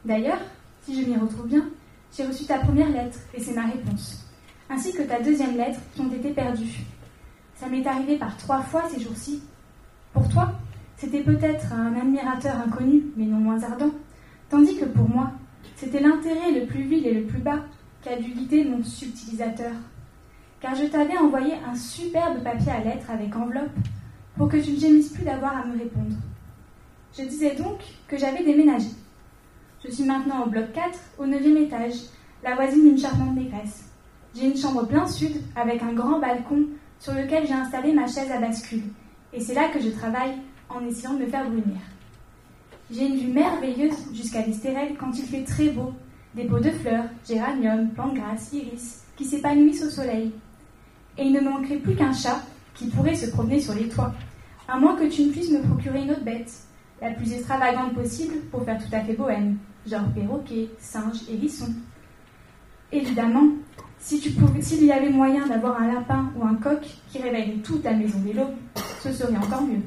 D'ailleurs, 0.06 0.40
si 0.84 1.02
je 1.02 1.10
m'y 1.10 1.18
retrouve 1.18 1.48
bien, 1.48 1.66
j'ai 2.16 2.28
reçu 2.28 2.46
ta 2.46 2.60
première 2.60 2.90
lettre 2.90 3.18
et 3.34 3.42
c'est 3.42 3.56
ma 3.56 3.66
réponse, 3.66 4.24
ainsi 4.70 4.94
que 4.94 5.02
ta 5.02 5.20
deuxième 5.20 5.58
lettre 5.58 5.80
qui 5.96 6.02
ont 6.02 6.12
été 6.12 6.30
perdues. 6.30 6.86
Ça 7.56 7.68
m'est 7.68 7.88
arrivé 7.88 8.18
par 8.18 8.38
trois 8.38 8.62
fois 8.62 8.84
ces 8.88 9.02
jours-ci. 9.02 9.42
Pour 10.14 10.30
toi, 10.30 10.52
c'était 10.96 11.24
peut-être 11.24 11.74
un 11.74 11.96
admirateur 11.96 12.56
inconnu, 12.58 13.06
mais 13.18 13.26
non 13.26 13.40
moins 13.40 13.64
ardent, 13.64 13.94
tandis 14.48 14.78
que 14.78 14.86
pour 14.86 15.10
moi, 15.10 15.32
c'était 15.78 16.00
l'intérêt 16.00 16.52
le 16.52 16.66
plus 16.66 16.82
vil 16.82 17.06
et 17.06 17.14
le 17.14 17.24
plus 17.26 17.40
bas 17.40 17.60
qui 18.02 18.10
a 18.10 18.18
dû 18.18 18.32
guider 18.32 18.64
mon 18.64 18.84
subtilisateur. 18.84 19.74
Car 20.60 20.74
je 20.74 20.86
t'avais 20.86 21.18
envoyé 21.20 21.54
un 21.70 21.76
superbe 21.76 22.44
papier 22.44 22.72
à 22.72 22.84
lettres 22.84 23.12
avec 23.12 23.36
enveloppe 23.36 23.70
pour 24.36 24.50
que 24.50 24.58
tu 24.58 24.72
ne 24.72 24.80
gémisses 24.80 25.10
plus 25.10 25.24
d'avoir 25.24 25.56
à 25.56 25.66
me 25.66 25.78
répondre. 25.78 26.16
Je 27.16 27.24
disais 27.24 27.54
donc 27.56 27.78
que 28.08 28.18
j'avais 28.18 28.44
déménagé. 28.44 28.88
Je 29.86 29.92
suis 29.92 30.04
maintenant 30.04 30.46
au 30.46 30.50
bloc 30.50 30.74
4, 30.74 31.00
au 31.20 31.28
9e 31.28 31.66
étage, 31.66 31.94
la 32.44 32.56
voisine 32.56 32.84
d'une 32.84 32.98
charmante 32.98 33.36
négresse. 33.36 33.86
J'ai 34.34 34.48
une 34.48 34.58
chambre 34.58 34.88
plein 34.88 35.08
sud 35.08 35.44
avec 35.56 35.84
un 35.84 35.94
grand 35.94 36.20
balcon 36.20 36.66
sur 37.00 37.14
lequel 37.14 37.46
j'ai 37.46 37.54
installé 37.54 37.94
ma 37.94 38.08
chaise 38.08 38.32
à 38.32 38.40
bascule. 38.40 38.84
Et 39.32 39.40
c'est 39.40 39.54
là 39.54 39.70
que 39.70 39.80
je 39.80 39.90
travaille 39.90 40.34
en 40.70 40.84
essayant 40.88 41.14
de 41.14 41.20
me 41.20 41.28
faire 41.28 41.48
brunir. 41.48 41.78
J'ai 42.90 43.06
une 43.06 43.18
vue 43.18 43.34
merveilleuse 43.34 43.98
jusqu'à 44.14 44.46
l'Estérel 44.46 44.96
quand 44.98 45.12
il 45.18 45.26
fait 45.26 45.44
très 45.44 45.70
beau. 45.70 45.94
Des 46.36 46.46
pots 46.46 46.60
de 46.60 46.70
fleurs, 46.70 47.04
géraniums, 47.28 47.90
plantes 47.90 48.14
grasses, 48.14 48.54
iris, 48.54 49.04
qui 49.18 49.26
s'épanouissent 49.26 49.84
au 49.84 49.90
soleil. 49.90 50.32
Et 51.18 51.26
il 51.26 51.34
ne 51.34 51.42
manquerait 51.42 51.78
plus 51.78 51.96
qu'un 51.96 52.14
chat 52.14 52.42
qui 52.74 52.88
pourrait 52.88 53.16
se 53.16 53.30
promener 53.32 53.60
sur 53.60 53.74
les 53.74 53.90
toits, 53.90 54.14
à 54.70 54.80
moins 54.80 54.96
que 54.96 55.06
tu 55.10 55.24
ne 55.24 55.32
puisses 55.32 55.52
me 55.52 55.62
procurer 55.64 56.04
une 56.04 56.12
autre 56.12 56.24
bête, 56.24 56.54
la 57.02 57.12
plus 57.12 57.34
extravagante 57.34 57.94
possible 57.94 58.36
pour 58.52 58.64
faire 58.64 58.78
tout 58.78 58.94
à 58.96 59.02
fait 59.02 59.14
bohème, 59.14 59.58
genre 59.86 60.08
perroquet, 60.16 60.70
singe, 60.80 61.24
hérisson. 61.30 61.74
Évidemment, 62.94 63.50
si 64.00 64.20
s'il 64.62 64.86
y 64.86 64.92
avait 64.94 65.10
moyen 65.10 65.46
d'avoir 65.48 65.82
un 65.82 65.94
lapin 65.94 66.32
ou 66.38 66.46
un 66.46 66.56
coq 66.56 66.88
qui 67.12 67.22
réveillerait 67.22 67.60
toute 67.64 67.84
ta 67.84 67.92
maison 67.92 68.20
dès 68.26 68.34
l'aube, 68.34 68.56
ce 69.04 69.12
serait 69.12 69.36
encore 69.36 69.64
mieux. 69.64 69.82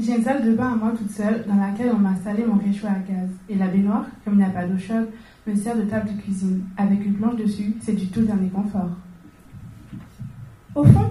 J'ai 0.00 0.16
une 0.16 0.24
salle 0.24 0.42
de 0.42 0.52
bain 0.54 0.72
à 0.72 0.76
moi 0.76 0.92
toute 0.96 1.10
seule 1.10 1.44
dans 1.46 1.56
laquelle 1.56 1.92
on 1.94 1.98
m'a 1.98 2.10
installé 2.10 2.42
mon 2.46 2.56
réchaud 2.56 2.86
à 2.86 2.98
gaz. 3.06 3.28
Et 3.50 3.54
la 3.54 3.66
baignoire, 3.66 4.06
comme 4.24 4.34
il 4.34 4.38
n'y 4.38 4.44
a 4.44 4.48
pas 4.48 4.64
d'eau 4.64 4.78
chaude, 4.78 5.08
me 5.46 5.54
sert 5.54 5.76
de 5.76 5.82
table 5.82 6.08
de 6.14 6.22
cuisine. 6.22 6.64
Avec 6.78 7.04
une 7.04 7.14
planche 7.14 7.36
dessus, 7.36 7.74
c'est 7.82 7.92
du 7.92 8.06
tout 8.06 8.22
dernier 8.22 8.48
confort. 8.48 8.88
Au 10.74 10.84
fond, 10.84 11.10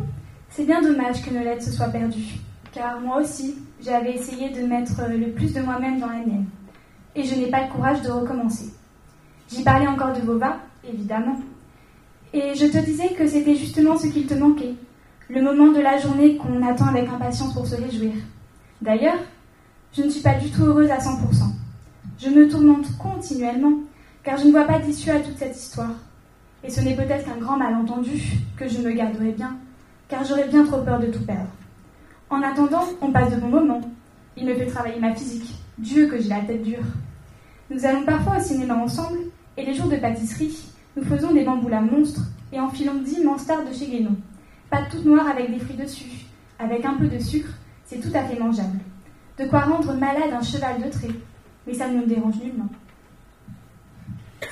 c'est 0.49 0.65
bien 0.65 0.81
dommage 0.81 1.21
que 1.21 1.31
Nolette 1.31 1.61
se 1.61 1.71
soit 1.71 1.89
perdue, 1.89 2.39
car 2.71 2.99
moi 2.99 3.21
aussi, 3.21 3.57
j'avais 3.79 4.15
essayé 4.15 4.49
de 4.49 4.65
mettre 4.65 5.01
le 5.07 5.33
plus 5.33 5.53
de 5.53 5.61
moi-même 5.61 5.99
dans 5.99 6.07
la 6.07 6.25
mienne. 6.25 6.45
Et 7.15 7.23
je 7.23 7.35
n'ai 7.35 7.51
pas 7.51 7.67
le 7.67 7.71
courage 7.71 8.01
de 8.01 8.09
recommencer. 8.09 8.73
J'y 9.49 9.63
parlais 9.63 9.87
encore 9.87 10.13
de 10.13 10.21
Vova, 10.21 10.57
évidemment. 10.83 11.39
Et 12.33 12.55
je 12.55 12.65
te 12.65 12.83
disais 12.83 13.09
que 13.09 13.27
c'était 13.27 13.55
justement 13.55 13.97
ce 13.97 14.07
qu'il 14.07 14.25
te 14.25 14.33
manquait, 14.33 14.73
le 15.29 15.43
moment 15.43 15.71
de 15.71 15.79
la 15.79 15.99
journée 15.99 16.37
qu'on 16.37 16.65
attend 16.67 16.87
avec 16.87 17.07
impatience 17.07 17.53
pour 17.53 17.67
se 17.67 17.75
réjouir. 17.75 18.13
D'ailleurs, 18.81 19.19
je 19.93 20.03
ne 20.03 20.09
suis 20.09 20.21
pas 20.21 20.35
du 20.35 20.49
tout 20.51 20.63
heureuse 20.63 20.89
à 20.89 20.97
100%. 20.97 21.17
Je 22.17 22.29
me 22.29 22.47
tourmente 22.47 22.97
continuellement, 22.97 23.73
car 24.23 24.37
je 24.37 24.45
ne 24.45 24.51
vois 24.51 24.65
pas 24.65 24.79
d'issue 24.79 25.09
à 25.09 25.19
toute 25.19 25.37
cette 25.37 25.57
histoire. 25.57 25.95
Et 26.63 26.69
ce 26.69 26.81
n'est 26.81 26.95
peut-être 26.95 27.25
qu'un 27.25 27.37
grand 27.37 27.57
malentendu 27.57 28.21
que 28.57 28.67
je 28.67 28.79
me 28.79 28.91
garderai 28.91 29.31
bien, 29.31 29.57
car 30.07 30.23
j'aurais 30.23 30.47
bien 30.47 30.65
trop 30.65 30.81
peur 30.81 30.99
de 30.99 31.07
tout 31.07 31.25
perdre. 31.25 31.49
En 32.29 32.41
attendant, 32.41 32.85
on 33.01 33.11
passe 33.11 33.31
de 33.31 33.39
bons 33.39 33.49
moments. 33.49 33.81
Il 34.37 34.45
me 34.45 34.55
fait 34.55 34.67
travailler 34.67 34.99
ma 34.99 35.13
physique. 35.13 35.55
Dieu 35.77 36.07
que 36.07 36.19
j'ai 36.21 36.29
la 36.29 36.41
tête 36.41 36.63
dure. 36.63 36.83
Nous 37.69 37.85
allons 37.85 38.03
parfois 38.03 38.37
au 38.37 38.41
cinéma 38.41 38.75
ensemble, 38.75 39.19
et 39.57 39.65
les 39.65 39.73
jours 39.73 39.89
de 39.89 39.97
pâtisserie, 39.97 40.71
nous 40.95 41.03
faisons 41.03 41.33
des 41.33 41.43
bambous 41.43 41.73
à 41.73 41.81
monstres 41.81 42.23
et 42.51 42.59
enfilons 42.59 43.01
d'immenses 43.01 43.45
tartes 43.45 43.67
de 43.69 43.73
chez 43.73 43.87
Guénon. 43.87 44.15
Pas 44.69 44.83
toutes 44.89 45.05
noires 45.05 45.27
avec 45.27 45.51
des 45.51 45.59
fruits 45.59 45.75
dessus, 45.75 46.25
avec 46.59 46.85
un 46.85 46.95
peu 46.95 47.07
de 47.07 47.19
sucre, 47.19 47.49
c'est 47.89 47.99
tout 47.99 48.15
à 48.15 48.23
fait 48.23 48.39
mangeable. 48.39 48.79
De 49.39 49.45
quoi 49.45 49.61
rendre 49.61 49.93
malade 49.95 50.31
un 50.31 50.43
cheval 50.43 50.79
de 50.79 50.89
trait, 50.91 51.15
mais 51.65 51.73
ça 51.73 51.89
ne 51.89 51.99
nous 51.99 52.05
dérange 52.05 52.35
nullement. 52.35 52.69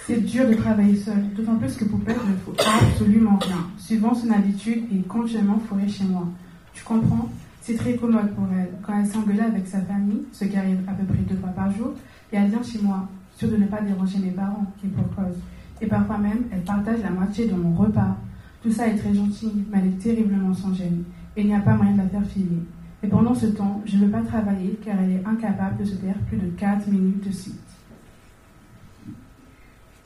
C'est 0.06 0.26
dur 0.26 0.47
de 0.47 0.56
travailler 0.56 0.95
seul, 0.95 1.21
d'autant 1.36 1.56
plus 1.56 1.76
que 1.76 1.86
Poupette 1.86 2.17
ne 2.26 2.36
faut 2.38 2.54
absolument 2.60 3.38
rien. 3.41 3.67
Suivant 3.78 4.15
son 4.15 4.32
habitude, 4.32 4.86
et 4.91 5.02
continuellement 5.02 5.60
fourré 5.60 5.88
chez 5.88 6.06
moi. 6.06 6.28
Tu 6.73 6.84
comprends? 6.84 7.30
C'est 7.62 7.76
très 7.76 7.95
commode 7.95 8.32
pour 8.32 8.45
elle. 8.58 8.69
Quand 8.82 8.97
elle 8.97 9.06
s'engueule 9.06 9.41
avec 9.41 9.67
sa 9.67 9.82
famille, 9.82 10.23
ce 10.32 10.45
qui 10.45 10.58
arrive 10.58 10.80
à 10.88 10.93
peu 10.93 11.04
près 11.06 11.21
deux 11.23 11.36
fois 11.36 11.50
par 11.50 11.69
jour, 11.71 11.93
et 12.32 12.38
elle 12.38 12.50
vient 12.50 12.63
chez 12.63 12.80
moi, 12.80 13.08
sûre 13.36 13.50
de 13.50 13.58
ne 13.58 13.67
pas 13.67 13.82
déranger 13.82 14.17
mes 14.19 14.32
parents, 14.32 14.65
qui 14.82 14.88
pour. 14.88 15.04
Et 15.80 15.86
parfois 15.86 16.17
même, 16.17 16.45
elle 16.52 16.63
partage 16.63 17.02
la 17.04 17.12
moitié 17.12 17.47
de 17.47 17.54
mon 17.54 17.76
repas. 17.76 18.17
Tout 18.63 18.71
ça 18.71 18.88
est 18.88 18.95
très 18.95 19.13
gentil, 19.13 19.52
mais 19.69 19.78
elle 19.80 19.89
est 19.89 20.02
terriblement 20.02 20.54
sans 20.54 20.73
gêne, 20.73 21.04
et 21.36 21.41
il 21.41 21.47
n'y 21.47 21.54
a 21.54 21.60
pas 21.60 21.76
moyen 21.76 21.91
de 21.91 21.97
la 22.00 22.08
faire 22.08 22.26
filer. 22.26 22.63
Et 23.04 23.08
pendant 23.08 23.36
ce 23.36 23.46
temps, 23.46 23.82
je 23.86 23.98
ne 23.98 24.06
veux 24.06 24.12
pas 24.12 24.22
travailler 24.22 24.80
car 24.84 24.96
elle 25.00 25.12
est 25.12 25.24
incapable 25.26 25.78
de 25.78 25.86
se 25.86 25.96
taire 25.96 26.18
plus 26.28 26.38
de 26.38 26.50
4 26.58 26.88
minutes 26.88 27.28
de 27.28 27.32
suite. 27.32 27.56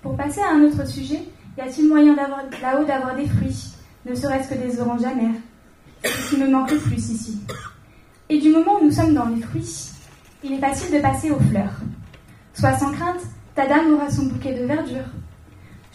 Pour 0.02 0.18
passer 0.18 0.42
à 0.42 0.56
un 0.56 0.64
autre 0.64 0.86
sujet, 0.88 1.24
y 1.58 1.62
a-t-il 1.62 1.88
moyen 1.88 2.16
là-haut 2.16 2.86
d'avoir 2.86 3.16
des 3.16 3.28
fruits, 3.28 3.76
ne 4.06 4.16
serait-ce 4.16 4.50
que 4.50 4.60
des 4.60 4.80
oranges 4.80 5.06
amères 5.06 5.40
C'est 6.04 6.10
ce 6.10 6.30
qui 6.32 6.42
me 6.42 6.50
manque 6.50 6.72
le 6.72 6.80
plus 6.80 7.10
ici. 7.10 7.40
Et 8.30 8.40
du 8.40 8.50
moment 8.50 8.80
où 8.80 8.86
nous 8.86 8.92
sommes 8.92 9.14
dans 9.14 9.28
les 9.28 9.42
fruits, 9.42 9.92
il 10.44 10.54
est 10.54 10.60
facile 10.60 10.96
de 10.96 11.02
passer 11.02 11.32
aux 11.32 11.40
fleurs. 11.40 11.80
Sois 12.54 12.78
sans 12.78 12.92
crainte, 12.92 13.22
ta 13.56 13.68
dame 13.68 13.94
aura 13.94 14.10
son 14.10 14.26
bouquet 14.26 14.60
de 14.60 14.66
verdure. 14.66 15.06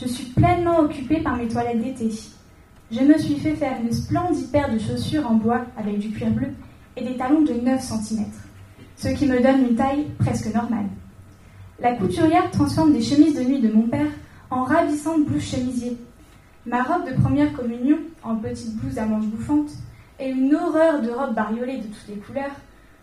Je 0.01 0.07
suis 0.07 0.27
pleinement 0.27 0.81
occupée 0.81 1.21
par 1.21 1.37
mes 1.37 1.49
toilettes 1.49 1.83
d'été. 1.83 2.11
Je 2.91 3.01
me 3.01 3.19
suis 3.19 3.37
fait 3.41 3.55
faire 3.55 3.77
une 3.83 3.93
splendide 3.93 4.51
paire 4.53 4.73
de 4.73 4.79
chaussures 4.79 5.27
en 5.27 5.35
bois 5.35 5.67
avec 5.77 5.99
du 5.99 6.11
cuir 6.11 6.31
bleu 6.31 6.49
et 6.97 7.05
des 7.05 7.17
talons 7.17 7.43
de 7.43 7.53
9 7.53 7.81
cm, 7.81 8.27
ce 8.97 9.09
qui 9.09 9.27
me 9.27 9.43
donne 9.43 9.69
une 9.69 9.77
taille 9.77 10.07
presque 10.19 10.53
normale. 10.55 10.87
La 11.79 11.95
couturière 11.95 12.51
transforme 12.51 12.93
des 12.93 13.03
chemises 13.03 13.35
de 13.35 13.43
nuit 13.43 13.61
de 13.61 13.71
mon 13.71 13.83
père 13.83 14.11
en 14.51 14.65
ravissantes 14.65 15.27
blouses 15.27 15.43
chemisiers. 15.43 15.99
Ma 16.65 16.83
robe 16.83 17.07
de 17.09 17.21
première 17.21 17.53
communion, 17.53 17.99
en 18.23 18.37
petite 18.37 18.75
blouse 18.77 18.99
à 18.99 19.05
manches 19.05 19.27
bouffantes, 19.27 19.73
et 20.19 20.31
une 20.31 20.55
horreur 20.55 21.03
de 21.03 21.11
robe 21.11 21.35
bariolée 21.35 21.79
de 21.79 21.87
toutes 21.87 22.09
les 22.09 22.17
couleurs, 22.17 22.57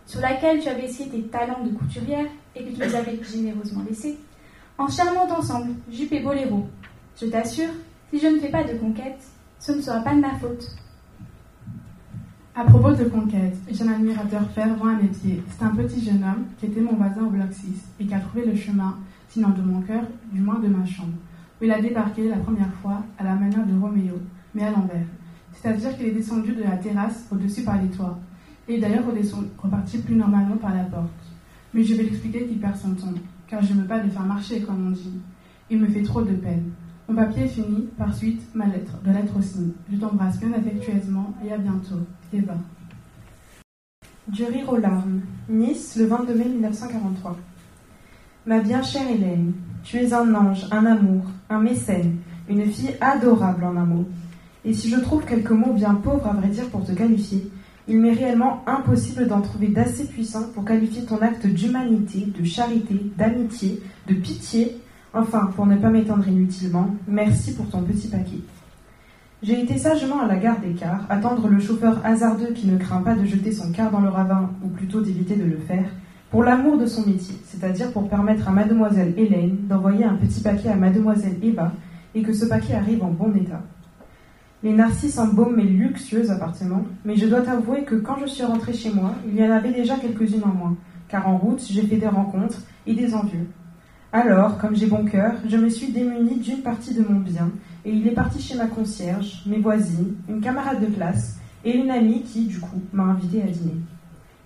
sur 0.06 0.20
laquelle 0.20 0.60
tu 0.60 0.68
avais 0.68 0.86
essayé 0.86 1.10
tes 1.10 1.22
talents 1.24 1.64
de 1.64 1.70
couturière 1.70 2.26
et 2.56 2.64
que 2.64 2.72
tu 2.72 2.80
nous 2.80 2.96
avais 2.96 3.20
généreusement 3.24 3.84
laissés, 3.88 4.18
en 4.78 4.90
charmant 4.90 5.30
ensemble, 5.30 5.76
jupe 5.92 6.12
et 6.14 6.20
boléro. 6.20 6.66
Je 7.22 7.28
t'assure, 7.28 7.70
si 8.12 8.20
je 8.20 8.28
ne 8.28 8.40
fais 8.40 8.50
pas 8.50 8.64
de 8.64 8.78
conquête, 8.78 9.20
ce 9.60 9.72
ne 9.72 9.82
sera 9.82 10.00
pas 10.00 10.16
de 10.16 10.20
ma 10.20 10.34
faute. 10.40 10.76
À 12.56 12.66
propos 12.66 12.92
de 12.92 13.06
conquête, 13.06 13.58
j'ai 13.72 13.84
un 13.84 13.94
admirateur 13.94 14.48
fervent 14.52 14.86
à 14.86 14.94
mes 14.94 15.08
pieds. 15.08 15.42
C'est 15.50 15.66
un 15.66 15.72
petit 15.72 16.06
jeune 16.06 16.24
homme 16.24 16.46
qui 16.60 16.68
était 16.68 16.82
mon 16.82 16.94
voisin 16.94 17.24
au 17.24 17.32
bloc 17.32 17.52
6 17.52 17.66
et 18.00 18.06
qui 18.06 18.13
a 18.13 18.20
trouvé 18.20 18.46
le 18.46 18.56
chemin, 18.56 18.96
sinon 19.28 19.50
de 19.50 19.62
mon 19.63 19.82
cœur, 19.82 20.04
du 20.32 20.39
moins 20.39 20.60
de 20.60 20.68
ma 20.68 20.86
chambre, 20.86 21.18
où 21.60 21.63
il 21.63 21.72
a 21.72 21.82
débarqué 21.82 22.30
la 22.30 22.38
première 22.38 22.72
fois 22.76 23.02
à 23.18 23.24
la 23.24 23.34
manière 23.34 23.66
de 23.66 23.76
Roméo, 23.82 24.20
mais 24.54 24.66
à 24.66 24.70
l'envers. 24.70 25.08
C'est-à-dire 25.54 25.98
qu'il 25.98 26.06
est 26.06 26.12
descendu 26.12 26.54
de 26.54 26.62
la 26.62 26.78
terrasse 26.78 27.26
au-dessus 27.32 27.63
par 27.63 27.82
les 27.82 27.89
toits, 27.89 28.20
et 28.68 28.80
d'ailleurs 28.80 29.06
reparti 29.58 29.98
plus 29.98 30.16
normalement 30.16 30.58
par 30.58 30.76
la 30.76 30.84
porte. 30.84 31.10
Mais 31.74 31.84
je 31.84 31.96
vais 31.96 32.04
l'expliquer 32.04 32.46
qu'il 32.46 32.60
perd 32.60 32.78
son 32.78 32.94
temps, 32.94 33.16
car 33.48 33.63
je 33.63 33.74
ne 33.74 33.82
veux 33.82 33.88
pas 33.88 34.04
le 34.04 34.12
faire 34.12 34.28
marcher, 34.28 34.62
comme 34.62 34.89
on 34.89 34.92
dit. 34.92 35.20
Il 35.72 35.80
me 35.80 35.88
fait 35.88 36.04
trop 36.04 36.22
de 36.22 36.34
peine. 36.34 36.70
Mon 37.10 37.16
papier 37.16 37.44
est 37.44 37.50
fini, 37.50 37.89
par 37.98 38.16
suite, 38.16 38.42
ma 38.56 38.66
lettre, 38.66 38.94
de 39.06 39.12
lettre 39.12 39.38
aussi. 39.38 39.74
Je 39.92 39.98
t'embrasse 39.98 40.39
bien 40.39 40.54
affectueusement 40.54 41.34
et 41.46 41.52
à 41.52 41.58
bientôt. 41.58 42.00
Eva. 42.32 42.56
Du 44.30 44.46
rire 44.46 44.70
aux 44.72 44.78
larmes. 44.78 45.22
Nice, 45.50 45.98
le 45.98 46.06
22 46.06 46.34
mai 46.34 46.46
1943. 46.46 47.38
Ma 48.46 48.60
bien 48.60 48.82
chère 48.82 49.10
Hélène, 49.10 49.54
tu 49.84 49.98
es 49.98 50.13
un 50.13 50.34
ange, 50.34 50.66
un 50.72 50.86
amour, 50.86 51.26
un 51.50 51.60
mécène, 51.60 52.18
une 52.48 52.66
fille 52.66 52.96
adorable 53.02 53.66
en 53.66 53.76
un 53.76 53.86
mot. 53.86 54.06
Et 54.63 54.74
si 54.74 54.89
je 54.89 54.98
trouve 54.98 55.26
quelques 55.26 55.52
mots 55.52 55.74
bien 55.74 55.96
pauvres 55.96 56.28
à 56.28 56.34
vrai 56.34 56.48
dire 56.48 56.70
pour 56.70 56.86
te 56.86 56.94
qualifier, 56.94 57.52
il 57.89 58.00
m'est 58.00 58.13
réellement 58.13 58.63
impossible 58.66 59.28
d'en 59.28 59.42
trouver 59.42 59.68
d'assez 59.68 60.08
puissants 60.08 60.48
pour 60.54 60.63
qualifier 60.63 61.04
ton 61.04 61.22
acte 61.22 61.48
d'humanité, 61.48 62.28
de 62.28 62.46
charité, 62.46 63.12
d'amitié, 63.18 63.82
de 64.08 64.13
pitié 64.13 64.78
Enfin, 65.15 65.52
pour 65.56 65.67
ne 65.67 65.76
pas 65.76 65.91
m'étendre 65.91 66.28
inutilement, 66.28 66.89
merci 67.08 67.54
pour 67.54 67.69
ton 67.69 67.84
petit 67.84 68.08
paquet. 68.08 68.39
J'ai 69.43 69.62
été 69.62 69.78
sagement 69.78 70.21
à 70.21 70.28
la 70.28 70.38
gare 70.38 70.60
des 70.60 70.73
cars, 70.73 71.06
attendre 71.08 71.47
le 71.47 71.60
chauffeur 71.60 72.04
hasardeux 72.04 72.52
qui 72.56 72.65
ne 72.65 72.78
craint 72.78 73.04
pas 73.04 73.13
de 73.13 73.23
jeter 73.23 73.52
son 73.52 73.71
car 73.71 73.91
dans 73.91 73.99
le 74.02 74.10
ravin, 74.10 74.49
ou 74.63 74.69
plutôt 74.69 75.02
d'éviter 75.02 75.36
de 75.36 75.43
le 75.43 75.58
faire, 75.58 75.86
pour 76.32 76.43
l'amour 76.43 76.80
de 76.80 76.88
son 76.88 77.06
métier, 77.06 77.36
c'est-à-dire 77.45 77.91
pour 77.91 78.10
permettre 78.10 78.47
à 78.47 78.52
mademoiselle 78.52 79.13
Hélène 79.15 79.67
d'envoyer 79.67 80.04
un 80.04 80.15
petit 80.15 80.41
paquet 80.41 80.69
à 80.69 80.76
mademoiselle 80.76 81.38
Eva, 81.43 81.73
et 82.15 82.23
que 82.23 82.34
ce 82.34 82.45
paquet 82.45 82.73
arrive 82.73 83.04
en 83.04 83.12
bon 83.12 83.36
état. 83.36 83.62
Les 84.63 84.73
narcisses 84.73 85.19
embaument 85.19 85.58
mes 85.58 85.63
luxueux 85.63 86.32
appartements, 86.32 86.86
mais 87.06 87.17
je 87.17 87.28
dois 87.28 87.41
t'avouer 87.41 87.84
que 87.84 87.95
quand 87.95 88.17
je 88.19 88.26
suis 88.26 88.45
rentrée 88.45 88.73
chez 88.73 88.91
moi, 88.91 89.13
il 89.28 89.36
y 89.36 89.45
en 89.45 89.52
avait 89.52 89.73
déjà 89.73 89.95
quelques-unes 89.97 90.45
en 90.45 90.56
moins, 90.56 90.76
car 91.08 91.28
en 91.28 91.38
route, 91.38 91.63
j'ai 91.69 91.84
fait 91.84 91.97
des 91.97 92.08
rencontres 92.08 92.63
et 92.88 92.95
des 92.95 93.13
envieux. 93.13 93.45
Alors, 94.15 94.60
comme 94.60 94.76
j'ai 94.76 94.86
bon 94.86 95.06
cœur, 95.06 95.34
je 95.49 95.58
me 95.58 95.69
suis 95.69 95.91
démunie 95.91 96.39
d'une 96.39 96.62
partie 96.62 96.93
de 96.93 97.02
mon 97.02 97.19
bien, 97.19 97.49
et 97.84 97.91
il 97.91 98.08
est 98.08 98.12
parti 98.12 98.39
chez 98.39 98.56
ma 98.56 98.67
concierge, 98.67 99.41
mes 99.47 99.58
voisines, 99.58 100.13
une 100.30 100.39
camarade 100.39 100.82
de 100.82 100.86
classe, 100.86 101.39
et 101.65 101.76
une 101.76 101.89
amie 101.89 102.21
qui, 102.21 102.45
du 102.45 102.60
coup, 102.60 102.80
m'a 102.91 103.06
invité 103.06 103.41
à 103.41 103.47
dîner. 103.47 103.78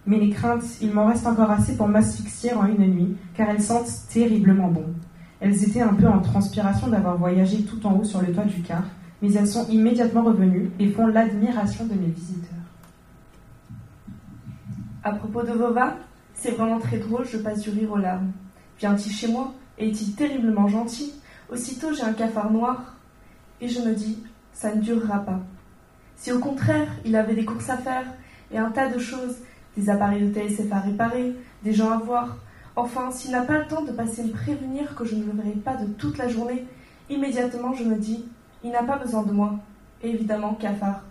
Mais 0.05 0.19
les 0.19 0.29
craintes, 0.29 0.63
il 0.81 0.93
m'en 0.93 1.07
reste 1.07 1.27
encore 1.27 1.51
assez 1.51 1.75
pour 1.75 1.89
m'asphyxier 1.89 2.53
en 2.53 2.65
une 2.65 2.87
nuit, 2.87 3.17
car 3.35 3.49
elles 3.49 3.61
sentent 3.61 3.91
terriblement 4.09 4.69
bon. 4.69 4.85
Elles 5.41 5.61
étaient 5.61 5.81
un 5.81 5.95
peu 5.95 6.07
en 6.07 6.19
transpiration 6.19 6.87
d'avoir 6.87 7.17
voyagé 7.17 7.63
tout 7.63 7.85
en 7.85 7.97
haut 7.97 8.05
sur 8.05 8.21
le 8.21 8.31
toit 8.31 8.45
du 8.45 8.61
car, 8.61 8.83
mais 9.21 9.33
elles 9.33 9.49
sont 9.49 9.67
immédiatement 9.67 10.23
revenues 10.23 10.71
et 10.79 10.91
font 10.91 11.07
l'admiration 11.07 11.85
de 11.87 11.93
mes 11.93 12.07
visiteurs. 12.07 12.53
À 15.03 15.11
propos 15.11 15.43
de 15.43 15.51
Vova, 15.51 15.97
c'est 16.33 16.51
vraiment 16.51 16.79
très 16.79 16.99
drôle, 16.99 17.25
je 17.29 17.37
passe 17.37 17.63
du 17.63 17.71
rire 17.71 17.91
aux 17.91 17.97
larmes. 17.97 18.31
Vient-il 18.79 19.11
chez 19.11 19.27
moi? 19.27 19.53
Est-il 19.77 20.15
terriblement 20.15 20.67
gentil? 20.67 21.13
Aussitôt 21.51 21.93
j'ai 21.93 22.03
un 22.03 22.13
cafard 22.13 22.51
noir. 22.51 22.95
Et 23.59 23.69
je 23.69 23.81
me 23.81 23.93
dis, 23.93 24.19
ça 24.53 24.75
ne 24.75 24.81
durera 24.81 25.19
pas. 25.19 25.39
Si 26.15 26.31
au 26.31 26.39
contraire, 26.39 26.89
il 27.05 27.15
avait 27.15 27.35
des 27.35 27.45
courses 27.45 27.69
à 27.69 27.77
faire, 27.77 28.05
et 28.51 28.57
un 28.57 28.71
tas 28.71 28.89
de 28.89 28.99
choses, 28.99 29.37
des 29.75 29.89
appareils 29.89 30.27
de 30.27 30.33
TSF 30.33 30.71
à 30.71 30.79
réparer, 30.79 31.35
des 31.63 31.73
gens 31.73 31.91
à 31.91 31.97
voir, 31.97 32.37
enfin, 32.75 33.11
s'il 33.11 33.31
n'a 33.31 33.43
pas 33.43 33.59
le 33.59 33.67
temps 33.67 33.83
de 33.83 33.91
passer 33.91 34.23
me 34.23 34.31
prévenir 34.31 34.95
que 34.95 35.05
je 35.05 35.15
ne 35.15 35.25
le 35.25 35.31
verrai 35.31 35.51
pas 35.51 35.75
de 35.75 35.85
toute 35.93 36.17
la 36.17 36.27
journée, 36.27 36.65
immédiatement 37.09 37.73
je 37.73 37.83
me 37.83 37.95
dis, 37.95 38.25
il 38.63 38.71
n'a 38.71 38.83
pas 38.83 38.97
besoin 38.97 39.23
de 39.23 39.31
moi. 39.31 39.55
Et 40.03 40.09
évidemment, 40.09 40.53
cafard. 40.53 41.01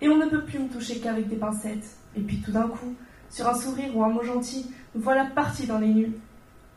Et 0.00 0.08
on 0.08 0.16
ne 0.16 0.26
peut 0.26 0.44
plus 0.44 0.58
me 0.58 0.68
toucher 0.68 0.98
qu'avec 0.98 1.28
des 1.28 1.36
pincettes. 1.36 1.96
Et 2.16 2.20
puis 2.20 2.40
tout 2.40 2.52
d'un 2.52 2.68
coup, 2.68 2.94
sur 3.30 3.48
un 3.48 3.54
sourire 3.54 3.96
ou 3.96 4.04
un 4.04 4.08
mot 4.08 4.22
gentil, 4.22 4.70
nous 4.94 5.02
voilà 5.02 5.26
partis 5.26 5.66
dans 5.66 5.78
les 5.78 5.88
nues, 5.88 6.12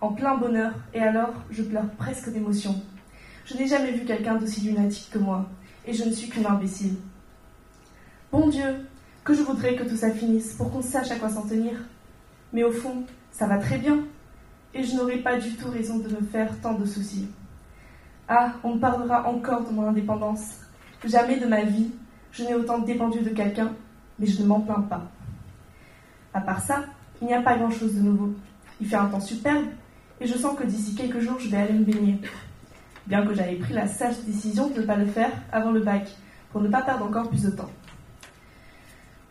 en 0.01 0.09
plein 0.13 0.35
bonheur, 0.35 0.73
et 0.93 0.99
alors 0.99 1.33
je 1.51 1.61
pleure 1.61 1.89
presque 1.97 2.31
d'émotion. 2.31 2.75
Je 3.45 3.55
n'ai 3.55 3.67
jamais 3.67 3.91
vu 3.91 4.03
quelqu'un 4.05 4.35
d'aussi 4.35 4.61
lunatique 4.61 5.09
que 5.11 5.19
moi, 5.19 5.45
et 5.85 5.93
je 5.93 6.03
ne 6.03 6.11
suis 6.11 6.27
qu'une 6.27 6.45
imbécile. 6.45 6.95
Bon 8.31 8.49
Dieu, 8.49 8.87
que 9.23 9.33
je 9.33 9.43
voudrais 9.43 9.75
que 9.75 9.83
tout 9.83 9.95
ça 9.95 10.11
finisse 10.11 10.53
pour 10.53 10.71
qu'on 10.71 10.81
sache 10.81 11.11
à 11.11 11.15
quoi 11.15 11.29
s'en 11.29 11.43
tenir. 11.43 11.73
Mais 12.51 12.63
au 12.63 12.71
fond, 12.71 13.03
ça 13.31 13.45
va 13.45 13.57
très 13.57 13.77
bien, 13.77 13.99
et 14.73 14.83
je 14.83 14.95
n'aurais 14.95 15.17
pas 15.17 15.37
du 15.37 15.53
tout 15.55 15.69
raison 15.69 15.99
de 15.99 16.09
me 16.09 16.21
faire 16.21 16.59
tant 16.61 16.73
de 16.73 16.85
soucis. 16.85 17.27
Ah, 18.27 18.53
on 18.63 18.75
me 18.75 18.79
parlera 18.79 19.27
encore 19.27 19.63
de 19.63 19.71
mon 19.71 19.87
indépendance. 19.87 20.55
Jamais 21.03 21.39
de 21.39 21.45
ma 21.45 21.63
vie, 21.63 21.91
je 22.31 22.43
n'ai 22.43 22.55
autant 22.55 22.79
dépendu 22.79 23.19
de 23.19 23.29
quelqu'un, 23.29 23.73
mais 24.17 24.25
je 24.25 24.41
ne 24.41 24.47
m'en 24.47 24.61
plains 24.61 24.81
pas. 24.81 25.03
À 26.33 26.41
part 26.41 26.61
ça, 26.61 26.85
il 27.21 27.27
n'y 27.27 27.33
a 27.33 27.41
pas 27.41 27.57
grand-chose 27.57 27.95
de 27.95 28.01
nouveau. 28.01 28.33
Il 28.79 28.87
fait 28.87 28.95
un 28.95 29.07
temps 29.07 29.19
superbe, 29.19 29.65
et 30.21 30.27
je 30.27 30.37
sens 30.37 30.55
que 30.57 30.63
d'ici 30.63 30.93
quelques 30.93 31.19
jours, 31.19 31.39
je 31.39 31.49
vais 31.49 31.57
aller 31.57 31.73
me 31.73 31.83
baigner. 31.83 32.19
Bien 33.07 33.25
que 33.25 33.33
j'avais 33.33 33.55
pris 33.55 33.73
la 33.73 33.87
sage 33.87 34.19
décision 34.19 34.69
de 34.69 34.81
ne 34.81 34.85
pas 34.85 34.95
le 34.95 35.07
faire 35.07 35.31
avant 35.51 35.71
le 35.71 35.81
bac, 35.81 36.07
pour 36.51 36.61
ne 36.61 36.69
pas 36.69 36.83
perdre 36.83 37.05
encore 37.05 37.27
plus 37.27 37.41
de 37.41 37.49
temps. 37.49 37.71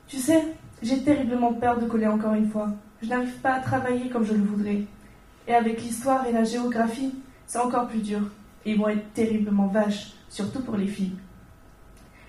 Tu 0.09 0.16
sais, 0.16 0.42
j'ai 0.83 1.03
terriblement 1.05 1.55
peur 1.55 1.79
de 1.79 1.87
coller 1.87 2.09
encore 2.09 2.35
une 2.35 2.50
fois. 2.50 2.70
Je 3.00 3.09
n'arrive 3.09 3.38
pas 3.40 3.55
à 3.55 3.61
travailler 3.61 4.11
comme 4.11 4.24
je 4.24 4.35
le 4.35 4.42
voudrais. 4.42 4.83
Et 5.46 5.55
avec 5.55 5.81
l'histoire 5.81 6.26
et 6.26 6.33
la 6.33 6.42
géographie, 6.42 7.14
c'est 7.46 7.59
encore 7.59 7.87
plus 7.87 8.00
dur. 8.00 8.22
Et 8.64 8.72
ils 8.72 8.79
vont 8.79 8.88
être 8.88 9.12
terriblement 9.12 9.68
vaches, 9.68 10.12
surtout 10.29 10.61
pour 10.61 10.76
les 10.76 10.88
filles. 10.88 11.14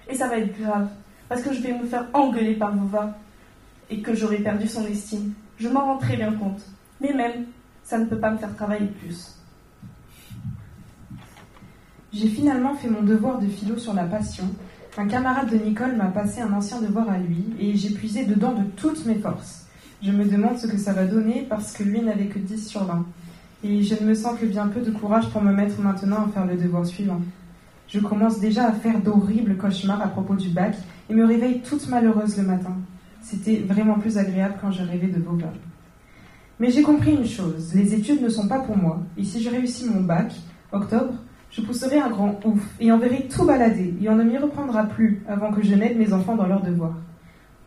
Et 0.07 0.13
ça 0.13 0.27
va 0.27 0.37
être 0.37 0.55
grave, 0.61 0.89
parce 1.27 1.41
que 1.41 1.51
je 1.51 1.61
vais 1.61 1.73
me 1.73 1.87
faire 1.87 2.05
engueuler 2.13 2.53
par 2.53 2.75
Vova, 2.75 3.17
et 3.89 4.01
que 4.01 4.13
j'aurai 4.13 4.37
perdu 4.37 4.67
son 4.67 4.85
estime. 4.85 5.33
Je 5.57 5.67
m'en 5.67 5.85
rends 5.85 5.97
très 5.97 6.15
bien 6.15 6.33
compte. 6.33 6.61
Mais 7.01 7.13
même, 7.13 7.45
ça 7.83 7.97
ne 7.97 8.05
peut 8.05 8.19
pas 8.19 8.31
me 8.31 8.37
faire 8.37 8.55
travailler 8.55 8.87
plus. 8.87 9.35
J'ai 12.13 12.27
finalement 12.27 12.75
fait 12.75 12.89
mon 12.89 13.03
devoir 13.03 13.39
de 13.39 13.47
philo 13.47 13.77
sur 13.77 13.93
la 13.93 14.03
passion. 14.03 14.43
Un 14.97 15.07
camarade 15.07 15.49
de 15.49 15.55
Nicole 15.55 15.95
m'a 15.95 16.07
passé 16.07 16.41
un 16.41 16.51
ancien 16.51 16.81
devoir 16.81 17.09
à 17.09 17.17
lui 17.17 17.45
et 17.57 17.75
j'ai 17.77 17.91
puisé 17.91 18.25
dedans 18.25 18.51
de 18.51 18.63
toutes 18.75 19.05
mes 19.05 19.15
forces. 19.15 19.65
Je 20.03 20.11
me 20.11 20.25
demande 20.25 20.57
ce 20.57 20.67
que 20.67 20.77
ça 20.77 20.91
va 20.91 21.05
donner 21.05 21.45
parce 21.49 21.71
que 21.71 21.83
lui 21.83 22.01
n'avait 22.01 22.25
que 22.25 22.39
10 22.39 22.67
sur 22.67 22.83
20. 22.83 23.05
Et 23.63 23.83
je 23.83 23.95
ne 23.95 24.09
me 24.09 24.13
sens 24.13 24.37
que 24.39 24.45
bien 24.45 24.67
peu 24.67 24.81
de 24.81 24.91
courage 24.91 25.29
pour 25.29 25.41
me 25.41 25.53
mettre 25.53 25.79
maintenant 25.79 26.25
à 26.25 26.27
faire 26.27 26.45
le 26.45 26.57
devoir 26.57 26.85
suivant. 26.85 27.21
Je 27.87 27.99
commence 27.99 28.39
déjà 28.39 28.67
à 28.67 28.71
faire 28.73 28.99
d'horribles 28.99 29.55
cauchemars 29.55 30.01
à 30.01 30.07
propos 30.07 30.35
du 30.35 30.49
bac 30.49 30.75
et 31.09 31.13
me 31.13 31.25
réveille 31.25 31.61
toute 31.61 31.87
malheureuse 31.87 32.37
le 32.37 32.43
matin. 32.43 32.75
C'était 33.21 33.57
vraiment 33.57 33.99
plus 33.99 34.17
agréable 34.17 34.55
quand 34.59 34.71
je 34.71 34.83
rêvais 34.83 35.07
de 35.07 35.19
Beauvoir. 35.19 35.53
Mais 36.61 36.69
j'ai 36.69 36.83
compris 36.83 37.13
une 37.13 37.25
chose, 37.25 37.73
les 37.73 37.95
études 37.95 38.21
ne 38.21 38.29
sont 38.29 38.47
pas 38.47 38.59
pour 38.59 38.77
moi. 38.77 38.99
Et 39.17 39.23
si 39.23 39.41
je 39.41 39.49
réussis 39.49 39.89
mon 39.89 40.01
bac, 40.01 40.31
octobre, 40.71 41.15
je 41.49 41.59
pousserai 41.59 41.97
un 41.97 42.11
grand 42.11 42.39
ouf 42.45 42.63
et 42.79 42.91
enverrai 42.91 43.27
tout 43.27 43.45
balader, 43.45 43.95
et 43.99 44.07
on 44.09 44.15
ne 44.15 44.23
m'y 44.23 44.37
reprendra 44.37 44.83
plus 44.83 45.23
avant 45.27 45.51
que 45.51 45.63
je 45.63 45.73
n'aide 45.73 45.97
mes 45.97 46.13
enfants 46.13 46.35
dans 46.35 46.45
leurs 46.45 46.61
devoirs. 46.61 46.99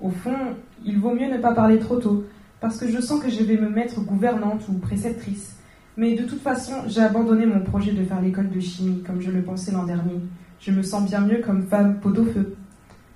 Au 0.01 0.11
fond, 0.11 0.37
il 0.85 1.01
vaut 1.01 1.13
mieux 1.13 1.29
ne 1.29 1.39
pas 1.39 1.53
parler 1.53 1.81
trop 1.81 1.97
tôt, 1.97 2.25
parce 2.61 2.79
que 2.79 2.87
je 2.89 3.01
sens 3.01 3.21
que 3.21 3.29
je 3.29 3.43
vais 3.43 3.57
me 3.57 3.69
mettre 3.69 4.01
gouvernante 4.01 4.63
ou 4.69 4.75
préceptrice. 4.75 5.57
Mais 5.97 6.15
de 6.15 6.23
toute 6.23 6.41
façon, 6.41 6.75
j'ai 6.87 7.01
abandonné 7.01 7.47
mon 7.47 7.63
projet 7.63 7.91
de 7.91 8.05
faire 8.05 8.23
l'école 8.23 8.49
de 8.49 8.61
chimie, 8.61 9.03
comme 9.03 9.21
je 9.21 9.33
le 9.33 9.43
pensais 9.43 9.73
l'an 9.73 9.87
dernier. 9.87 10.21
Je 10.61 10.71
me 10.71 10.83
sens 10.83 11.05
bien 11.05 11.23
mieux 11.23 11.43
comme 11.45 11.67
femme 11.67 11.99
pot 11.99 12.17
au 12.17 12.25
feu. 12.27 12.55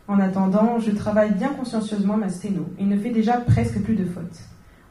En 0.08 0.18
attendant, 0.18 0.80
je 0.80 0.90
travaille 0.90 1.34
bien 1.34 1.50
consciencieusement 1.50 2.16
ma 2.16 2.30
sténo 2.30 2.66
et 2.80 2.84
ne 2.84 2.98
fais 2.98 3.10
déjà 3.10 3.34
presque 3.34 3.80
plus 3.80 3.94
de 3.94 4.06
fautes. 4.06 4.40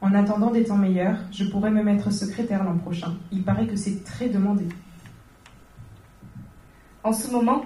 En 0.01 0.13
attendant 0.13 0.51
des 0.51 0.63
temps 0.63 0.77
meilleurs, 0.77 1.17
je 1.31 1.45
pourrais 1.45 1.71
me 1.71 1.83
mettre 1.83 2.11
secrétaire 2.11 2.63
l'an 2.63 2.77
prochain. 2.77 3.15
Il 3.31 3.43
paraît 3.43 3.67
que 3.67 3.75
c'est 3.75 4.03
très 4.03 4.29
demandé. 4.29 4.65
En 7.03 7.13
ce 7.13 7.31
moment, 7.31 7.65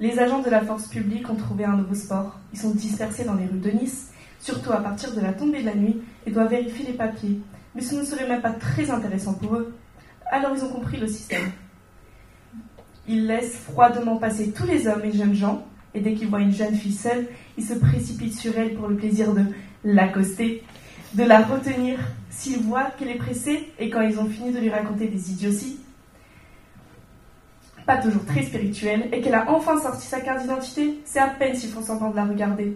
Les 0.00 0.20
agents 0.20 0.42
de 0.42 0.50
la 0.50 0.60
force 0.60 0.86
publique 0.86 1.28
ont 1.28 1.34
trouvé 1.34 1.64
un 1.64 1.76
nouveau 1.76 1.94
sport. 1.94 2.38
Ils 2.52 2.58
sont 2.58 2.70
dispersés 2.70 3.24
dans 3.24 3.34
les 3.34 3.46
rues 3.46 3.58
de 3.58 3.70
Nice, 3.70 4.12
surtout 4.38 4.70
à 4.70 4.76
partir 4.76 5.12
de 5.12 5.20
la 5.20 5.32
tombée 5.32 5.60
de 5.60 5.66
la 5.66 5.74
nuit, 5.74 6.00
et 6.24 6.30
doivent 6.30 6.50
vérifier 6.50 6.86
les 6.86 6.92
papiers. 6.92 7.40
Mais 7.74 7.80
ce 7.80 7.96
ne 7.96 8.04
serait 8.04 8.28
même 8.28 8.40
pas 8.40 8.52
très 8.52 8.90
intéressant 8.90 9.34
pour 9.34 9.56
eux. 9.56 9.74
Alors 10.30 10.52
ils 10.54 10.62
ont 10.62 10.68
compris 10.68 10.98
le 10.98 11.08
système. 11.08 11.50
Ils 13.08 13.26
laissent 13.26 13.56
froidement 13.56 14.18
passer 14.18 14.52
tous 14.52 14.66
les 14.66 14.86
hommes 14.86 15.02
et 15.04 15.12
jeunes 15.12 15.34
gens, 15.34 15.66
et 15.94 16.00
dès 16.00 16.14
qu'ils 16.14 16.28
voient 16.28 16.42
une 16.42 16.52
jeune 16.52 16.74
fille 16.76 16.92
seule, 16.92 17.26
ils 17.56 17.64
se 17.64 17.74
précipitent 17.74 18.38
sur 18.38 18.56
elle 18.56 18.74
pour 18.74 18.86
le 18.86 18.94
plaisir 18.94 19.34
de 19.34 19.46
l'accoster, 19.82 20.62
de 21.14 21.24
la 21.24 21.40
retenir 21.42 21.98
s'ils 22.30 22.62
voient 22.62 22.90
qu'elle 22.98 23.08
est 23.08 23.16
pressée, 23.16 23.72
et 23.78 23.90
quand 23.90 24.02
ils 24.02 24.18
ont 24.18 24.26
fini 24.26 24.52
de 24.52 24.58
lui 24.58 24.70
raconter 24.70 25.08
des 25.08 25.32
idioties, 25.32 25.80
pas 27.86 27.96
toujours 27.96 28.24
très 28.26 28.42
spirituelles, 28.42 29.08
et 29.12 29.20
qu'elle 29.20 29.34
a 29.34 29.50
enfin 29.50 29.80
sorti 29.80 30.06
sa 30.06 30.20
carte 30.20 30.42
d'identité, 30.42 31.00
c'est 31.04 31.20
à 31.20 31.28
peine 31.28 31.54
s'ils 31.54 31.70
font 31.70 31.82
semblant 31.82 32.10
de 32.10 32.16
la 32.16 32.26
regarder. 32.26 32.74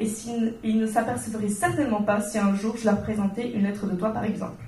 Et 0.00 0.06
s'ils 0.06 0.54
ils 0.64 0.78
ne 0.78 0.86
s'apercevraient 0.86 1.50
certainement 1.50 2.02
pas 2.02 2.22
si 2.22 2.38
un 2.38 2.54
jour 2.54 2.74
je 2.78 2.86
leur 2.86 3.02
présentais 3.02 3.50
une 3.52 3.64
lettre 3.64 3.86
de 3.86 3.96
toi, 3.96 4.10
par 4.10 4.24
exemple. 4.24 4.64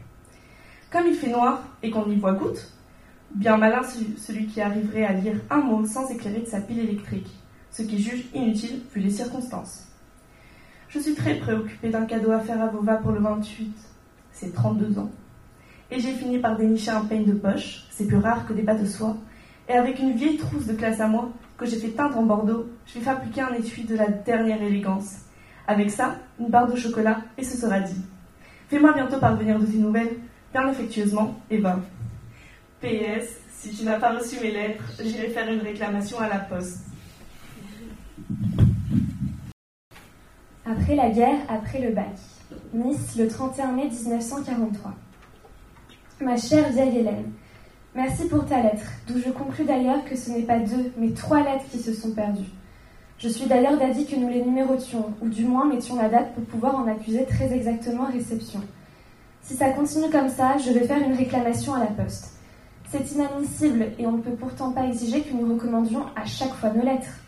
Comme 0.91 1.07
il 1.07 1.15
fait 1.15 1.31
noir 1.31 1.63
et 1.83 1.91
qu'on 1.91 2.11
y 2.11 2.17
voit 2.17 2.35
goutte, 2.35 2.71
bien 3.35 3.57
malin 3.57 3.81
celui 4.19 4.47
qui 4.47 4.61
arriverait 4.61 5.07
à 5.07 5.15
lire 5.15 5.41
un 5.49 5.63
mot 5.63 5.87
sans 5.87 6.11
éclairer 6.11 6.41
de 6.41 6.47
sa 6.47 6.61
pile 6.61 6.81
électrique, 6.81 7.31
ce 7.71 7.81
qui 7.81 7.99
juge 7.99 8.27
inutile 8.35 8.83
vu 8.95 9.01
les 9.01 9.11
circonstances. 9.11 9.89
Je 10.95 10.99
suis 10.99 11.15
très 11.15 11.37
préoccupée 11.37 11.89
d'un 11.89 12.05
cadeau 12.05 12.33
à 12.33 12.41
faire 12.41 12.61
à 12.61 12.67
Vova 12.67 12.97
pour 12.97 13.13
le 13.13 13.21
28. 13.21 13.75
C'est 14.31 14.53
32 14.53 14.99
ans. 14.99 15.11
Et 15.91 15.99
j'ai 15.99 16.13
fini 16.13 16.39
par 16.39 16.59
dénicher 16.59 16.91
un 16.91 17.01
peigne 17.01 17.25
de 17.25 17.33
poche, 17.33 17.85
c'est 17.91 18.07
plus 18.07 18.19
rare 18.19 18.47
que 18.47 18.53
des 18.53 18.61
bas 18.61 18.75
de 18.75 18.85
soie, 18.85 19.17
et 19.71 19.73
avec 19.73 20.01
une 20.01 20.13
vieille 20.13 20.37
trousse 20.37 20.67
de 20.67 20.75
classe 20.75 21.01
à 21.01 21.09
moi, 21.09 21.31
que 21.57 21.65
j'ai 21.65 21.79
fait 21.79 21.89
teindre 21.89 22.19
en 22.19 22.25
bordeaux, 22.25 22.67
je 22.85 22.99
vais 22.99 23.05
fabriquer 23.05 23.41
un 23.41 23.55
étui 23.55 23.85
de 23.85 23.97
la 23.97 24.09
dernière 24.09 24.61
élégance. 24.61 25.21
Avec 25.67 25.91
ça, 25.91 26.17
une 26.39 26.49
barre 26.49 26.71
de 26.71 26.77
chocolat, 26.77 27.23
et 27.39 27.45
ce 27.45 27.57
sera 27.57 27.81
dit. 27.81 28.03
Fais-moi 28.69 28.93
bientôt 28.93 29.19
parvenir 29.19 29.59
de 29.59 29.65
tes 29.65 29.79
nouvelles, 29.79 30.19
bien 30.53 30.69
affectueusement, 30.69 31.41
Eva. 31.51 31.81
PS, 32.83 33.39
si 33.51 33.71
tu 33.75 33.85
n'as 33.85 33.99
pas 33.99 34.19
reçu 34.19 34.41
mes 34.43 34.51
lettres, 34.51 34.85
j'irai 35.03 35.29
faire 35.29 35.51
une 35.51 35.61
réclamation 35.61 36.19
à 36.19 36.29
la 36.29 36.39
poste. 36.39 36.85
Après 40.65 40.95
la 40.95 41.11
guerre, 41.11 41.39
après 41.49 41.81
le 41.81 41.91
bac. 41.91 42.15
Nice, 42.73 43.17
le 43.19 43.27
31 43.27 43.73
mai 43.73 43.89
1943. 43.89 44.93
Ma 46.21 46.37
chère 46.37 46.71
vieille 46.71 46.99
Hélène, 46.99 47.33
merci 47.97 48.29
pour 48.29 48.47
ta 48.47 48.63
lettre, 48.63 48.87
d'où 49.09 49.19
je 49.19 49.31
conclus 49.31 49.65
d'ailleurs 49.65 50.05
que 50.05 50.15
ce 50.15 50.31
n'est 50.31 50.43
pas 50.43 50.61
deux, 50.61 50.93
mais 50.97 51.11
trois 51.11 51.43
lettres 51.43 51.65
qui 51.73 51.79
se 51.79 51.93
sont 51.93 52.13
perdues. 52.13 52.53
Je 53.19 53.29
suis 53.29 53.47
d'ailleurs 53.47 53.77
d'avis 53.77 54.07
que 54.07 54.15
nous 54.15 54.29
les 54.29 54.43
numérotions, 54.45 55.13
ou 55.21 55.29
du 55.29 55.45
moins 55.45 55.67
mettions 55.67 55.97
la 55.97 56.09
date 56.09 56.33
pour 56.35 56.45
pouvoir 56.45 56.77
en 56.77 56.87
accuser 56.87 57.25
très 57.25 57.53
exactement 57.53 58.05
réception. 58.05 58.61
Si 59.41 59.55
ça 59.55 59.71
continue 59.71 60.11
comme 60.11 60.29
ça, 60.29 60.59
je 60.59 60.71
vais 60.71 60.87
faire 60.87 61.03
une 61.03 61.17
réclamation 61.17 61.75
à 61.75 61.81
la 61.81 61.87
poste. 61.87 62.35
C'est 62.89 63.11
inadmissible 63.11 63.87
et 63.99 64.07
on 64.07 64.13
ne 64.13 64.23
peut 64.23 64.37
pourtant 64.37 64.71
pas 64.71 64.87
exiger 64.87 65.23
que 65.23 65.35
nous 65.35 65.53
recommandions 65.55 66.05
à 66.15 66.25
chaque 66.25 66.55
fois 66.55 66.71
nos 66.71 66.85
lettres. 66.85 67.19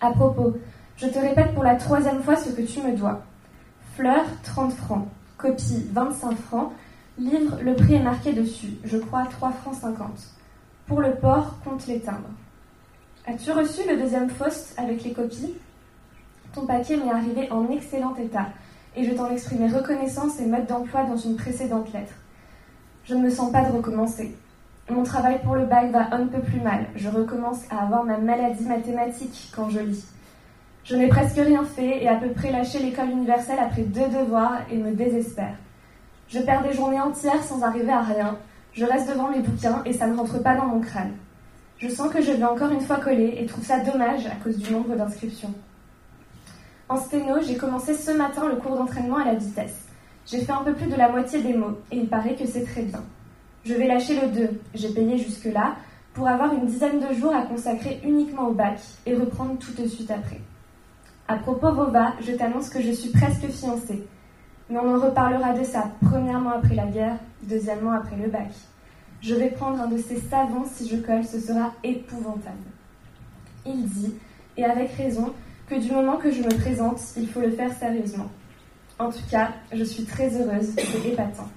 À 0.00 0.12
propos, 0.12 0.54
je 1.00 1.06
te 1.06 1.18
répète 1.18 1.54
pour 1.54 1.64
la 1.64 1.76
troisième 1.76 2.22
fois 2.22 2.36
ce 2.36 2.50
que 2.50 2.62
tu 2.62 2.82
me 2.82 2.94
dois. 2.94 3.22
Fleur, 3.94 4.24
30 4.42 4.72
francs. 4.72 5.08
Copie, 5.38 5.86
25 5.92 6.36
francs. 6.36 6.72
Livre, 7.18 7.58
le 7.62 7.74
prix 7.74 7.94
est 7.94 8.02
marqué 8.02 8.32
dessus. 8.32 8.74
Je 8.84 8.98
crois 8.98 9.24
3 9.24 9.50
francs 9.52 9.76
50. 9.80 10.10
Pour 10.86 11.00
le 11.00 11.14
port, 11.14 11.56
compte 11.64 11.86
les 11.86 12.00
timbres. 12.00 12.28
As-tu 13.26 13.50
reçu 13.52 13.80
le 13.88 13.96
deuxième 13.96 14.28
Faust 14.28 14.74
avec 14.76 15.02
les 15.02 15.12
copies? 15.12 15.54
Ton 16.54 16.66
paquet 16.66 16.96
m'est 16.96 17.10
arrivé 17.10 17.50
en 17.50 17.70
excellent 17.70 18.14
état 18.16 18.48
et 18.96 19.04
je 19.04 19.14
t'en 19.14 19.30
exprimais 19.30 19.68
reconnaissance 19.68 20.38
et 20.40 20.46
mode 20.46 20.66
d'emploi 20.66 21.04
dans 21.04 21.16
une 21.16 21.36
précédente 21.36 21.92
lettre. 21.92 22.12
Je 23.04 23.14
ne 23.14 23.22
me 23.22 23.30
sens 23.30 23.52
pas 23.52 23.64
de 23.64 23.72
recommencer. 23.72 24.36
Mon 24.90 25.04
travail 25.04 25.40
pour 25.42 25.54
le 25.54 25.64
bac 25.64 25.90
va 25.92 26.14
un 26.14 26.26
peu 26.26 26.40
plus 26.40 26.60
mal. 26.60 26.86
Je 26.96 27.08
recommence 27.08 27.60
à 27.70 27.84
avoir 27.84 28.04
ma 28.04 28.18
maladie 28.18 28.64
mathématique 28.64 29.50
quand 29.54 29.70
je 29.70 29.78
lis. 29.80 30.04
Je 30.84 30.96
n'ai 30.96 31.08
presque 31.08 31.36
rien 31.36 31.64
fait 31.64 32.02
et 32.02 32.08
à 32.08 32.16
peu 32.16 32.30
près 32.30 32.50
lâché 32.50 32.78
l'école 32.78 33.10
universelle 33.10 33.58
après 33.60 33.82
deux 33.82 34.08
devoirs 34.08 34.60
et 34.70 34.76
me 34.76 34.92
désespère. 34.92 35.54
Je 36.28 36.40
perds 36.40 36.62
des 36.62 36.72
journées 36.72 37.00
entières 37.00 37.42
sans 37.42 37.62
arriver 37.62 37.92
à 37.92 38.02
rien. 38.02 38.38
Je 38.72 38.84
reste 38.84 39.08
devant 39.08 39.28
mes 39.30 39.40
bouquins 39.40 39.82
et 39.84 39.92
ça 39.92 40.06
ne 40.06 40.16
rentre 40.16 40.42
pas 40.42 40.54
dans 40.54 40.66
mon 40.66 40.80
crâne. 40.80 41.12
Je 41.78 41.88
sens 41.88 42.12
que 42.12 42.22
je 42.22 42.32
vais 42.32 42.44
encore 42.44 42.70
une 42.70 42.80
fois 42.80 42.96
coller 42.96 43.36
et 43.38 43.46
trouve 43.46 43.64
ça 43.64 43.80
dommage 43.80 44.26
à 44.26 44.36
cause 44.42 44.58
du 44.58 44.72
nombre 44.72 44.94
d'inscriptions. 44.96 45.52
En 46.88 46.96
sténo, 46.96 47.40
j'ai 47.40 47.56
commencé 47.56 47.94
ce 47.94 48.10
matin 48.10 48.48
le 48.48 48.56
cours 48.56 48.76
d'entraînement 48.76 49.18
à 49.18 49.24
la 49.24 49.34
vitesse. 49.34 49.86
J'ai 50.26 50.40
fait 50.40 50.52
un 50.52 50.62
peu 50.62 50.74
plus 50.74 50.86
de 50.86 50.96
la 50.96 51.08
moitié 51.08 51.42
des 51.42 51.54
mots 51.54 51.78
et 51.90 51.96
il 51.96 52.08
paraît 52.08 52.34
que 52.34 52.46
c'est 52.46 52.64
très 52.64 52.82
bien. 52.82 53.02
Je 53.64 53.74
vais 53.74 53.86
lâcher 53.86 54.20
le 54.20 54.28
2, 54.28 54.60
j'ai 54.74 54.88
payé 54.88 55.18
jusque-là, 55.18 55.76
pour 56.14 56.28
avoir 56.28 56.52
une 56.52 56.66
dizaine 56.66 57.00
de 57.00 57.14
jours 57.14 57.34
à 57.34 57.42
consacrer 57.42 58.00
uniquement 58.04 58.48
au 58.48 58.52
bac 58.52 58.78
et 59.06 59.14
reprendre 59.14 59.56
tout 59.58 59.72
de 59.72 59.86
suite 59.86 60.10
après. 60.10 60.40
À 61.30 61.36
propos 61.36 61.70
Vova, 61.70 62.14
je 62.20 62.32
t'annonce 62.32 62.68
que 62.70 62.82
je 62.82 62.90
suis 62.90 63.10
presque 63.10 63.46
fiancée. 63.46 64.04
Mais 64.68 64.80
on 64.80 64.96
en 64.96 64.98
reparlera 64.98 65.52
de 65.52 65.62
ça, 65.62 65.84
premièrement 66.04 66.50
après 66.50 66.74
la 66.74 66.86
guerre, 66.86 67.18
deuxièmement 67.44 67.92
après 67.92 68.16
le 68.16 68.28
bac. 68.28 68.50
Je 69.20 69.36
vais 69.36 69.50
prendre 69.50 69.80
un 69.80 69.86
de 69.86 69.96
ces 69.96 70.16
savons 70.16 70.64
si 70.66 70.88
je 70.88 70.96
colle, 70.96 71.24
ce 71.24 71.38
sera 71.38 71.72
épouvantable. 71.84 72.56
Il 73.64 73.88
dit, 73.88 74.12
et 74.56 74.64
avec 74.64 74.90
raison, 74.94 75.32
que 75.68 75.76
du 75.76 75.92
moment 75.92 76.16
que 76.16 76.32
je 76.32 76.42
me 76.42 76.48
présente, 76.48 77.00
il 77.16 77.28
faut 77.28 77.38
le 77.38 77.52
faire 77.52 77.72
sérieusement. 77.74 78.28
En 78.98 79.12
tout 79.12 79.22
cas, 79.30 79.50
je 79.72 79.84
suis 79.84 80.06
très 80.06 80.36
heureuse, 80.36 80.74
c'est 80.76 81.08
épatant. 81.12 81.48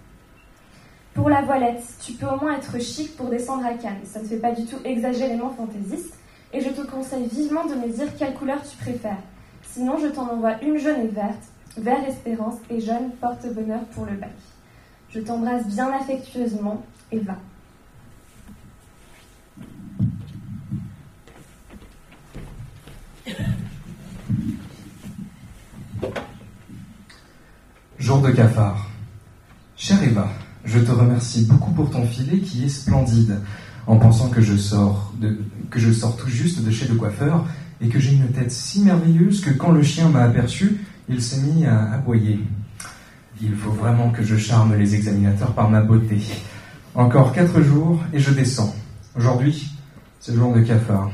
Pour 1.15 1.29
la 1.29 1.41
voilette, 1.41 1.83
tu 1.99 2.13
peux 2.13 2.27
au 2.27 2.39
moins 2.39 2.57
être 2.57 2.79
chic 2.79 3.17
pour 3.17 3.27
descendre 3.27 3.65
à 3.65 3.73
Cannes. 3.73 4.01
Ça 4.03 4.21
ne 4.21 4.25
fait 4.25 4.37
pas 4.37 4.51
du 4.51 4.67
tout 4.67 4.77
exagérément 4.85 5.49
fantaisiste. 5.49 6.13
Et 6.53 6.61
je 6.61 6.69
te 6.69 6.81
conseille 6.81 7.25
vivement 7.25 7.65
de 7.65 7.73
me 7.73 7.87
dire 7.87 8.15
quelle 8.15 8.35
couleur 8.35 8.61
tu 8.61 8.77
préfères. 8.77 9.17
Sinon, 9.73 9.97
je 9.97 10.05
t'en 10.05 10.29
envoie 10.29 10.61
une 10.61 10.77
jaune 10.77 11.01
et 11.01 11.07
verte, 11.07 11.41
vert 11.77 12.07
espérance 12.07 12.57
et 12.69 12.79
jaune 12.79 13.09
porte-bonheur 13.19 13.83
pour 13.95 14.05
le 14.05 14.15
bac. 14.17 14.29
Je 15.09 15.19
t'embrasse 15.19 15.65
bien 15.65 15.91
affectueusement, 15.91 16.85
Eva. 17.11 17.35
Jour 27.97 28.21
de 28.21 28.29
cafard. 28.29 28.91
Chère 29.75 30.03
Eva, 30.03 30.29
je 30.65 30.77
te 30.77 30.91
remercie 30.91 31.45
beaucoup 31.45 31.71
pour 31.71 31.89
ton 31.89 32.05
filet 32.05 32.41
qui 32.41 32.65
est 32.65 32.69
splendide. 32.69 33.39
En 33.87 33.97
pensant 33.97 34.29
que 34.29 34.39
je 34.39 34.55
sors, 34.55 35.11
de, 35.19 35.39
que 35.71 35.79
je 35.79 35.91
sors 35.91 36.15
tout 36.15 36.29
juste 36.29 36.63
de 36.63 36.69
chez 36.69 36.87
le 36.87 36.93
coiffeur 36.93 37.43
et 37.83 37.89
que 37.89 37.99
j'ai 37.99 38.13
une 38.13 38.29
tête 38.29 38.51
si 38.51 38.81
merveilleuse 38.81 39.41
que 39.41 39.51
quand 39.51 39.71
le 39.71 39.83
chien 39.83 40.07
m'a 40.09 40.23
aperçu, 40.23 40.77
il 41.09 41.21
s'est 41.21 41.41
mis 41.41 41.65
à 41.65 41.93
aboyer. 41.93 42.39
Il 43.41 43.55
faut 43.55 43.71
vraiment 43.71 44.09
que 44.09 44.23
je 44.23 44.37
charme 44.37 44.75
les 44.75 44.95
examinateurs 44.95 45.53
par 45.53 45.69
ma 45.69 45.81
beauté. 45.81 46.17
Encore 46.95 47.33
quatre 47.33 47.61
jours 47.61 47.99
et 48.13 48.19
je 48.19 48.31
descends. 48.31 48.73
Aujourd'hui, 49.17 49.69
c'est 50.21 50.31
le 50.31 50.39
jour 50.39 50.53
de 50.53 50.61
cafard. 50.61 51.11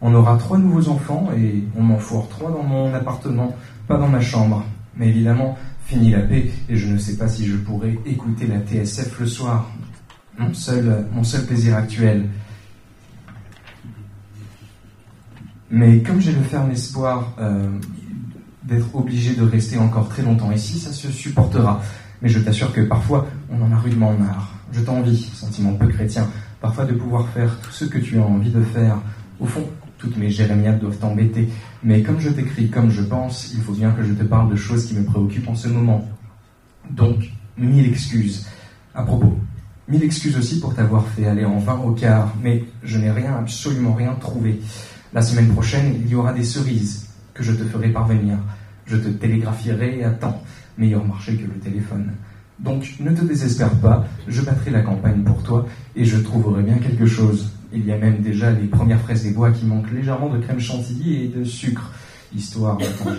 On 0.00 0.14
aura 0.14 0.36
trois 0.36 0.58
nouveaux 0.58 0.88
enfants 0.88 1.30
et 1.36 1.64
on 1.76 1.82
m'en 1.82 1.98
fourre 1.98 2.28
trois 2.28 2.52
dans 2.52 2.62
mon 2.62 2.94
appartement, 2.94 3.56
pas 3.88 3.98
dans 3.98 4.08
ma 4.08 4.20
chambre. 4.20 4.64
Mais 4.96 5.08
évidemment, 5.08 5.58
fini 5.86 6.12
la 6.12 6.20
paix 6.20 6.50
et 6.68 6.76
je 6.76 6.86
ne 6.86 6.98
sais 6.98 7.16
pas 7.16 7.26
si 7.26 7.46
je 7.46 7.56
pourrai 7.56 7.98
écouter 8.06 8.46
la 8.46 8.60
TSF 8.60 9.18
le 9.18 9.26
soir. 9.26 9.68
Mon 10.38 10.54
seul, 10.54 11.06
mon 11.12 11.24
seul 11.24 11.44
plaisir 11.44 11.76
actuel. 11.76 12.28
Mais 15.70 16.02
comme 16.02 16.20
j'ai 16.20 16.32
le 16.32 16.42
ferme 16.42 16.70
espoir 16.70 17.34
euh, 17.38 17.68
d'être 18.64 18.94
obligé 18.94 19.34
de 19.34 19.42
rester 19.42 19.78
encore 19.78 20.08
très 20.08 20.22
longtemps 20.22 20.50
ici, 20.50 20.78
ça 20.78 20.92
se 20.92 21.10
supportera. 21.10 21.82
Mais 22.22 22.28
je 22.28 22.38
t'assure 22.38 22.72
que 22.72 22.80
parfois, 22.80 23.26
on 23.50 23.60
en 23.62 23.72
a 23.72 23.76
rudement 23.76 24.12
marre. 24.12 24.50
Je 24.72 24.80
t'envie, 24.80 25.30
sentiment 25.34 25.74
peu 25.74 25.86
chrétien, 25.88 26.28
parfois 26.60 26.84
de 26.84 26.92
pouvoir 26.92 27.28
faire 27.28 27.58
tout 27.60 27.70
ce 27.70 27.84
que 27.84 27.98
tu 27.98 28.18
as 28.18 28.22
envie 28.22 28.50
de 28.50 28.62
faire. 28.62 28.98
Au 29.40 29.46
fond, 29.46 29.64
toutes 29.98 30.16
mes 30.16 30.30
jérémiades 30.30 30.80
doivent 30.80 30.98
t'embêter. 30.98 31.48
Mais 31.82 32.02
comme 32.02 32.20
je 32.20 32.30
t'écris, 32.30 32.70
comme 32.70 32.90
je 32.90 33.02
pense, 33.02 33.52
il 33.54 33.60
faut 33.60 33.72
bien 33.72 33.90
que 33.90 34.02
je 34.02 34.12
te 34.12 34.24
parle 34.24 34.50
de 34.50 34.56
choses 34.56 34.86
qui 34.86 34.94
me 34.94 35.04
préoccupent 35.04 35.48
en 35.48 35.54
ce 35.54 35.68
moment. 35.68 36.08
Donc, 36.90 37.30
mille 37.58 37.86
excuses. 37.86 38.46
À 38.94 39.02
propos, 39.02 39.38
mille 39.86 40.02
excuses 40.02 40.36
aussi 40.36 40.60
pour 40.60 40.74
t'avoir 40.74 41.06
fait 41.08 41.26
aller 41.26 41.44
en 41.44 41.58
vain 41.58 41.78
au 41.78 41.92
quart, 41.92 42.34
mais 42.42 42.64
je 42.82 42.98
n'ai 42.98 43.10
rien, 43.10 43.36
absolument 43.36 43.94
rien 43.94 44.14
trouvé. 44.14 44.60
La 45.14 45.22
semaine 45.22 45.48
prochaine, 45.48 45.94
il 46.00 46.08
y 46.08 46.14
aura 46.14 46.32
des 46.32 46.44
cerises 46.44 47.08
que 47.32 47.42
je 47.42 47.52
te 47.52 47.64
ferai 47.64 47.88
parvenir. 47.88 48.36
Je 48.86 48.96
te 48.96 49.08
télégraphierai 49.08 50.04
à 50.04 50.10
temps. 50.10 50.42
Meilleur 50.76 51.04
marché 51.04 51.36
que 51.36 51.46
le 51.46 51.58
téléphone. 51.58 52.12
Donc 52.58 52.94
ne 53.00 53.10
te 53.10 53.24
désespère 53.24 53.70
pas, 53.70 54.06
je 54.26 54.42
battrai 54.42 54.70
la 54.70 54.82
campagne 54.82 55.22
pour 55.22 55.42
toi 55.42 55.66
et 55.94 56.04
je 56.04 56.18
trouverai 56.18 56.62
bien 56.62 56.78
quelque 56.78 57.06
chose. 57.06 57.52
Il 57.72 57.86
y 57.86 57.92
a 57.92 57.98
même 57.98 58.20
déjà 58.20 58.50
les 58.50 58.66
premières 58.66 59.00
fraises 59.00 59.22
des 59.22 59.30
bois 59.30 59.50
qui 59.50 59.64
manquent 59.64 59.92
légèrement 59.92 60.28
de 60.28 60.38
crème 60.38 60.60
chantilly 60.60 61.24
et 61.24 61.28
de 61.28 61.44
sucre, 61.44 61.92
histoire 62.34 62.76
d'attendre 62.76 63.16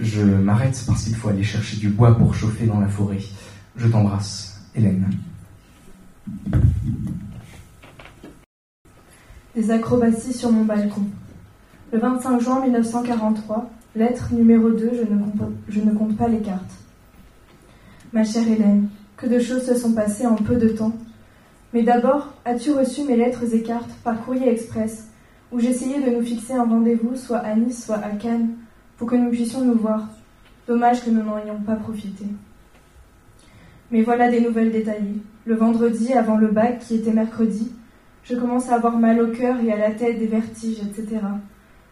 Je 0.00 0.22
m'arrête 0.22 0.82
parce 0.86 1.04
qu'il 1.04 1.14
faut 1.14 1.28
aller 1.28 1.42
chercher 1.42 1.76
du 1.76 1.90
bois 1.90 2.16
pour 2.16 2.34
chauffer 2.34 2.66
dans 2.66 2.80
la 2.80 2.88
forêt. 2.88 3.18
Je 3.76 3.88
t'embrasse, 3.88 4.62
Hélène. 4.74 5.10
Des 9.56 9.70
acrobaties 9.70 10.34
sur 10.34 10.52
mon 10.52 10.66
balcon. 10.66 11.00
Le 11.90 11.98
25 11.98 12.40
juin 12.42 12.60
1943, 12.60 13.70
lettre 13.94 14.28
numéro 14.34 14.68
2, 14.68 14.90
je 15.70 15.80
ne, 15.80 15.94
compte, 15.94 16.14
pas 16.14 16.28
les 16.28 16.40
cartes. 16.40 16.74
Ma 18.12 18.22
chère 18.22 18.46
Hélène, 18.46 18.90
que 19.16 19.26
de 19.26 19.38
choses 19.38 19.64
se 19.64 19.74
sont 19.74 19.94
passées 19.94 20.26
en 20.26 20.34
peu 20.34 20.56
de 20.56 20.68
temps. 20.68 20.92
Mais 21.72 21.82
d'abord, 21.82 22.34
as-tu 22.44 22.72
reçu 22.72 23.04
mes 23.04 23.16
lettres 23.16 23.44
et 23.54 23.62
cartes 23.62 23.90
par 24.04 24.22
courrier 24.22 24.50
express, 24.50 25.08
où 25.50 25.58
j'essayais 25.58 26.02
de 26.02 26.14
nous 26.14 26.22
fixer 26.22 26.52
un 26.52 26.64
rendez-vous 26.64 27.16
soit 27.16 27.38
à 27.38 27.54
Nice, 27.54 27.82
soit 27.82 28.04
à 28.04 28.10
Cannes, 28.10 28.50
pour 28.98 29.08
que 29.08 29.16
nous 29.16 29.30
puissions 29.30 29.64
nous 29.64 29.78
voir? 29.78 30.06
Dommage 30.68 31.02
que 31.02 31.08
nous 31.08 31.22
n'en 31.22 31.38
ayons 31.38 31.62
pas 31.64 31.76
profité. 31.76 32.26
Mais 33.90 34.02
voilà 34.02 34.30
des 34.30 34.42
nouvelles 34.42 34.72
détaillées. 34.72 35.22
Le 35.46 35.54
vendredi, 35.54 36.12
avant 36.12 36.36
le 36.36 36.48
bac, 36.48 36.80
qui 36.80 36.96
était 36.96 37.14
mercredi, 37.14 37.72
je 38.28 38.34
commence 38.34 38.68
à 38.68 38.74
avoir 38.74 38.98
mal 38.98 39.20
au 39.20 39.28
cœur 39.28 39.60
et 39.60 39.72
à 39.72 39.76
la 39.76 39.92
tête, 39.92 40.18
des 40.18 40.26
vertiges, 40.26 40.80
etc. 40.80 41.20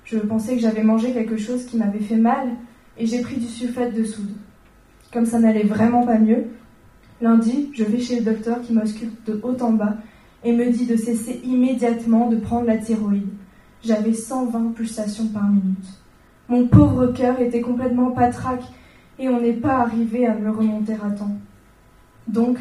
Je 0.04 0.18
pensais 0.18 0.56
que 0.56 0.60
j'avais 0.60 0.82
mangé 0.82 1.12
quelque 1.12 1.36
chose 1.36 1.64
qui 1.64 1.76
m'avait 1.76 2.00
fait 2.00 2.16
mal 2.16 2.48
et 2.98 3.06
j'ai 3.06 3.20
pris 3.20 3.36
du 3.36 3.46
sulfate 3.46 3.94
de 3.94 4.04
soude. 4.04 4.32
Comme 5.12 5.26
ça 5.26 5.38
n'allait 5.38 5.62
vraiment 5.62 6.04
pas 6.04 6.18
mieux, 6.18 6.46
lundi, 7.20 7.70
je 7.72 7.84
vais 7.84 8.00
chez 8.00 8.18
le 8.18 8.24
docteur 8.24 8.60
qui 8.62 8.72
m'ausculte 8.72 9.24
de 9.26 9.40
haut 9.44 9.56
en 9.60 9.72
bas 9.72 9.94
et 10.42 10.52
me 10.52 10.70
dit 10.70 10.86
de 10.86 10.96
cesser 10.96 11.40
immédiatement 11.44 12.28
de 12.28 12.36
prendre 12.36 12.66
la 12.66 12.78
thyroïde. 12.78 13.28
J'avais 13.82 14.12
120 14.12 14.72
pulsations 14.74 15.28
par 15.28 15.44
minute. 15.44 15.86
Mon 16.48 16.66
pauvre 16.66 17.06
cœur 17.08 17.38
était 17.40 17.60
complètement 17.60 18.10
patraque 18.10 18.64
et 19.20 19.28
on 19.28 19.40
n'est 19.40 19.52
pas 19.52 19.76
arrivé 19.76 20.26
à 20.26 20.34
me 20.34 20.50
remonter 20.50 20.94
à 20.94 21.10
temps. 21.10 21.36
Donc, 22.26 22.58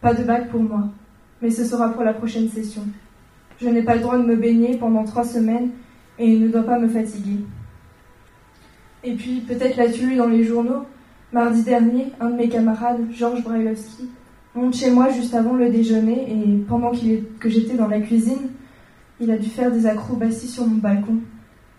pas 0.00 0.12
de 0.12 0.24
bac 0.24 0.50
pour 0.50 0.62
moi, 0.62 0.88
mais 1.40 1.50
ce 1.50 1.64
sera 1.64 1.90
pour 1.90 2.02
la 2.02 2.14
prochaine 2.14 2.48
session. 2.48 2.82
Je 3.62 3.68
n'ai 3.68 3.82
pas 3.82 3.94
le 3.94 4.00
droit 4.00 4.18
de 4.18 4.24
me 4.24 4.34
baigner 4.34 4.76
pendant 4.76 5.04
trois 5.04 5.24
semaines 5.24 5.70
et 6.18 6.26
il 6.26 6.40
ne 6.40 6.48
doit 6.48 6.64
pas 6.64 6.80
me 6.80 6.88
fatiguer. 6.88 7.44
Et 9.04 9.14
puis, 9.14 9.40
peut-être 9.40 9.76
l'as-tu 9.76 10.06
lu 10.06 10.16
dans 10.16 10.26
les 10.26 10.42
journaux, 10.42 10.84
mardi 11.32 11.62
dernier, 11.62 12.08
un 12.18 12.30
de 12.30 12.36
mes 12.36 12.48
camarades, 12.48 13.06
Georges 13.12 13.44
Brailovski, 13.44 14.10
monte 14.56 14.74
chez 14.74 14.90
moi 14.90 15.10
juste 15.10 15.34
avant 15.34 15.54
le 15.54 15.70
déjeuner 15.70 16.26
et 16.28 16.56
pendant 16.68 16.90
que 16.90 17.48
j'étais 17.48 17.74
dans 17.74 17.86
la 17.86 18.00
cuisine, 18.00 18.50
il 19.20 19.30
a 19.30 19.38
dû 19.38 19.48
faire 19.48 19.70
des 19.70 19.86
acrobaties 19.86 20.48
sur 20.48 20.66
mon 20.66 20.78
balcon, 20.78 21.18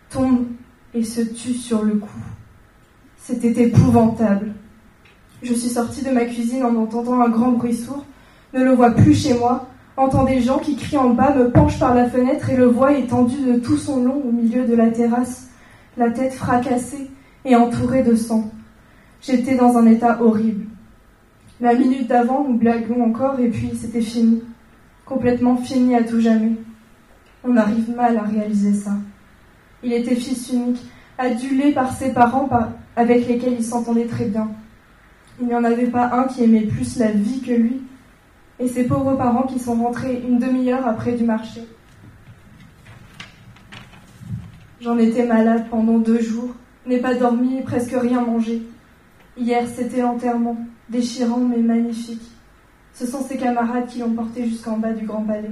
tombe 0.10 0.46
et 0.94 1.04
se 1.04 1.20
tue 1.20 1.54
sur 1.54 1.84
le 1.84 1.96
coup. 1.96 2.24
C'était 3.18 3.64
épouvantable. 3.64 4.54
Je 5.42 5.54
suis 5.54 5.70
sortie 5.70 6.04
de 6.04 6.12
ma 6.12 6.24
cuisine 6.24 6.64
en 6.64 6.76
entendant 6.76 7.20
un 7.20 7.30
grand 7.30 7.52
bruit 7.52 7.76
sourd, 7.76 8.06
ne 8.54 8.64
le 8.64 8.72
vois 8.72 8.92
plus 8.92 9.14
chez 9.14 9.34
moi, 9.38 9.68
entend 9.98 10.24
des 10.24 10.42
gens 10.42 10.60
qui 10.60 10.76
crient 10.76 10.98
en 10.98 11.12
bas, 11.12 11.34
me 11.34 11.52
penche 11.52 11.80
par 11.80 11.94
la 11.94 12.10
fenêtre 12.10 12.50
et 12.50 12.58
le 12.58 12.66
voit 12.66 12.98
étendu 12.98 13.38
de 13.46 13.60
tout 13.60 13.78
son 13.78 14.04
long 14.04 14.22
au 14.26 14.32
milieu 14.32 14.66
de 14.66 14.76
la 14.76 14.90
terrasse, 14.90 15.50
la 15.98 16.10
tête 16.10 16.34
fracassée 16.34 17.10
et 17.46 17.56
entourée 17.56 18.04
de 18.04 18.16
sang. 18.16 18.52
J'étais 19.22 19.56
dans 19.56 19.78
un 19.78 19.86
état 19.86 20.22
horrible. 20.22 20.66
La 21.62 21.74
minute 21.76 22.08
d'avant, 22.08 22.46
nous 22.48 22.58
blaguons 22.58 23.04
encore 23.04 23.40
et 23.40 23.50
puis 23.50 23.72
c'était 23.80 24.02
fini. 24.02 24.44
Complètement 25.06 25.58
fini 25.58 25.96
à 25.96 26.04
tout 26.04 26.20
jamais. 26.20 26.54
On 27.44 27.56
arrive 27.56 27.96
mal 27.96 28.18
à 28.18 28.24
réaliser 28.24 28.74
ça. 28.74 28.92
Il 29.84 29.94
était 29.94 30.16
fils 30.16 30.52
unique, 30.52 30.82
adulé 31.18 31.72
par 31.72 31.94
ses 31.94 32.12
parents 32.14 32.50
avec 32.96 33.28
lesquels 33.28 33.54
il 33.54 33.64
s'entendait 33.64 34.06
très 34.06 34.26
bien. 34.26 34.50
Il 35.40 35.48
n'y 35.48 35.56
en 35.56 35.64
avait 35.64 35.88
pas 35.88 36.10
un 36.14 36.24
qui 36.24 36.44
aimait 36.44 36.62
plus 36.62 36.98
la 36.98 37.12
vie 37.12 37.42
que 37.42 37.52
lui, 37.52 37.82
et 38.64 38.68
ses 38.70 38.86
pauvres 38.86 39.18
parents 39.18 39.44
qui 39.44 39.60
sont 39.60 39.76
rentrés 39.76 40.24
une 40.26 40.40
demi-heure 40.40 40.88
après 40.88 41.12
du 41.12 41.26
marché. 41.26 41.68
J'en 44.80 44.98
étais 44.98 45.26
malade 45.26 45.66
pendant 45.70 46.00
deux 46.00 46.22
jours, 46.22 46.56
n'ai 46.86 47.00
pas 47.00 47.14
dormi 47.14 47.62
presque 47.62 47.94
rien 47.94 48.22
mangé. 48.22 48.62
Hier, 49.38 49.68
c'était 49.68 50.02
l'enterrement, 50.02 50.58
déchirant 50.90 51.40
mais 51.40 51.58
magnifique. 51.58 52.22
Ce 52.94 53.06
sont 53.06 53.22
ses 53.22 53.36
camarades 53.36 53.88
qui 53.88 54.00
l'ont 54.00 54.14
porté 54.14 54.46
jusqu'en 54.48 54.78
bas 54.78 54.94
du 54.94 55.06
Grand 55.06 55.24
Palais, 55.24 55.52